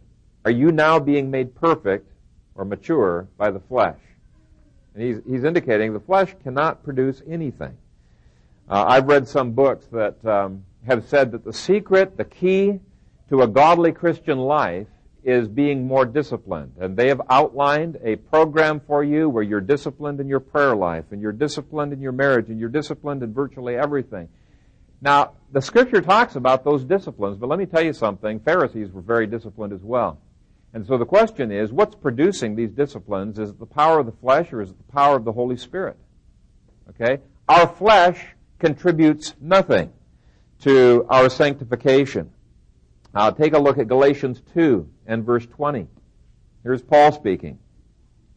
are 0.44 0.50
you 0.50 0.72
now 0.72 0.98
being 0.98 1.30
made 1.30 1.54
perfect 1.54 2.10
or 2.54 2.64
mature 2.64 3.28
by 3.36 3.50
the 3.50 3.60
flesh? 3.60 3.98
And 4.94 5.02
he's, 5.02 5.20
he's 5.28 5.44
indicating 5.44 5.92
the 5.92 6.00
flesh 6.00 6.34
cannot 6.42 6.82
produce 6.82 7.22
anything. 7.28 7.76
Uh, 8.68 8.84
I've 8.88 9.06
read 9.06 9.28
some 9.28 9.52
books 9.52 9.86
that 9.92 10.24
um, 10.24 10.64
have 10.86 11.06
said 11.08 11.32
that 11.32 11.44
the 11.44 11.52
secret, 11.52 12.16
the 12.16 12.24
key 12.24 12.80
to 13.28 13.42
a 13.42 13.46
godly 13.46 13.92
Christian 13.92 14.38
life 14.38 14.88
is 15.24 15.48
being 15.48 15.86
more 15.86 16.04
disciplined. 16.04 16.72
And 16.80 16.96
they 16.96 17.08
have 17.08 17.22
outlined 17.30 17.98
a 18.02 18.16
program 18.16 18.80
for 18.80 19.04
you 19.04 19.28
where 19.28 19.42
you're 19.42 19.60
disciplined 19.60 20.20
in 20.20 20.28
your 20.28 20.40
prayer 20.40 20.74
life, 20.74 21.04
and 21.10 21.20
you're 21.20 21.32
disciplined 21.32 21.92
in 21.92 22.00
your 22.00 22.12
marriage, 22.12 22.48
and 22.48 22.58
you're 22.58 22.68
disciplined 22.68 23.22
in 23.22 23.32
virtually 23.32 23.76
everything. 23.76 24.28
Now, 25.00 25.32
the 25.50 25.60
scripture 25.60 26.00
talks 26.00 26.36
about 26.36 26.64
those 26.64 26.84
disciplines, 26.84 27.36
but 27.36 27.48
let 27.48 27.58
me 27.58 27.66
tell 27.66 27.82
you 27.82 27.92
something. 27.92 28.40
Pharisees 28.40 28.90
were 28.92 29.00
very 29.00 29.26
disciplined 29.26 29.72
as 29.72 29.82
well. 29.82 30.18
And 30.74 30.86
so 30.86 30.96
the 30.96 31.04
question 31.04 31.52
is, 31.52 31.70
what's 31.70 31.94
producing 31.94 32.56
these 32.56 32.70
disciplines? 32.70 33.38
Is 33.38 33.50
it 33.50 33.58
the 33.58 33.66
power 33.66 33.98
of 33.98 34.06
the 34.06 34.12
flesh 34.12 34.52
or 34.52 34.62
is 34.62 34.70
it 34.70 34.78
the 34.78 34.92
power 34.92 35.16
of 35.16 35.24
the 35.24 35.32
Holy 35.32 35.56
Spirit? 35.56 35.96
Okay? 36.90 37.20
Our 37.48 37.66
flesh 37.66 38.24
contributes 38.58 39.34
nothing 39.40 39.92
to 40.60 41.04
our 41.10 41.28
sanctification. 41.28 42.30
Now 43.14 43.30
take 43.30 43.52
a 43.52 43.58
look 43.58 43.78
at 43.78 43.88
Galatians 43.88 44.40
2 44.54 44.88
and 45.06 45.24
verse 45.24 45.46
20. 45.46 45.86
Here's 46.62 46.82
Paul 46.82 47.12
speaking. 47.12 47.58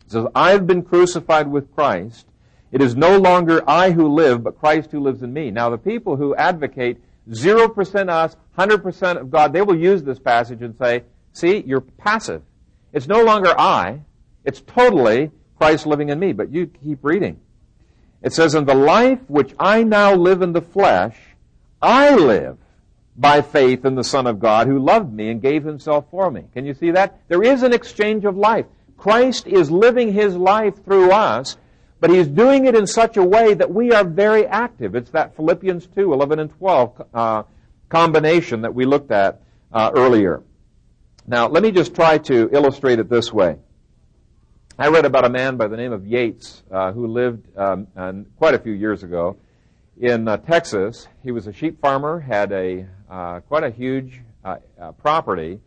He 0.04 0.12
says, 0.12 0.26
I've 0.36 0.68
been 0.68 0.84
crucified 0.84 1.48
with 1.48 1.74
Christ. 1.74 2.28
It 2.72 2.82
is 2.82 2.96
no 2.96 3.18
longer 3.18 3.64
I 3.68 3.92
who 3.92 4.08
live, 4.08 4.44
but 4.44 4.60
Christ 4.60 4.92
who 4.92 5.00
lives 5.00 5.24
in 5.24 5.32
me. 5.32 5.52
Now 5.52 5.70
the 5.70 5.78
people 5.78 6.18
who 6.18 6.36
advocate 6.36 6.98
0% 7.30 8.10
us, 8.10 8.36
100% 8.58 9.18
of 9.18 9.32
God, 9.32 9.54
they 9.54 9.62
will 9.62 9.78
use 9.78 10.04
this 10.04 10.20
passage 10.20 10.62
and 10.62 10.76
say, 10.78 11.04
see, 11.34 11.64
you're 11.66 11.82
passive. 11.82 12.42
It's 12.92 13.08
no 13.08 13.24
longer 13.24 13.54
I. 13.60 14.02
It's 14.44 14.62
totally 14.62 15.32
Christ 15.58 15.86
living 15.86 16.10
in 16.10 16.20
me. 16.20 16.34
But 16.34 16.52
you 16.52 16.68
keep 16.68 17.00
reading. 17.04 17.40
It 18.22 18.34
says, 18.34 18.56
In 18.56 18.66
the 18.66 18.76
life 18.76 19.20
which 19.28 19.54
I 19.60 19.84
now 19.84 20.16
live 20.16 20.42
in 20.42 20.54
the 20.54 20.62
flesh, 20.62 21.18
I 21.82 22.16
live 22.16 22.58
by 23.18 23.42
faith 23.42 23.86
in 23.86 23.96
the 23.96 24.04
Son 24.04 24.28
of 24.28 24.40
God 24.40 24.68
who 24.68 24.80
loved 24.80 25.14
me 25.14 25.30
and 25.30 25.42
gave 25.42 25.64
himself 25.64 26.06
for 26.12 26.30
me. 26.30 26.44
Can 26.54 26.66
you 26.66 26.74
see 26.74 26.92
that? 26.92 27.20
There 27.28 27.44
is 27.44 27.64
an 27.64 27.74
exchange 27.74 28.26
of 28.26 28.36
life. 28.36 28.66
Christ 28.98 29.48
is 29.48 29.72
living 29.72 30.14
his 30.14 30.36
life 30.36 30.84
through 30.84 31.12
us, 31.12 31.58
but 32.00 32.10
he's 32.10 32.28
doing 32.28 32.66
it 32.66 32.76
in 32.76 32.88
such 32.88 33.18
a 33.18 33.24
way 33.24 33.54
that 33.54 33.72
we 33.72 33.92
are 33.92 34.04
very 34.04 34.46
active. 34.46 34.96
It's 34.96 35.12
that 35.12 35.36
Philippians 35.36 35.88
2, 35.88 36.14
11 36.14 36.40
and 36.40 36.58
12 36.58 37.02
uh, 37.14 37.44
combination 37.90 38.62
that 38.62 38.74
we 38.74 38.86
looked 38.86 39.12
at 39.12 39.42
uh, 39.72 39.92
earlier. 39.96 40.44
Now, 41.28 41.48
let 41.48 41.64
me 41.64 41.72
just 41.72 41.96
try 41.96 42.18
to 42.20 42.50
illustrate 42.52 43.00
it 43.00 43.10
this 43.10 43.32
way. 43.32 43.58
I 44.78 44.90
read 44.90 45.06
about 45.06 45.24
a 45.24 45.30
man 45.30 45.56
by 45.56 45.68
the 45.68 45.78
name 45.78 45.94
of 45.94 46.06
Yates 46.06 46.62
uh, 46.70 46.92
who 46.92 47.08
lived 47.08 47.48
um, 47.58 47.88
quite 48.38 48.54
a 48.54 48.60
few 48.60 48.74
years 48.74 49.04
ago 49.04 49.38
in 50.00 50.28
uh, 50.28 50.38
Texas. 50.38 51.08
He 51.24 51.32
was 51.32 51.48
a 51.48 51.54
sheep 51.54 51.80
farmer, 51.80 52.20
had 52.20 52.52
a 52.52 52.86
uh, 53.16 53.40
quite 53.40 53.64
a 53.64 53.70
huge 53.70 54.22
uh, 54.44 54.58
uh, 54.78 54.92
property, 54.92 55.62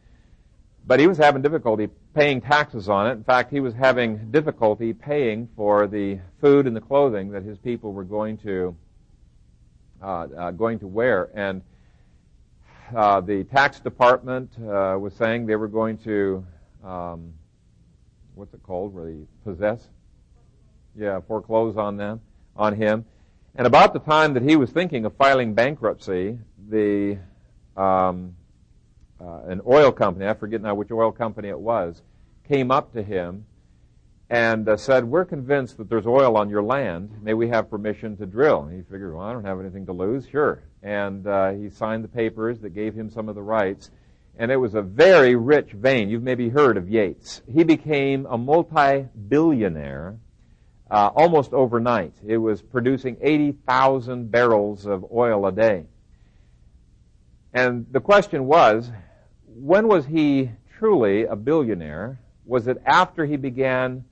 but 0.87 1.01
he 1.01 1.07
was 1.07 1.17
having 1.17 1.41
difficulty 1.41 1.89
paying 2.13 2.43
taxes 2.43 2.91
on 2.91 3.07
it. 3.07 3.13
In 3.13 3.25
fact, 3.25 3.51
he 3.51 3.61
was 3.61 3.73
having 3.73 4.31
difficulty 4.31 4.93
paying 4.93 5.49
for 5.57 5.87
the 5.87 6.19
food 6.43 6.67
and 6.67 6.77
the 6.77 6.81
clothing 6.81 7.31
that 7.31 7.43
his 7.43 7.57
people 7.57 7.95
were 7.95 8.05
going 8.05 8.37
to 8.39 8.77
uh, 10.03 10.51
going 10.51 10.79
to 10.79 10.87
wear, 10.87 11.31
and 11.35 11.63
the 12.93 13.47
tax 13.51 13.81
department 13.81 14.51
was 14.59 15.15
saying 15.15 15.47
they 15.47 15.57
were 15.57 15.69
going 15.69 15.97
to 15.97 16.45
um, 16.85 17.33
what's 18.35 18.53
it 18.53 18.63
called, 18.63 18.93
where 18.93 19.07
they 19.07 19.17
possess? 19.45 19.89
Yeah, 20.95 21.21
foreclose 21.27 21.79
on 21.79 21.97
them, 21.97 22.21
on 22.57 22.75
him. 22.75 23.07
And 23.55 23.67
about 23.67 23.95
the 23.95 24.01
time 24.01 24.35
that 24.35 24.43
he 24.43 24.57
was 24.57 24.71
thinking 24.71 25.07
of 25.07 25.17
filing 25.17 25.55
bankruptcy, 25.55 26.39
the 26.69 27.19
um, 27.79 28.35
uh, 29.21 29.41
an 29.47 29.61
oil 29.67 29.93
company, 29.93 30.27
I 30.27 30.35
forget 30.35 30.61
now 30.63 30.75
which 30.75 30.91
oil 30.91 31.13
company 31.13 31.49
it 31.49 31.59
was, 31.59 32.03
came 32.47 32.71
up 32.71 32.93
to 32.95 33.03
him 33.03 33.45
and 34.31 34.69
uh, 34.69 34.77
said, 34.77 35.05
"We're 35.05 35.25
convinced 35.25 35.79
that 35.79 35.89
there's 35.89 36.07
oil 36.07 36.37
on 36.37 36.51
your 36.51 36.63
land. 36.63 37.11
May 37.23 37.35
we 37.35 37.49
have 37.49 37.71
permission 37.71 38.17
to 38.19 38.27
drill?" 38.27 38.65
And 38.65 38.77
he 38.77 38.83
figured, 38.83 39.15
"Well, 39.15 39.25
I 39.25 39.33
don't 39.33 39.45
have 39.45 39.61
anything 39.61 39.87
to 39.87 39.93
lose. 39.93 40.27
Sure." 40.29 40.63
And 40.83 41.27
uh, 41.27 41.53
he 41.53 41.71
signed 41.71 42.05
the 42.05 42.09
papers 42.09 42.61
that 42.61 42.71
gave 42.71 42.95
him 42.95 43.11
some 43.11 43.29
of 43.29 43.35
the 43.35 43.43
rights. 43.43 43.91
And 44.41 44.53
it 44.53 44.57
was 44.57 44.75
a 44.77 44.83
very 44.83 45.35
rich 45.35 45.73
vein. 45.73 46.09
You've 46.09 46.23
maybe 46.23 46.49
heard 46.49 46.77
of 46.77 46.89
Yates. 46.89 47.43
He 47.53 47.65
became 47.65 48.25
a 48.27 48.39
multi-billionaire 48.39 50.17
uh, 50.91 51.11
almost 51.15 51.53
overnight. 51.53 52.15
It 52.25 52.37
was 52.37 52.63
producing 52.63 53.17
80,000 53.21 54.31
barrels 54.31 54.87
of 54.87 55.05
oil 55.13 55.47
a 55.47 55.53
day. 55.53 55.87
And 57.53 57.87
the 57.91 58.01
question 58.01 58.47
was, 58.47 58.91
when 59.47 59.89
was 59.89 60.07
he 60.07 60.51
truly 60.79 61.25
a 61.25 61.37
billionaire? 61.37 62.21
Was 62.45 62.69
it 62.69 62.81
after 62.87 63.27
he 63.27 63.37
began 63.37 64.05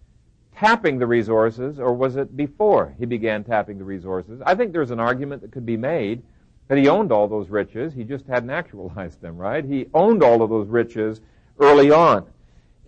tapping 0.57 0.99
the 0.99 1.07
resources 1.07 1.79
or 1.79 1.93
was 1.93 2.17
it 2.17 2.37
before 2.37 2.95
he 2.99 3.07
began 3.07 3.45
tapping 3.45 3.79
the 3.79 3.85
resources? 3.85 4.41
I 4.45 4.55
think 4.55 4.73
there's 4.73 4.91
an 4.91 5.01
argument 5.01 5.43
that 5.43 5.53
could 5.53 5.67
be 5.67 5.77
made 5.77 6.23
that 6.69 6.79
he 6.79 6.89
owned 6.89 7.13
all 7.13 7.29
those 7.29 7.49
riches. 7.49 7.93
He 7.95 8.05
just 8.05 8.27
hadn't 8.27 8.51
actualized 8.51 9.21
them, 9.21 9.37
right? 9.37 9.65
He 9.65 9.87
owned 9.95 10.23
all 10.23 10.43
of 10.43 10.51
those 10.51 10.69
riches 10.69 11.21
early 11.59 11.91
on. 11.91 12.27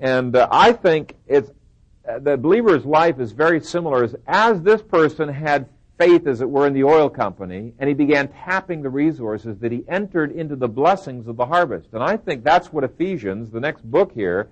And 0.01 0.35
uh, 0.35 0.49
I 0.51 0.73
think 0.73 1.15
it's, 1.27 1.51
uh, 2.09 2.19
the 2.21 2.37
believer's 2.37 2.85
life 2.85 3.21
is 3.21 3.33
very 3.33 3.61
similar 3.61 4.05
as, 4.05 4.17
as 4.27 4.63
this 4.63 4.83
person 4.83 5.29
had 5.29 5.69
faith, 5.99 6.27
as 6.27 6.41
it 6.41 6.49
were, 6.49 6.67
in 6.67 6.73
the 6.73 6.85
oil 6.85 7.11
company, 7.11 7.75
and 7.79 7.89
he 7.89 7.95
began 7.95 8.29
tapping 8.29 8.81
the 8.83 8.89
resources 8.89 9.59
that 9.59 9.73
he 9.73 9.85
entered 9.89 10.33
into 10.33 10.57
the 10.57 10.69
blessings 10.69 11.27
of 11.27 11.37
the 11.37 11.47
harvest. 11.47 11.89
And 11.93 12.03
I 12.03 12.17
think 12.17 12.45
that's 12.45 12.73
what 12.73 12.85
Ephesians, 12.85 13.51
the 13.51 13.61
next 13.61 13.83
book 13.91 14.13
here, 14.13 14.49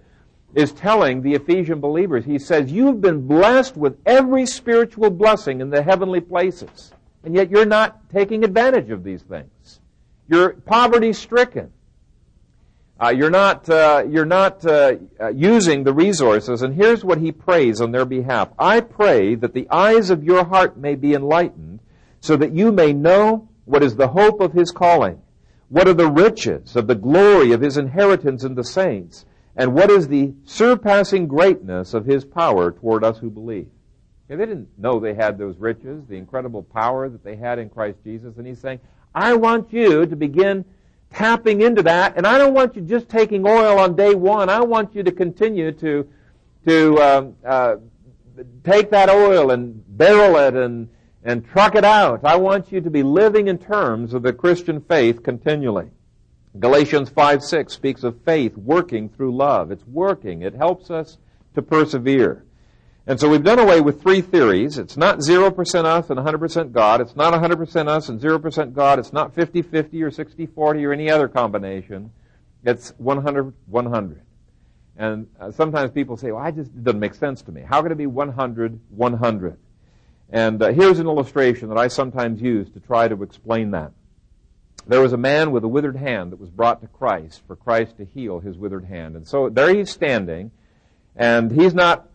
is 0.54 0.72
telling 0.72 1.22
the 1.22 1.34
Ephesian 1.34 1.80
believers. 1.80 2.24
He 2.24 2.38
says, 2.38 2.72
You've 2.72 3.00
been 3.00 3.26
blessed 3.26 3.76
with 3.76 3.98
every 4.04 4.46
spiritual 4.46 5.10
blessing 5.10 5.60
in 5.60 5.70
the 5.70 5.82
heavenly 5.82 6.20
places, 6.20 6.92
and 7.24 7.34
yet 7.34 7.50
you're 7.50 7.64
not 7.64 8.10
taking 8.10 8.44
advantage 8.44 8.90
of 8.90 9.04
these 9.04 9.22
things. 9.22 9.80
You're 10.28 10.54
poverty 10.54 11.12
stricken. 11.12 11.70
Uh, 12.98 13.10
you're 13.10 13.30
not, 13.30 13.68
uh, 13.68 14.04
you're 14.08 14.24
not 14.24 14.64
uh, 14.64 14.94
uh, 15.20 15.28
using 15.28 15.84
the 15.84 15.92
resources. 15.92 16.62
And 16.62 16.74
here's 16.74 17.04
what 17.04 17.18
he 17.18 17.30
prays 17.30 17.80
on 17.80 17.92
their 17.92 18.06
behalf. 18.06 18.48
I 18.58 18.80
pray 18.80 19.34
that 19.34 19.52
the 19.52 19.68
eyes 19.70 20.08
of 20.08 20.24
your 20.24 20.44
heart 20.44 20.78
may 20.78 20.94
be 20.94 21.12
enlightened 21.12 21.80
so 22.20 22.36
that 22.36 22.52
you 22.52 22.72
may 22.72 22.92
know 22.94 23.48
what 23.66 23.82
is 23.82 23.96
the 23.96 24.08
hope 24.08 24.40
of 24.40 24.52
his 24.52 24.70
calling, 24.70 25.20
what 25.68 25.86
are 25.86 25.94
the 25.94 26.10
riches 26.10 26.74
of 26.74 26.86
the 26.86 26.94
glory 26.94 27.52
of 27.52 27.60
his 27.60 27.76
inheritance 27.76 28.44
in 28.44 28.54
the 28.54 28.64
saints, 28.64 29.26
and 29.56 29.74
what 29.74 29.90
is 29.90 30.08
the 30.08 30.32
surpassing 30.44 31.26
greatness 31.26 31.92
of 31.92 32.06
his 32.06 32.24
power 32.24 32.70
toward 32.70 33.04
us 33.04 33.18
who 33.18 33.28
believe. 33.30 33.68
Okay, 34.28 34.36
they 34.36 34.46
didn't 34.46 34.68
know 34.78 34.98
they 34.98 35.14
had 35.14 35.38
those 35.38 35.58
riches, 35.58 36.04
the 36.08 36.16
incredible 36.16 36.62
power 36.62 37.08
that 37.08 37.22
they 37.22 37.36
had 37.36 37.58
in 37.58 37.68
Christ 37.68 37.98
Jesus. 38.02 38.36
And 38.38 38.46
he's 38.46 38.60
saying, 38.60 38.80
I 39.14 39.34
want 39.34 39.72
you 39.72 40.04
to 40.06 40.16
begin 40.16 40.64
tapping 41.12 41.62
into 41.62 41.82
that. 41.82 42.16
And 42.16 42.26
I 42.26 42.38
don't 42.38 42.54
want 42.54 42.76
you 42.76 42.82
just 42.82 43.08
taking 43.08 43.46
oil 43.46 43.78
on 43.78 43.96
day 43.96 44.14
one. 44.14 44.48
I 44.48 44.60
want 44.60 44.94
you 44.94 45.02
to 45.02 45.12
continue 45.12 45.72
to 45.72 46.08
to 46.66 46.98
um, 46.98 47.36
uh, 47.44 47.76
take 48.64 48.90
that 48.90 49.08
oil 49.08 49.50
and 49.52 49.82
barrel 49.96 50.36
it 50.36 50.54
and 50.54 50.88
and 51.24 51.44
truck 51.46 51.74
it 51.74 51.84
out. 51.84 52.24
I 52.24 52.36
want 52.36 52.70
you 52.70 52.80
to 52.80 52.90
be 52.90 53.02
living 53.02 53.48
in 53.48 53.58
terms 53.58 54.14
of 54.14 54.22
the 54.22 54.32
Christian 54.32 54.80
faith 54.80 55.22
continually. 55.22 55.90
Galatians 56.58 57.10
5 57.10 57.42
6 57.42 57.72
speaks 57.72 58.02
of 58.04 58.20
faith 58.22 58.56
working 58.56 59.08
through 59.08 59.36
love. 59.36 59.70
It's 59.70 59.86
working. 59.86 60.42
It 60.42 60.54
helps 60.54 60.90
us 60.90 61.18
to 61.54 61.62
persevere. 61.62 62.44
And 63.08 63.20
so 63.20 63.28
we've 63.28 63.44
done 63.44 63.60
away 63.60 63.80
with 63.80 64.02
three 64.02 64.20
theories. 64.20 64.78
It's 64.78 64.96
not 64.96 65.18
0% 65.18 65.84
us 65.84 66.10
and 66.10 66.18
100% 66.18 66.72
God. 66.72 67.00
It's 67.00 67.14
not 67.14 67.32
100% 67.32 67.88
us 67.88 68.08
and 68.08 68.20
0% 68.20 68.72
God. 68.72 68.98
It's 68.98 69.12
not 69.12 69.34
50-50 69.34 70.02
or 70.02 70.10
60-40 70.10 70.84
or 70.84 70.92
any 70.92 71.08
other 71.08 71.28
combination. 71.28 72.10
It's 72.64 72.92
100-100. 73.00 74.18
And 74.96 75.28
uh, 75.38 75.52
sometimes 75.52 75.92
people 75.92 76.16
say, 76.16 76.32
well, 76.32 76.42
I 76.42 76.50
just, 76.50 76.70
it 76.70 76.82
doesn't 76.82 76.98
make 76.98 77.14
sense 77.14 77.42
to 77.42 77.52
me. 77.52 77.62
How 77.62 77.80
can 77.80 77.92
it 77.92 77.98
be 77.98 78.06
100-100? 78.06 79.56
And 80.30 80.60
uh, 80.60 80.72
here's 80.72 80.98
an 80.98 81.06
illustration 81.06 81.68
that 81.68 81.78
I 81.78 81.86
sometimes 81.86 82.40
use 82.40 82.68
to 82.70 82.80
try 82.80 83.06
to 83.06 83.22
explain 83.22 83.70
that. 83.70 83.92
There 84.88 85.00
was 85.00 85.12
a 85.12 85.16
man 85.16 85.52
with 85.52 85.62
a 85.62 85.68
withered 85.68 85.96
hand 85.96 86.32
that 86.32 86.40
was 86.40 86.50
brought 86.50 86.80
to 86.80 86.88
Christ 86.88 87.42
for 87.46 87.54
Christ 87.54 87.98
to 87.98 88.04
heal 88.04 88.40
his 88.40 88.56
withered 88.56 88.84
hand. 88.84 89.14
And 89.14 89.28
so 89.28 89.48
there 89.48 89.72
he's 89.72 89.90
standing, 89.90 90.50
and 91.14 91.52
he's 91.52 91.74
not 91.74 92.08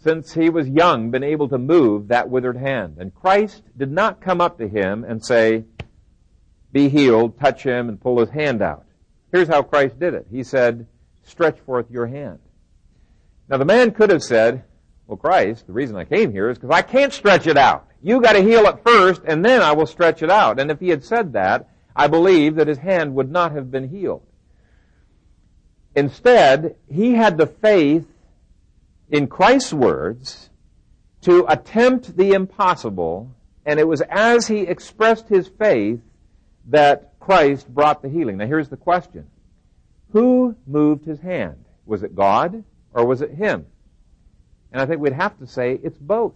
since 0.00 0.32
he 0.32 0.48
was 0.48 0.68
young, 0.68 1.10
been 1.10 1.24
able 1.24 1.48
to 1.48 1.58
move 1.58 2.08
that 2.08 2.30
withered 2.30 2.56
hand. 2.56 2.96
And 2.98 3.14
Christ 3.14 3.62
did 3.76 3.90
not 3.90 4.20
come 4.20 4.40
up 4.40 4.58
to 4.58 4.68
him 4.68 5.04
and 5.04 5.24
say, 5.24 5.64
be 6.72 6.88
healed, 6.88 7.38
touch 7.38 7.62
him, 7.62 7.88
and 7.88 8.00
pull 8.00 8.20
his 8.20 8.30
hand 8.30 8.62
out. 8.62 8.84
Here's 9.32 9.48
how 9.48 9.62
Christ 9.62 9.98
did 9.98 10.14
it. 10.14 10.26
He 10.30 10.44
said, 10.44 10.86
stretch 11.24 11.58
forth 11.60 11.90
your 11.90 12.06
hand. 12.06 12.38
Now 13.48 13.56
the 13.56 13.64
man 13.64 13.90
could 13.90 14.10
have 14.10 14.22
said, 14.22 14.64
well 15.06 15.16
Christ, 15.16 15.66
the 15.66 15.72
reason 15.72 15.96
I 15.96 16.04
came 16.04 16.30
here 16.30 16.50
is 16.50 16.58
because 16.58 16.74
I 16.74 16.82
can't 16.82 17.12
stretch 17.12 17.46
it 17.46 17.56
out. 17.56 17.88
You 18.02 18.20
gotta 18.20 18.42
heal 18.42 18.66
it 18.66 18.84
first, 18.84 19.22
and 19.24 19.44
then 19.44 19.62
I 19.62 19.72
will 19.72 19.86
stretch 19.86 20.22
it 20.22 20.30
out. 20.30 20.60
And 20.60 20.70
if 20.70 20.78
he 20.78 20.90
had 20.90 21.04
said 21.04 21.32
that, 21.32 21.68
I 21.96 22.06
believe 22.06 22.56
that 22.56 22.68
his 22.68 22.78
hand 22.78 23.14
would 23.14 23.30
not 23.30 23.52
have 23.52 23.70
been 23.70 23.88
healed. 23.88 24.22
Instead, 25.96 26.76
he 26.88 27.14
had 27.14 27.36
the 27.36 27.46
faith 27.46 28.06
in 29.10 29.26
Christ's 29.26 29.72
words, 29.72 30.50
to 31.22 31.44
attempt 31.48 32.16
the 32.16 32.32
impossible, 32.32 33.34
and 33.66 33.80
it 33.80 33.86
was 33.86 34.00
as 34.08 34.46
he 34.46 34.60
expressed 34.60 35.28
his 35.28 35.48
faith 35.48 36.00
that 36.66 37.14
Christ 37.18 37.68
brought 37.68 38.02
the 38.02 38.08
healing. 38.08 38.38
Now 38.38 38.46
here's 38.46 38.68
the 38.68 38.76
question. 38.76 39.26
Who 40.12 40.56
moved 40.66 41.04
his 41.04 41.20
hand? 41.20 41.64
Was 41.86 42.02
it 42.02 42.14
God 42.14 42.64
or 42.92 43.04
was 43.04 43.20
it 43.20 43.30
him? 43.30 43.66
And 44.72 44.80
I 44.80 44.86
think 44.86 45.00
we'd 45.00 45.12
have 45.12 45.38
to 45.38 45.46
say 45.46 45.78
it's 45.82 45.98
both. 45.98 46.34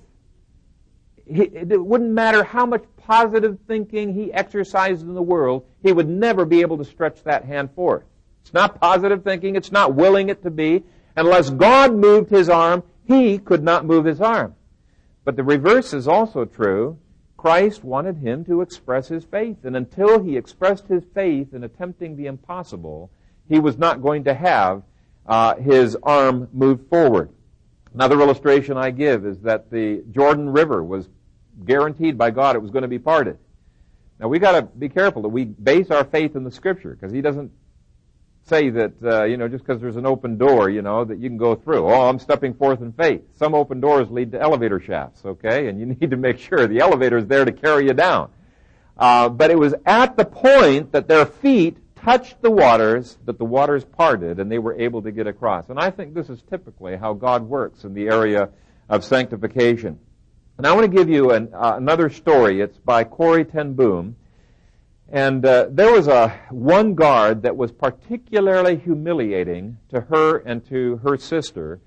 It 1.24 1.80
wouldn't 1.80 2.10
matter 2.10 2.42
how 2.42 2.66
much 2.66 2.84
positive 2.96 3.58
thinking 3.68 4.12
he 4.12 4.32
exercised 4.32 5.02
in 5.02 5.14
the 5.14 5.22
world, 5.22 5.64
he 5.82 5.92
would 5.92 6.08
never 6.08 6.44
be 6.44 6.62
able 6.62 6.78
to 6.78 6.84
stretch 6.84 7.22
that 7.24 7.44
hand 7.44 7.70
forth. 7.74 8.02
It's 8.42 8.52
not 8.52 8.80
positive 8.80 9.22
thinking, 9.22 9.54
it's 9.54 9.70
not 9.70 9.94
willing 9.94 10.28
it 10.30 10.42
to 10.42 10.50
be, 10.50 10.82
Unless 11.16 11.50
God 11.50 11.94
moved 11.94 12.30
his 12.30 12.48
arm, 12.48 12.82
he 13.06 13.38
could 13.38 13.62
not 13.62 13.84
move 13.84 14.04
his 14.04 14.20
arm. 14.20 14.54
But 15.24 15.36
the 15.36 15.44
reverse 15.44 15.92
is 15.92 16.08
also 16.08 16.44
true. 16.44 16.98
Christ 17.36 17.84
wanted 17.84 18.18
him 18.18 18.44
to 18.44 18.60
express 18.60 19.08
his 19.08 19.24
faith, 19.24 19.64
and 19.64 19.76
until 19.76 20.22
he 20.22 20.36
expressed 20.36 20.86
his 20.86 21.02
faith 21.12 21.54
in 21.54 21.64
attempting 21.64 22.16
the 22.16 22.26
impossible, 22.26 23.10
he 23.48 23.58
was 23.58 23.76
not 23.76 24.00
going 24.00 24.24
to 24.24 24.34
have 24.34 24.82
uh, 25.26 25.56
his 25.56 25.96
arm 26.02 26.48
moved 26.52 26.88
forward. 26.88 27.30
Another 27.94 28.20
illustration 28.20 28.76
I 28.76 28.90
give 28.90 29.26
is 29.26 29.40
that 29.40 29.70
the 29.70 30.02
Jordan 30.10 30.48
River 30.48 30.82
was 30.82 31.08
guaranteed 31.64 32.16
by 32.16 32.30
God 32.30 32.56
it 32.56 32.62
was 32.62 32.70
going 32.70 32.82
to 32.82 32.88
be 32.88 32.98
parted. 32.98 33.38
Now 34.18 34.28
we 34.28 34.38
got 34.38 34.52
to 34.52 34.62
be 34.62 34.88
careful 34.88 35.22
that 35.22 35.28
we 35.28 35.44
base 35.44 35.90
our 35.90 36.04
faith 36.04 36.36
in 36.36 36.44
the 36.44 36.50
Scripture 36.50 36.96
because 36.98 37.12
He 37.12 37.20
doesn't 37.20 37.50
say 38.44 38.70
that, 38.70 38.92
uh, 39.04 39.24
you 39.24 39.36
know, 39.36 39.48
just 39.48 39.64
because 39.64 39.80
there's 39.80 39.96
an 39.96 40.06
open 40.06 40.36
door, 40.36 40.68
you 40.68 40.82
know, 40.82 41.04
that 41.04 41.18
you 41.18 41.28
can 41.28 41.38
go 41.38 41.54
through. 41.54 41.86
Oh, 41.86 42.08
I'm 42.08 42.18
stepping 42.18 42.54
forth 42.54 42.80
in 42.80 42.92
faith. 42.92 43.22
Some 43.36 43.54
open 43.54 43.80
doors 43.80 44.10
lead 44.10 44.32
to 44.32 44.40
elevator 44.40 44.80
shafts, 44.80 45.24
okay? 45.24 45.68
And 45.68 45.78
you 45.78 45.86
need 46.00 46.10
to 46.10 46.16
make 46.16 46.38
sure 46.38 46.66
the 46.66 46.80
elevator 46.80 47.18
is 47.18 47.26
there 47.26 47.44
to 47.44 47.52
carry 47.52 47.86
you 47.86 47.94
down. 47.94 48.30
Uh, 48.96 49.28
but 49.28 49.50
it 49.50 49.58
was 49.58 49.74
at 49.86 50.16
the 50.16 50.24
point 50.24 50.92
that 50.92 51.08
their 51.08 51.24
feet 51.24 51.78
touched 51.96 52.42
the 52.42 52.50
waters 52.50 53.16
that 53.24 53.38
the 53.38 53.44
waters 53.44 53.84
parted 53.84 54.40
and 54.40 54.50
they 54.50 54.58
were 54.58 54.78
able 54.78 55.02
to 55.02 55.12
get 55.12 55.26
across. 55.26 55.68
And 55.70 55.78
I 55.78 55.90
think 55.90 56.14
this 56.14 56.28
is 56.28 56.42
typically 56.50 56.96
how 56.96 57.14
God 57.14 57.42
works 57.42 57.84
in 57.84 57.94
the 57.94 58.08
area 58.08 58.50
of 58.88 59.04
sanctification. 59.04 59.98
And 60.58 60.66
I 60.66 60.72
want 60.72 60.90
to 60.90 60.96
give 60.96 61.08
you 61.08 61.30
an, 61.30 61.48
uh, 61.54 61.74
another 61.76 62.10
story. 62.10 62.60
It's 62.60 62.76
by 62.78 63.04
Corrie 63.04 63.44
ten 63.44 63.74
Boom. 63.74 64.16
And 65.12 65.44
uh, 65.44 65.66
there 65.70 65.92
was 65.92 66.08
a 66.08 66.30
one 66.48 66.94
guard 66.94 67.42
that 67.42 67.54
was 67.54 67.70
particularly 67.70 68.76
humiliating 68.78 69.76
to 69.90 70.00
her 70.00 70.38
and 70.38 70.64
to 70.70 70.96
her 71.04 71.18
sister. 71.18 71.80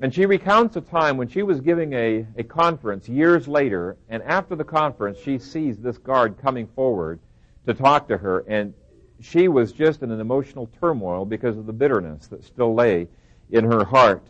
And 0.00 0.14
she 0.14 0.26
recounts 0.26 0.76
a 0.76 0.82
time 0.82 1.16
when 1.16 1.28
she 1.28 1.42
was 1.42 1.62
giving 1.62 1.94
a, 1.94 2.26
a 2.36 2.44
conference 2.44 3.08
years 3.08 3.48
later, 3.48 3.96
and 4.10 4.22
after 4.22 4.54
the 4.54 4.64
conference, 4.64 5.18
she 5.18 5.38
sees 5.38 5.78
this 5.78 5.96
guard 5.96 6.36
coming 6.36 6.66
forward 6.66 7.20
to 7.66 7.72
talk 7.72 8.06
to 8.08 8.18
her, 8.18 8.44
and 8.46 8.74
she 9.18 9.48
was 9.48 9.72
just 9.72 10.02
in 10.02 10.10
an 10.10 10.20
emotional 10.20 10.70
turmoil 10.78 11.24
because 11.24 11.56
of 11.56 11.64
the 11.64 11.72
bitterness 11.72 12.26
that 12.26 12.44
still 12.44 12.74
lay 12.74 13.08
in 13.50 13.64
her 13.64 13.84
heart. 13.84 14.26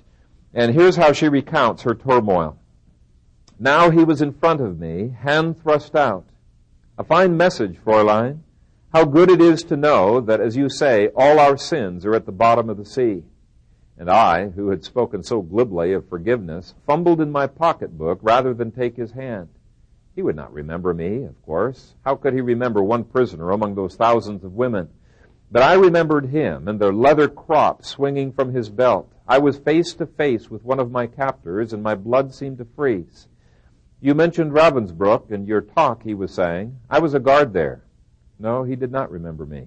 And 0.54 0.72
here's 0.72 0.96
how 0.96 1.12
she 1.12 1.28
recounts 1.28 1.82
her 1.82 1.94
turmoil. 1.94 2.56
Now 3.58 3.90
he 3.90 4.04
was 4.04 4.22
in 4.22 4.32
front 4.32 4.60
of 4.60 4.78
me, 4.78 5.14
hand 5.20 5.60
thrust 5.60 5.96
out. 5.96 6.24
A 7.00 7.04
fine 7.04 7.36
message, 7.36 7.78
Fräulein. 7.86 8.40
How 8.92 9.04
good 9.04 9.30
it 9.30 9.40
is 9.40 9.62
to 9.62 9.76
know 9.76 10.20
that, 10.20 10.40
as 10.40 10.56
you 10.56 10.68
say, 10.68 11.10
all 11.14 11.38
our 11.38 11.56
sins 11.56 12.04
are 12.04 12.12
at 12.12 12.26
the 12.26 12.32
bottom 12.32 12.68
of 12.68 12.76
the 12.76 12.84
sea. 12.84 13.22
And 13.96 14.10
I, 14.10 14.48
who 14.48 14.70
had 14.70 14.82
spoken 14.82 15.22
so 15.22 15.40
glibly 15.40 15.92
of 15.92 16.08
forgiveness, 16.08 16.74
fumbled 16.88 17.20
in 17.20 17.30
my 17.30 17.46
pocketbook 17.46 18.18
rather 18.20 18.52
than 18.52 18.72
take 18.72 18.96
his 18.96 19.12
hand. 19.12 19.48
He 20.16 20.22
would 20.22 20.34
not 20.34 20.52
remember 20.52 20.92
me, 20.92 21.22
of 21.22 21.40
course. 21.42 21.94
How 22.04 22.16
could 22.16 22.34
he 22.34 22.40
remember 22.40 22.82
one 22.82 23.04
prisoner 23.04 23.52
among 23.52 23.76
those 23.76 23.94
thousands 23.94 24.42
of 24.42 24.54
women? 24.54 24.88
But 25.52 25.62
I 25.62 25.74
remembered 25.74 26.26
him 26.26 26.66
and 26.66 26.80
the 26.80 26.90
leather 26.90 27.28
crop 27.28 27.84
swinging 27.84 28.32
from 28.32 28.52
his 28.52 28.70
belt. 28.70 29.08
I 29.28 29.38
was 29.38 29.56
face 29.56 29.94
to 29.94 30.06
face 30.06 30.50
with 30.50 30.64
one 30.64 30.80
of 30.80 30.90
my 30.90 31.06
captors 31.06 31.72
and 31.72 31.80
my 31.80 31.94
blood 31.94 32.34
seemed 32.34 32.58
to 32.58 32.66
freeze. 32.74 33.28
You 34.00 34.14
mentioned 34.14 34.52
Ravensbrück 34.52 35.30
in 35.30 35.46
your 35.46 35.60
talk, 35.60 36.04
he 36.04 36.14
was 36.14 36.32
saying. 36.32 36.78
I 36.88 37.00
was 37.00 37.14
a 37.14 37.18
guard 37.18 37.52
there. 37.52 37.82
No, 38.38 38.62
he 38.62 38.76
did 38.76 38.92
not 38.92 39.10
remember 39.10 39.44
me. 39.44 39.66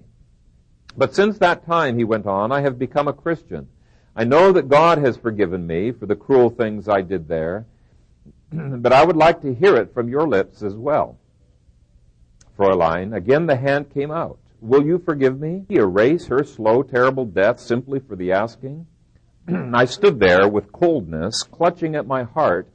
But 0.96 1.14
since 1.14 1.38
that 1.38 1.66
time, 1.66 1.98
he 1.98 2.04
went 2.04 2.26
on, 2.26 2.52
I 2.52 2.60
have 2.60 2.78
become 2.78 3.08
a 3.08 3.12
Christian. 3.12 3.68
I 4.16 4.24
know 4.24 4.52
that 4.52 4.68
God 4.68 4.98
has 4.98 5.16
forgiven 5.16 5.66
me 5.66 5.90
for 5.92 6.06
the 6.06 6.16
cruel 6.16 6.50
things 6.50 6.88
I 6.88 7.02
did 7.02 7.28
there, 7.28 7.66
but 8.52 8.92
I 8.92 9.04
would 9.04 9.16
like 9.16 9.42
to 9.42 9.54
hear 9.54 9.76
it 9.76 9.94
from 9.94 10.08
your 10.08 10.26
lips 10.26 10.62
as 10.62 10.74
well. 10.74 11.18
Fräulein, 12.58 13.14
again 13.14 13.46
the 13.46 13.56
hand 13.56 13.92
came 13.92 14.10
out. 14.10 14.38
Will 14.60 14.84
you 14.84 14.98
forgive 14.98 15.40
me? 15.40 15.64
He 15.68 15.76
erase 15.76 16.26
her 16.26 16.44
slow, 16.44 16.82
terrible 16.82 17.24
death 17.24 17.58
simply 17.58 18.00
for 18.00 18.14
the 18.14 18.32
asking? 18.32 18.86
I 19.48 19.86
stood 19.86 20.20
there 20.20 20.46
with 20.46 20.72
coldness, 20.72 21.42
clutching 21.42 21.96
at 21.96 22.06
my 22.06 22.22
heart, 22.22 22.68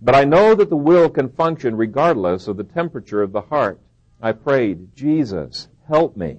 but 0.00 0.14
I 0.14 0.24
know 0.24 0.54
that 0.54 0.70
the 0.70 0.76
will 0.76 1.08
can 1.08 1.28
function 1.28 1.76
regardless 1.76 2.48
of 2.48 2.56
the 2.56 2.64
temperature 2.64 3.22
of 3.22 3.32
the 3.32 3.40
heart. 3.40 3.80
I 4.20 4.32
prayed, 4.32 4.94
Jesus, 4.94 5.68
help 5.86 6.16
me. 6.16 6.38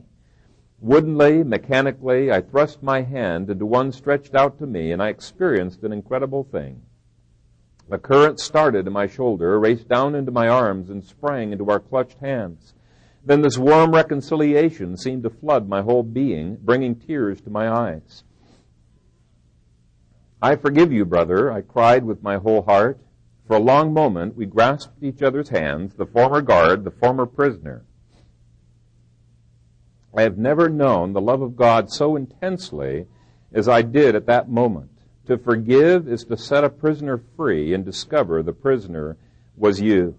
Woodenly, 0.82 1.44
mechanically, 1.44 2.32
I 2.32 2.42
thrust 2.42 2.82
my 2.82 3.02
hand 3.02 3.50
into 3.50 3.66
one 3.66 3.92
stretched 3.92 4.34
out 4.34 4.60
to 4.60 4.66
me, 4.66 4.92
and 4.92 5.04
I 5.04 5.10
experienced 5.10 5.84
an 5.84 5.92
incredible 5.92 6.46
thing. 6.46 6.82
The 7.90 7.98
current 7.98 8.40
started 8.40 8.88
in 8.88 8.94
my 8.94 9.08
shoulder, 9.08 9.60
raced 9.60 9.90
down 9.90 10.16
into 10.16 10.32
my 10.32 10.48
arms, 10.48 10.90
and 10.90 11.04
sprang 11.04 11.52
into 11.52 11.70
our 11.70 11.80
clutched 11.80 12.20
hands. 12.20 12.74
Then 13.26 13.42
this 13.42 13.58
warm 13.58 13.94
reconciliation 13.94 14.96
seemed 14.96 15.24
to 15.24 15.30
flood 15.30 15.68
my 15.68 15.82
whole 15.82 16.04
being, 16.04 16.56
bringing 16.62 16.96
tears 16.96 17.42
to 17.42 17.50
my 17.50 17.70
eyes. 17.70 18.24
I 20.42 20.56
forgive 20.56 20.94
you, 20.94 21.04
brother, 21.04 21.52
I 21.52 21.62
cried 21.62 22.06
with 22.06 22.24
my 22.24 22.38
whole 22.38 22.62
heart. 22.62 23.00
For 23.50 23.56
a 23.56 23.60
long 23.60 23.94
moment, 23.94 24.38
we 24.38 24.46
grasped 24.46 25.02
each 25.02 25.24
other's 25.24 25.50
hands, 25.50 25.96
the 25.96 26.06
former 26.06 26.40
guard, 26.40 26.84
the 26.84 26.92
former 26.92 27.26
prisoner. 27.26 27.84
I 30.16 30.22
have 30.22 30.38
never 30.38 30.70
known 30.70 31.14
the 31.14 31.20
love 31.20 31.42
of 31.42 31.56
God 31.56 31.92
so 31.92 32.16
intensely 32.16 33.08
as 33.52 33.68
I 33.68 33.82
did 33.82 34.14
at 34.14 34.28
that 34.28 34.52
moment. 34.52 34.92
To 35.26 35.40
forgive 35.40 36.08
is 36.08 36.26
to 36.26 36.38
set 36.38 36.64
a 36.64 36.70
prisoner 36.70 37.24
free 37.36 37.74
and 37.74 37.84
discover 37.84 38.44
the 38.44 38.54
prisoner 38.54 39.18
was 39.58 39.82
you. 39.82 40.16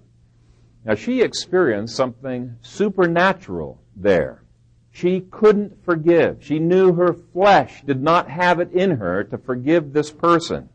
Now 0.84 0.96
she 0.96 1.22
experienced 1.22 1.94
something 1.94 2.56
supernatural 2.62 3.80
there. 3.94 4.42
She 4.90 5.20
couldn't 5.20 5.84
forgive. 5.84 6.38
She 6.42 6.58
knew 6.58 6.94
her 6.94 7.12
flesh 7.12 7.84
did 7.86 8.02
not 8.02 8.28
have 8.28 8.58
it 8.58 8.72
in 8.72 8.96
her 8.96 9.22
to 9.22 9.38
forgive 9.38 9.92
this 9.92 10.10
person. 10.10 10.68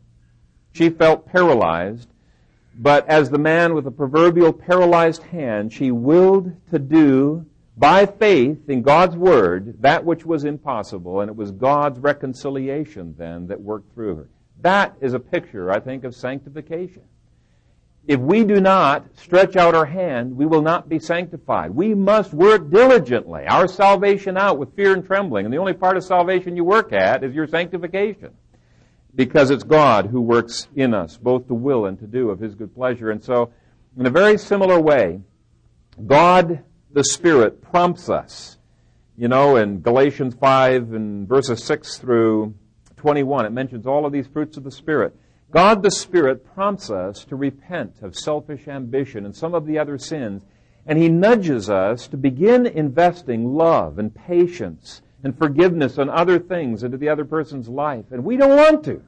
She 0.72 0.88
felt 0.88 1.26
paralyzed, 1.26 2.08
but 2.78 3.08
as 3.08 3.30
the 3.30 3.38
man 3.38 3.74
with 3.74 3.84
the 3.84 3.90
proverbial 3.90 4.52
paralyzed 4.52 5.22
hand, 5.24 5.72
she 5.72 5.90
willed 5.90 6.52
to 6.70 6.78
do 6.78 7.46
by 7.76 8.06
faith 8.06 8.68
in 8.68 8.82
God's 8.82 9.16
Word 9.16 9.76
that 9.80 10.04
which 10.04 10.24
was 10.24 10.44
impossible, 10.44 11.20
and 11.20 11.30
it 11.30 11.36
was 11.36 11.50
God's 11.52 11.98
reconciliation 11.98 13.14
then 13.18 13.46
that 13.48 13.60
worked 13.60 13.94
through 13.94 14.16
her. 14.16 14.28
That 14.60 14.96
is 15.00 15.14
a 15.14 15.18
picture, 15.18 15.70
I 15.70 15.80
think, 15.80 16.04
of 16.04 16.14
sanctification. 16.14 17.02
If 18.06 18.20
we 18.20 18.44
do 18.44 18.60
not 18.60 19.04
stretch 19.16 19.56
out 19.56 19.74
our 19.74 19.84
hand, 19.84 20.36
we 20.36 20.46
will 20.46 20.62
not 20.62 20.88
be 20.88 21.00
sanctified. 21.00 21.72
We 21.72 21.92
must 21.92 22.32
work 22.32 22.70
diligently, 22.70 23.46
our 23.46 23.66
salvation 23.66 24.36
out 24.36 24.58
with 24.58 24.76
fear 24.76 24.92
and 24.92 25.04
trembling. 25.04 25.44
And 25.44 25.52
the 25.52 25.58
only 25.58 25.72
part 25.72 25.96
of 25.96 26.04
salvation 26.04 26.56
you 26.56 26.64
work 26.64 26.92
at 26.92 27.24
is 27.24 27.34
your 27.34 27.48
sanctification. 27.48 28.30
Because 29.16 29.50
it's 29.50 29.64
God 29.64 30.06
who 30.06 30.20
works 30.20 30.68
in 30.76 30.94
us, 30.94 31.16
both 31.16 31.48
to 31.48 31.54
will 31.54 31.86
and 31.86 31.98
to 31.98 32.06
do 32.06 32.30
of 32.30 32.38
His 32.38 32.54
good 32.54 32.74
pleasure. 32.74 33.10
And 33.10 33.24
so, 33.24 33.50
in 33.98 34.06
a 34.06 34.10
very 34.10 34.38
similar 34.38 34.78
way, 34.78 35.20
God 36.06 36.62
the 36.92 37.02
Spirit 37.02 37.62
prompts 37.62 38.08
us. 38.08 38.58
You 39.16 39.28
know, 39.28 39.56
in 39.56 39.80
Galatians 39.80 40.34
5 40.34 40.92
and 40.92 41.26
verses 41.26 41.64
6 41.64 41.98
through 41.98 42.54
21, 42.96 43.46
it 43.46 43.52
mentions 43.52 43.86
all 43.86 44.04
of 44.04 44.12
these 44.12 44.26
fruits 44.26 44.58
of 44.58 44.64
the 44.64 44.70
Spirit. 44.70 45.16
God 45.50 45.82
the 45.82 45.90
Spirit 45.90 46.44
prompts 46.54 46.90
us 46.90 47.24
to 47.26 47.36
repent 47.36 48.02
of 48.02 48.14
selfish 48.14 48.68
ambition 48.68 49.24
and 49.24 49.34
some 49.34 49.54
of 49.54 49.64
the 49.64 49.78
other 49.78 49.96
sins, 49.96 50.44
and 50.84 50.98
He 50.98 51.08
nudges 51.08 51.70
us 51.70 52.08
to 52.08 52.18
begin 52.18 52.66
investing 52.66 53.54
love 53.54 53.98
and 53.98 54.14
patience 54.14 55.00
and 55.22 55.36
forgiveness 55.36 55.98
and 55.98 56.10
other 56.10 56.38
things 56.38 56.82
into 56.82 56.96
the 56.96 57.08
other 57.08 57.24
person's 57.24 57.68
life. 57.68 58.06
And 58.10 58.24
we 58.24 58.36
don't 58.36 58.56
want 58.56 58.84
to. 58.84 59.02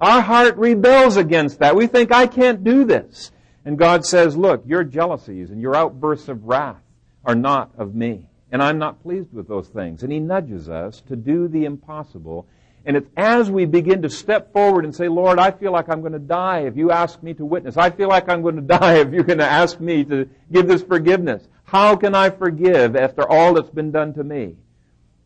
Our 0.00 0.20
heart 0.20 0.56
rebels 0.56 1.16
against 1.16 1.60
that. 1.60 1.76
We 1.76 1.86
think, 1.86 2.12
I 2.12 2.26
can't 2.26 2.64
do 2.64 2.84
this. 2.84 3.30
And 3.64 3.78
God 3.78 4.04
says, 4.04 4.36
look, 4.36 4.64
your 4.66 4.84
jealousies 4.84 5.50
and 5.50 5.60
your 5.60 5.74
outbursts 5.74 6.28
of 6.28 6.44
wrath 6.44 6.82
are 7.24 7.34
not 7.34 7.70
of 7.78 7.94
me. 7.94 8.28
And 8.52 8.62
I'm 8.62 8.78
not 8.78 9.02
pleased 9.02 9.32
with 9.32 9.48
those 9.48 9.68
things. 9.68 10.02
And 10.02 10.12
he 10.12 10.20
nudges 10.20 10.68
us 10.68 11.00
to 11.08 11.16
do 11.16 11.48
the 11.48 11.64
impossible. 11.64 12.46
And 12.84 12.96
it's 12.96 13.08
as 13.16 13.50
we 13.50 13.64
begin 13.64 14.02
to 14.02 14.10
step 14.10 14.52
forward 14.52 14.84
and 14.84 14.94
say, 14.94 15.08
Lord, 15.08 15.38
I 15.38 15.50
feel 15.50 15.72
like 15.72 15.88
I'm 15.88 16.00
going 16.00 16.12
to 16.12 16.18
die 16.18 16.60
if 16.60 16.76
you 16.76 16.90
ask 16.90 17.22
me 17.22 17.32
to 17.34 17.44
witness. 17.44 17.76
I 17.76 17.90
feel 17.90 18.08
like 18.08 18.28
I'm 18.28 18.42
going 18.42 18.56
to 18.56 18.62
die 18.62 18.98
if 18.98 19.12
you're 19.12 19.24
going 19.24 19.38
to 19.38 19.48
ask 19.48 19.80
me 19.80 20.04
to 20.04 20.28
give 20.52 20.68
this 20.68 20.82
forgiveness. 20.82 21.48
How 21.64 21.96
can 21.96 22.14
I 22.14 22.30
forgive 22.30 22.94
after 22.94 23.28
all 23.28 23.54
that's 23.54 23.70
been 23.70 23.90
done 23.90 24.12
to 24.14 24.24
me? 24.24 24.56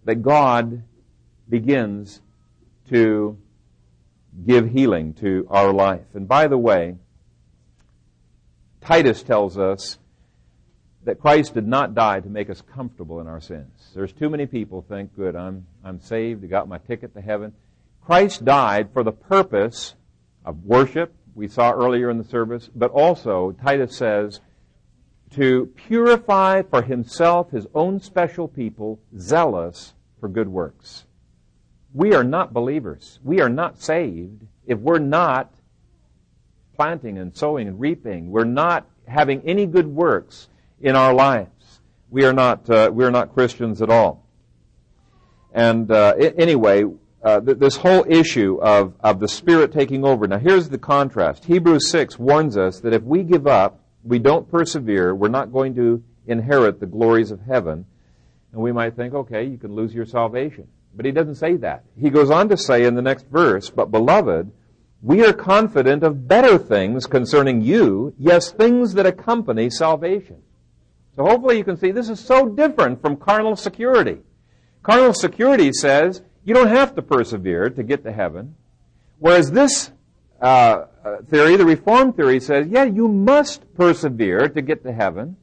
That 0.08 0.22
God 0.22 0.84
begins 1.50 2.22
to 2.88 3.36
give 4.46 4.70
healing 4.70 5.12
to 5.20 5.46
our 5.50 5.70
life. 5.70 6.06
And 6.14 6.26
by 6.26 6.46
the 6.46 6.56
way, 6.56 6.94
Titus 8.80 9.22
tells 9.22 9.58
us 9.58 9.98
that 11.04 11.20
Christ 11.20 11.52
did 11.52 11.68
not 11.68 11.94
die 11.94 12.20
to 12.20 12.28
make 12.30 12.48
us 12.48 12.62
comfortable 12.62 13.20
in 13.20 13.26
our 13.26 13.42
sins. 13.42 13.90
There's 13.94 14.14
too 14.14 14.30
many 14.30 14.46
people 14.46 14.80
think, 14.80 15.14
good, 15.14 15.36
I'm, 15.36 15.66
I'm 15.84 16.00
saved, 16.00 16.42
I 16.42 16.46
got 16.46 16.68
my 16.68 16.78
ticket 16.78 17.12
to 17.12 17.20
heaven. 17.20 17.52
Christ 18.02 18.46
died 18.46 18.88
for 18.94 19.04
the 19.04 19.12
purpose 19.12 19.94
of 20.42 20.64
worship, 20.64 21.12
we 21.34 21.48
saw 21.48 21.70
earlier 21.72 22.08
in 22.08 22.16
the 22.16 22.24
service, 22.24 22.70
but 22.74 22.90
also, 22.92 23.52
Titus 23.62 23.94
says, 23.94 24.40
to 25.34 25.66
purify 25.76 26.62
for 26.62 26.80
himself 26.80 27.50
his 27.50 27.66
own 27.74 28.00
special 28.00 28.48
people, 28.48 29.00
zealous 29.18 29.92
for 30.20 30.28
good 30.28 30.48
works. 30.48 31.04
We 31.94 32.14
are 32.14 32.24
not 32.24 32.52
believers. 32.52 33.18
We 33.24 33.40
are 33.40 33.48
not 33.48 33.80
saved 33.80 34.46
if 34.66 34.78
we're 34.78 34.98
not 34.98 35.52
planting 36.76 37.18
and 37.18 37.36
sowing 37.36 37.66
and 37.66 37.80
reaping. 37.80 38.30
We're 38.30 38.44
not 38.44 38.86
having 39.06 39.42
any 39.42 39.66
good 39.66 39.86
works 39.86 40.48
in 40.80 40.94
our 40.94 41.12
lives. 41.12 41.80
We 42.10 42.24
are 42.24 42.32
not, 42.32 42.68
uh, 42.70 42.90
we 42.92 43.04
are 43.04 43.10
not 43.10 43.34
Christians 43.34 43.82
at 43.82 43.90
all. 43.90 44.24
And 45.52 45.90
uh, 45.90 46.14
anyway, 46.18 46.84
uh, 47.22 47.40
th- 47.40 47.58
this 47.58 47.76
whole 47.76 48.04
issue 48.08 48.60
of, 48.62 48.94
of 49.00 49.18
the 49.18 49.28
Spirit 49.28 49.72
taking 49.72 50.04
over. 50.04 50.26
Now, 50.26 50.38
here's 50.38 50.68
the 50.68 50.78
contrast. 50.78 51.44
Hebrews 51.46 51.88
6 51.90 52.18
warns 52.18 52.56
us 52.56 52.80
that 52.80 52.92
if 52.92 53.02
we 53.02 53.22
give 53.24 53.46
up, 53.46 53.80
we 54.04 54.18
don't 54.18 54.48
persevere, 54.48 55.14
we're 55.14 55.28
not 55.28 55.52
going 55.52 55.74
to 55.74 56.02
inherit 56.26 56.78
the 56.78 56.86
glories 56.86 57.30
of 57.30 57.40
heaven. 57.40 57.86
And 58.52 58.60
we 58.60 58.72
might 58.72 58.96
think, 58.96 59.14
okay, 59.14 59.44
you 59.44 59.58
can 59.58 59.74
lose 59.74 59.94
your 59.94 60.06
salvation. 60.06 60.68
But 60.94 61.06
he 61.06 61.12
doesn't 61.12 61.36
say 61.36 61.56
that. 61.56 61.84
He 62.00 62.10
goes 62.10 62.30
on 62.30 62.48
to 62.48 62.56
say 62.56 62.84
in 62.84 62.94
the 62.94 63.02
next 63.02 63.26
verse, 63.26 63.70
But 63.70 63.90
beloved, 63.90 64.50
we 65.02 65.24
are 65.24 65.32
confident 65.32 66.02
of 66.02 66.26
better 66.26 66.58
things 66.58 67.06
concerning 67.06 67.62
you, 67.62 68.14
yes, 68.18 68.50
things 68.50 68.94
that 68.94 69.06
accompany 69.06 69.70
salvation. 69.70 70.42
So 71.14 71.24
hopefully 71.24 71.58
you 71.58 71.64
can 71.64 71.76
see 71.76 71.90
this 71.90 72.08
is 72.08 72.20
so 72.20 72.48
different 72.48 73.00
from 73.00 73.16
carnal 73.16 73.56
security. 73.56 74.18
Carnal 74.82 75.12
security 75.12 75.72
says 75.72 76.22
you 76.44 76.54
don't 76.54 76.68
have 76.68 76.94
to 76.94 77.02
persevere 77.02 77.70
to 77.70 77.82
get 77.82 78.04
to 78.04 78.12
heaven. 78.12 78.54
Whereas 79.18 79.50
this 79.50 79.90
uh, 80.40 80.84
theory, 81.28 81.56
the 81.56 81.64
Reformed 81.64 82.16
theory, 82.16 82.40
says, 82.40 82.68
yeah, 82.68 82.84
you 82.84 83.08
must 83.08 83.74
persevere 83.74 84.48
to 84.48 84.62
get 84.62 84.84
to 84.84 84.92
heaven. 84.92 85.36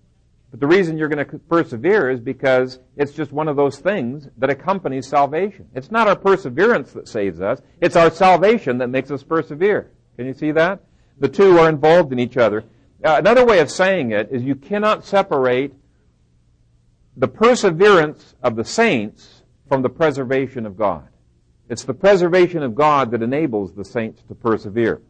But 0.56 0.62
the 0.62 0.68
reason 0.68 0.98
you're 0.98 1.10
going 1.10 1.28
to 1.28 1.38
persevere 1.38 2.10
is 2.10 2.22
because 2.22 2.80
it's 2.96 3.12
just 3.12 3.34
one 3.34 3.50
of 3.50 3.58
those 3.58 3.78
things 3.78 4.30
that 4.38 4.50
accompanies 4.50 5.06
salvation. 5.06 5.68
It's 5.76 5.92
not 5.92 6.08
our 6.08 6.16
perseverance 6.16 6.94
that 6.94 7.10
saves 7.10 7.42
us. 7.42 7.60
It's 7.82 7.98
our 7.98 8.10
salvation 8.10 8.78
that 8.78 8.88
makes 8.88 9.12
us 9.12 9.22
persevere. 9.22 9.92
Can 10.16 10.28
you 10.28 10.34
see 10.34 10.54
that? 10.54 10.80
The 11.20 11.28
two 11.28 11.60
are 11.60 11.68
involved 11.68 12.14
in 12.14 12.20
each 12.20 12.38
other. 12.38 12.64
Uh, 13.04 13.18
another 13.18 13.46
way 13.46 13.60
of 13.60 13.70
saying 13.70 14.12
it 14.12 14.30
is 14.32 14.44
you 14.44 14.56
cannot 14.56 15.04
separate 15.04 15.74
the 17.18 17.28
perseverance 17.28 18.36
of 18.42 18.56
the 18.56 18.64
saints 18.64 19.42
from 19.68 19.82
the 19.82 19.90
preservation 19.90 20.66
of 20.66 20.78
God. 20.78 21.06
It's 21.68 21.84
the 21.84 21.94
preservation 21.94 22.64
of 22.64 22.76
God 22.76 23.12
that 23.12 23.22
enables 23.22 23.74
the 23.74 23.84
saints 23.84 24.22
to 24.30 24.36
persevere. 24.36 25.02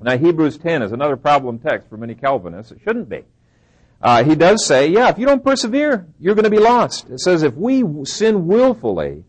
Now, 0.00 0.16
Hebrews 0.16 0.56
10 0.56 0.80
is 0.80 0.92
another 0.92 1.18
problem 1.18 1.58
text 1.58 1.86
for 1.90 1.98
many 1.98 2.14
Calvinists. 2.14 2.72
It 2.72 2.80
shouldn't 2.82 3.10
be. 3.10 3.24
Uh, 4.06 4.22
he 4.22 4.36
does 4.36 4.64
say, 4.64 4.86
yeah, 4.86 5.08
if 5.08 5.18
you 5.18 5.26
don't 5.26 5.42
persevere, 5.42 6.06
you're 6.20 6.36
going 6.36 6.44
to 6.44 6.48
be 6.48 6.60
lost. 6.60 7.10
It 7.10 7.18
says, 7.18 7.42
if 7.42 7.54
we 7.56 7.82
sin 8.04 8.46
willfully, 8.46 9.24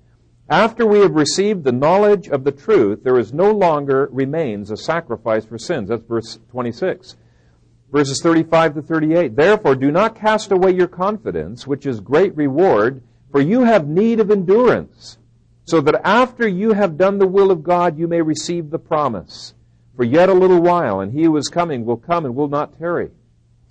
after 0.47 0.85
we 0.85 0.99
have 0.99 1.13
received 1.13 1.63
the 1.63 1.71
knowledge 1.71 2.27
of 2.27 2.43
the 2.43 2.51
truth, 2.51 3.03
there 3.03 3.17
is 3.17 3.33
no 3.33 3.49
longer 3.51 4.07
remains 4.11 4.69
a 4.69 4.77
sacrifice 4.77 5.45
for 5.45 5.57
sins. 5.57 5.89
That's 5.89 6.03
verse 6.03 6.37
26. 6.51 7.15
Verses 7.91 8.21
35 8.21 8.75
to 8.75 8.81
38. 8.83 9.35
Therefore, 9.35 9.73
do 9.73 9.89
not 9.89 10.13
cast 10.13 10.51
away 10.51 10.75
your 10.75 10.87
confidence, 10.87 11.65
which 11.65 11.87
is 11.87 11.99
great 11.99 12.37
reward, 12.37 13.01
for 13.31 13.41
you 13.41 13.63
have 13.63 13.87
need 13.87 14.19
of 14.19 14.29
endurance, 14.29 15.17
so 15.65 15.81
that 15.81 15.99
after 16.03 16.47
you 16.47 16.73
have 16.73 16.99
done 16.99 17.17
the 17.17 17.25
will 17.25 17.49
of 17.49 17.63
God, 17.63 17.97
you 17.97 18.07
may 18.07 18.21
receive 18.21 18.69
the 18.69 18.77
promise. 18.77 19.55
For 19.95 20.03
yet 20.03 20.29
a 20.29 20.33
little 20.33 20.61
while, 20.61 20.99
and 20.99 21.13
he 21.13 21.23
who 21.23 21.35
is 21.35 21.47
coming 21.47 21.83
will 21.83 21.97
come 21.97 22.25
and 22.25 22.35
will 22.35 22.47
not 22.47 22.77
tarry. 22.77 23.09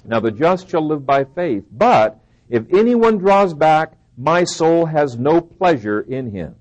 Now 0.06 0.20
the 0.20 0.30
just 0.30 0.68
shall 0.68 0.86
live 0.86 1.04
by 1.04 1.24
faith, 1.24 1.64
but 1.70 2.20
if 2.48 2.64
anyone 2.72 3.18
draws 3.18 3.54
back, 3.54 3.92
my 4.16 4.44
soul 4.44 4.86
has 4.86 5.18
no 5.18 5.40
pleasure 5.40 6.00
in 6.00 6.30
him. 6.30 6.54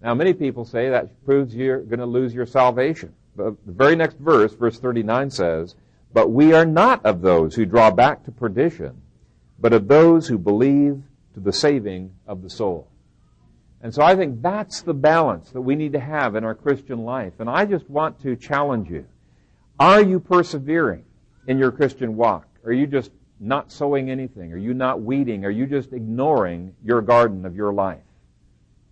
Now 0.00 0.14
many 0.14 0.32
people 0.32 0.64
say 0.64 0.90
that 0.90 1.24
proves 1.24 1.54
you're 1.54 1.82
going 1.82 1.98
to 1.98 2.06
lose 2.06 2.34
your 2.34 2.46
salvation. 2.46 3.14
But 3.36 3.54
the 3.66 3.72
very 3.72 3.96
next 3.96 4.18
verse, 4.18 4.54
verse 4.54 4.78
39 4.78 5.30
says, 5.30 5.74
But 6.12 6.30
we 6.30 6.52
are 6.52 6.66
not 6.66 7.04
of 7.04 7.20
those 7.20 7.54
who 7.54 7.64
draw 7.64 7.90
back 7.90 8.24
to 8.24 8.30
perdition, 8.30 9.02
but 9.58 9.72
of 9.72 9.88
those 9.88 10.28
who 10.28 10.38
believe 10.38 11.02
to 11.34 11.40
the 11.40 11.52
saving 11.52 12.14
of 12.26 12.42
the 12.42 12.50
soul. 12.50 12.88
And 13.82 13.92
so 13.92 14.02
I 14.02 14.14
think 14.14 14.40
that's 14.40 14.82
the 14.82 14.94
balance 14.94 15.50
that 15.50 15.60
we 15.60 15.74
need 15.74 15.92
to 15.92 16.00
have 16.00 16.36
in 16.36 16.44
our 16.44 16.54
Christian 16.54 17.04
life. 17.04 17.34
And 17.38 17.50
I 17.50 17.66
just 17.66 17.90
want 17.90 18.22
to 18.22 18.36
challenge 18.36 18.88
you. 18.88 19.06
Are 19.78 20.00
you 20.00 20.20
persevering? 20.20 21.04
In 21.46 21.58
your 21.58 21.72
Christian 21.72 22.16
walk? 22.16 22.46
Are 22.64 22.72
you 22.72 22.86
just 22.86 23.10
not 23.40 23.70
sowing 23.70 24.10
anything? 24.10 24.52
Are 24.52 24.58
you 24.58 24.74
not 24.74 25.02
weeding? 25.02 25.44
Are 25.44 25.50
you 25.50 25.66
just 25.66 25.92
ignoring 25.92 26.74
your 26.82 27.02
garden 27.02 27.44
of 27.44 27.54
your 27.54 27.72
life? 27.72 28.02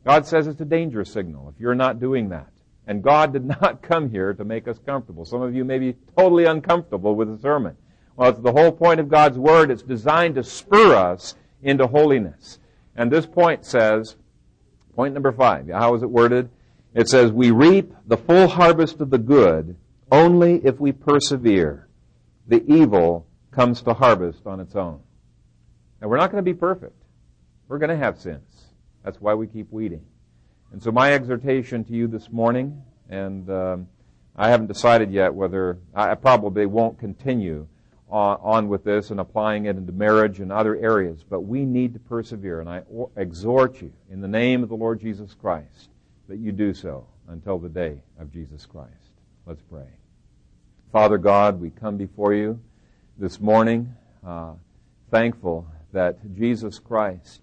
God 0.04 0.26
says 0.26 0.46
it's 0.46 0.60
a 0.60 0.66
danger 0.66 1.04
signal 1.04 1.48
if 1.54 1.60
you're 1.60 1.74
not 1.74 2.00
doing 2.00 2.28
that. 2.30 2.48
And 2.86 3.02
God 3.02 3.32
did 3.32 3.44
not 3.62 3.82
come 3.82 4.10
here 4.10 4.34
to 4.34 4.44
make 4.44 4.68
us 4.68 4.78
comfortable. 4.84 5.24
Some 5.24 5.42
of 5.42 5.54
you 5.54 5.64
may 5.64 5.78
be 5.78 5.96
totally 6.16 6.44
uncomfortable 6.44 7.14
with 7.14 7.34
the 7.34 7.40
sermon. 7.40 7.76
Well, 8.16 8.30
it's 8.30 8.40
the 8.40 8.52
whole 8.52 8.72
point 8.72 9.00
of 9.00 9.08
God's 9.08 9.38
Word. 9.38 9.70
It's 9.70 9.82
designed 9.82 10.34
to 10.34 10.44
spur 10.44 10.94
us 10.94 11.34
into 11.62 11.86
holiness. 11.86 12.58
And 12.96 13.10
this 13.10 13.24
point 13.24 13.64
says, 13.64 14.16
point 14.94 15.14
number 15.14 15.32
five, 15.32 15.68
how 15.68 15.94
is 15.94 16.02
it 16.02 16.10
worded? 16.10 16.50
It 16.94 17.08
says, 17.08 17.32
we 17.32 17.50
reap 17.50 17.94
the 18.06 18.18
full 18.18 18.48
harvest 18.48 19.00
of 19.00 19.08
the 19.08 19.18
good 19.18 19.76
only 20.10 20.56
if 20.62 20.78
we 20.78 20.92
persevere 20.92 21.88
the 22.52 22.62
evil 22.70 23.26
comes 23.50 23.80
to 23.80 23.94
harvest 23.94 24.46
on 24.46 24.60
its 24.60 24.76
own. 24.76 25.00
Now, 26.00 26.08
we're 26.08 26.18
not 26.18 26.30
going 26.30 26.44
to 26.44 26.50
be 26.50 26.52
perfect. 26.52 27.02
We're 27.66 27.78
going 27.78 27.88
to 27.88 27.96
have 27.96 28.20
sins. 28.20 28.66
That's 29.02 29.18
why 29.22 29.32
we 29.32 29.46
keep 29.46 29.72
weeding. 29.72 30.04
And 30.70 30.82
so, 30.82 30.92
my 30.92 31.14
exhortation 31.14 31.82
to 31.84 31.94
you 31.94 32.08
this 32.08 32.30
morning, 32.30 32.82
and 33.08 33.48
um, 33.48 33.88
I 34.36 34.50
haven't 34.50 34.66
decided 34.66 35.10
yet 35.10 35.32
whether 35.32 35.78
I 35.94 36.14
probably 36.14 36.66
won't 36.66 36.98
continue 36.98 37.66
on, 38.10 38.38
on, 38.42 38.68
with 38.68 38.84
this 38.84 39.10
and 39.10 39.18
applying 39.18 39.64
it 39.64 39.78
into 39.78 39.92
marriage 39.92 40.40
and 40.40 40.52
other 40.52 40.76
areas, 40.76 41.24
but 41.26 41.40
we 41.40 41.64
need 41.64 41.94
to 41.94 42.00
persevere. 42.00 42.60
And 42.60 42.68
I 42.68 42.82
exhort 43.16 43.80
you 43.80 43.90
in 44.10 44.20
the 44.20 44.28
name 44.28 44.62
of 44.62 44.68
the 44.68 44.76
Lord 44.76 45.00
Jesus 45.00 45.32
Christ 45.32 45.88
that 46.28 46.36
you 46.36 46.52
do 46.52 46.74
so 46.74 47.06
until 47.28 47.58
the 47.58 47.70
day 47.70 48.02
of 48.18 48.30
Jesus 48.30 48.66
Christ. 48.66 48.90
Let's 49.46 49.62
pray. 49.62 50.01
Father 50.92 51.16
God, 51.16 51.58
we 51.58 51.70
come 51.70 51.96
before 51.96 52.34
you 52.34 52.60
this 53.16 53.40
morning 53.40 53.94
uh, 54.26 54.52
thankful 55.10 55.66
that 55.94 56.18
Jesus 56.34 56.78
Christ 56.78 57.40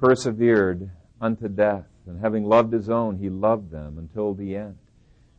persevered 0.00 0.90
unto 1.20 1.46
death, 1.46 1.84
and 2.06 2.18
having 2.18 2.44
loved 2.44 2.72
his 2.72 2.88
own, 2.88 3.18
he 3.18 3.28
loved 3.28 3.70
them 3.70 3.98
until 3.98 4.32
the 4.32 4.56
end. 4.56 4.78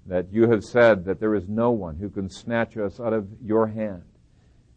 That 0.05 0.27
you 0.31 0.51
have 0.51 0.63
said 0.63 1.05
that 1.05 1.19
there 1.19 1.33
is 1.33 1.49
no 1.49 1.71
one 1.71 1.95
who 1.95 2.11
can 2.11 2.29
snatch 2.29 2.77
us 2.77 2.99
out 2.99 3.13
of 3.13 3.27
your 3.43 3.65
hand. 3.65 4.03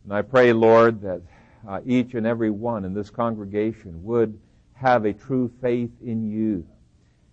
And 0.04 0.14
I 0.14 0.22
pray, 0.22 0.54
Lord, 0.54 1.02
that 1.02 1.20
uh, 1.68 1.80
each 1.84 2.14
and 2.14 2.26
every 2.26 2.50
one 2.50 2.86
in 2.86 2.94
this 2.94 3.10
congregation 3.10 4.02
would 4.04 4.38
have 4.72 5.04
a 5.04 5.12
true 5.12 5.52
faith 5.60 5.92
in 6.02 6.30
you, 6.30 6.66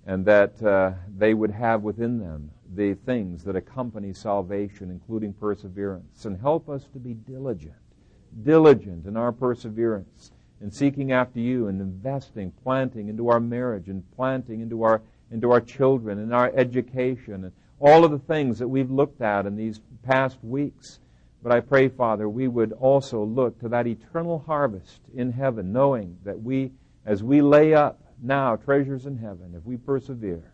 and 0.06 0.26
that 0.26 0.62
uh, 0.62 0.92
they 1.18 1.34
would 1.34 1.52
have 1.52 1.84
within 1.84 2.20
them 2.20 2.52
the 2.78 2.94
things 2.94 3.44
that 3.44 3.56
accompany 3.56 4.14
salvation, 4.14 4.92
including 4.92 5.34
perseverance. 5.34 6.26
And 6.26 6.40
help 6.40 6.70
us 6.70 6.86
to 6.94 7.00
be 7.00 7.16
diligent, 7.16 7.74
diligent 8.44 9.08
in 9.08 9.18
our 9.18 9.32
perseverance, 9.32 10.32
in 10.62 10.72
seeking 10.72 11.12
after 11.12 11.40
you 11.40 11.68
and 11.68 11.82
investing, 11.82 12.54
planting 12.64 13.10
into 13.10 13.30
our 13.30 13.40
marriage 13.40 13.90
and 13.90 14.04
planting 14.16 14.62
into 14.62 14.84
our, 14.84 15.02
into 15.32 15.52
our 15.52 15.60
children 15.60 16.20
and 16.20 16.34
our 16.34 16.52
education 16.56 17.46
and 17.46 17.52
all 17.80 18.06
of 18.06 18.12
the 18.12 18.20
things 18.20 18.60
that 18.60 18.68
we've 18.68 18.92
looked 18.92 19.22
at 19.22 19.48
in 19.48 19.56
these 19.56 19.82
past 20.04 20.38
weeks. 20.44 21.00
But 21.42 21.52
I 21.52 21.60
pray, 21.60 21.90
Father, 21.90 22.30
we 22.30 22.48
would 22.48 22.74
also 22.74 23.24
look 23.24 23.60
to 23.60 23.70
that 23.70 23.88
eternal 23.88 24.44
harvest 24.46 25.02
in 25.16 25.32
heaven, 25.32 25.74
knowing 25.74 26.18
that 26.24 26.42
we, 26.42 26.72
as 27.06 27.24
we 27.24 27.42
lay 27.42 27.74
up 27.74 28.00
now 28.22 28.56
treasures 28.56 29.06
in 29.06 29.18
heaven, 29.18 29.54
if 29.56 29.64
we 29.64 29.78
persevere, 29.78 30.54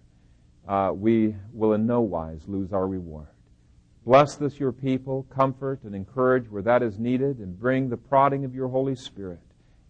uh, 0.68 0.92
we 0.94 1.36
will 1.54 1.74
in 1.74 1.86
no 1.86 2.02
wise 2.02 2.42
lose 2.48 2.72
our 2.74 2.88
reward. 2.88 3.28
Bless 4.06 4.36
this, 4.36 4.60
your 4.60 4.72
people, 4.72 5.24
comfort 5.24 5.80
and 5.84 5.96
encourage 5.96 6.50
where 6.50 6.62
that 6.62 6.84
is 6.84 7.00
needed, 7.00 7.40
and 7.40 7.58
bring 7.58 7.90
the 7.90 7.98
prodding 7.98 8.44
of 8.44 8.54
your 8.54 8.68
Holy 8.68 8.96
Spirit 8.96 9.40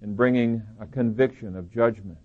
in 0.01 0.15
bringing 0.15 0.61
a 0.79 0.85
conviction 0.85 1.55
of 1.55 1.71
judgment 1.71 2.19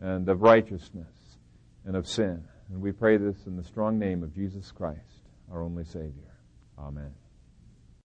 and 0.00 0.28
of 0.28 0.42
righteousness 0.42 1.38
and 1.84 1.96
of 1.96 2.06
sin. 2.06 2.42
And 2.70 2.80
we 2.80 2.92
pray 2.92 3.16
this 3.16 3.46
in 3.46 3.56
the 3.56 3.64
strong 3.64 3.98
name 3.98 4.22
of 4.22 4.34
Jesus 4.34 4.72
Christ, 4.72 5.00
our 5.52 5.62
only 5.62 5.84
Savior. 5.84 6.34
Amen. 6.78 7.25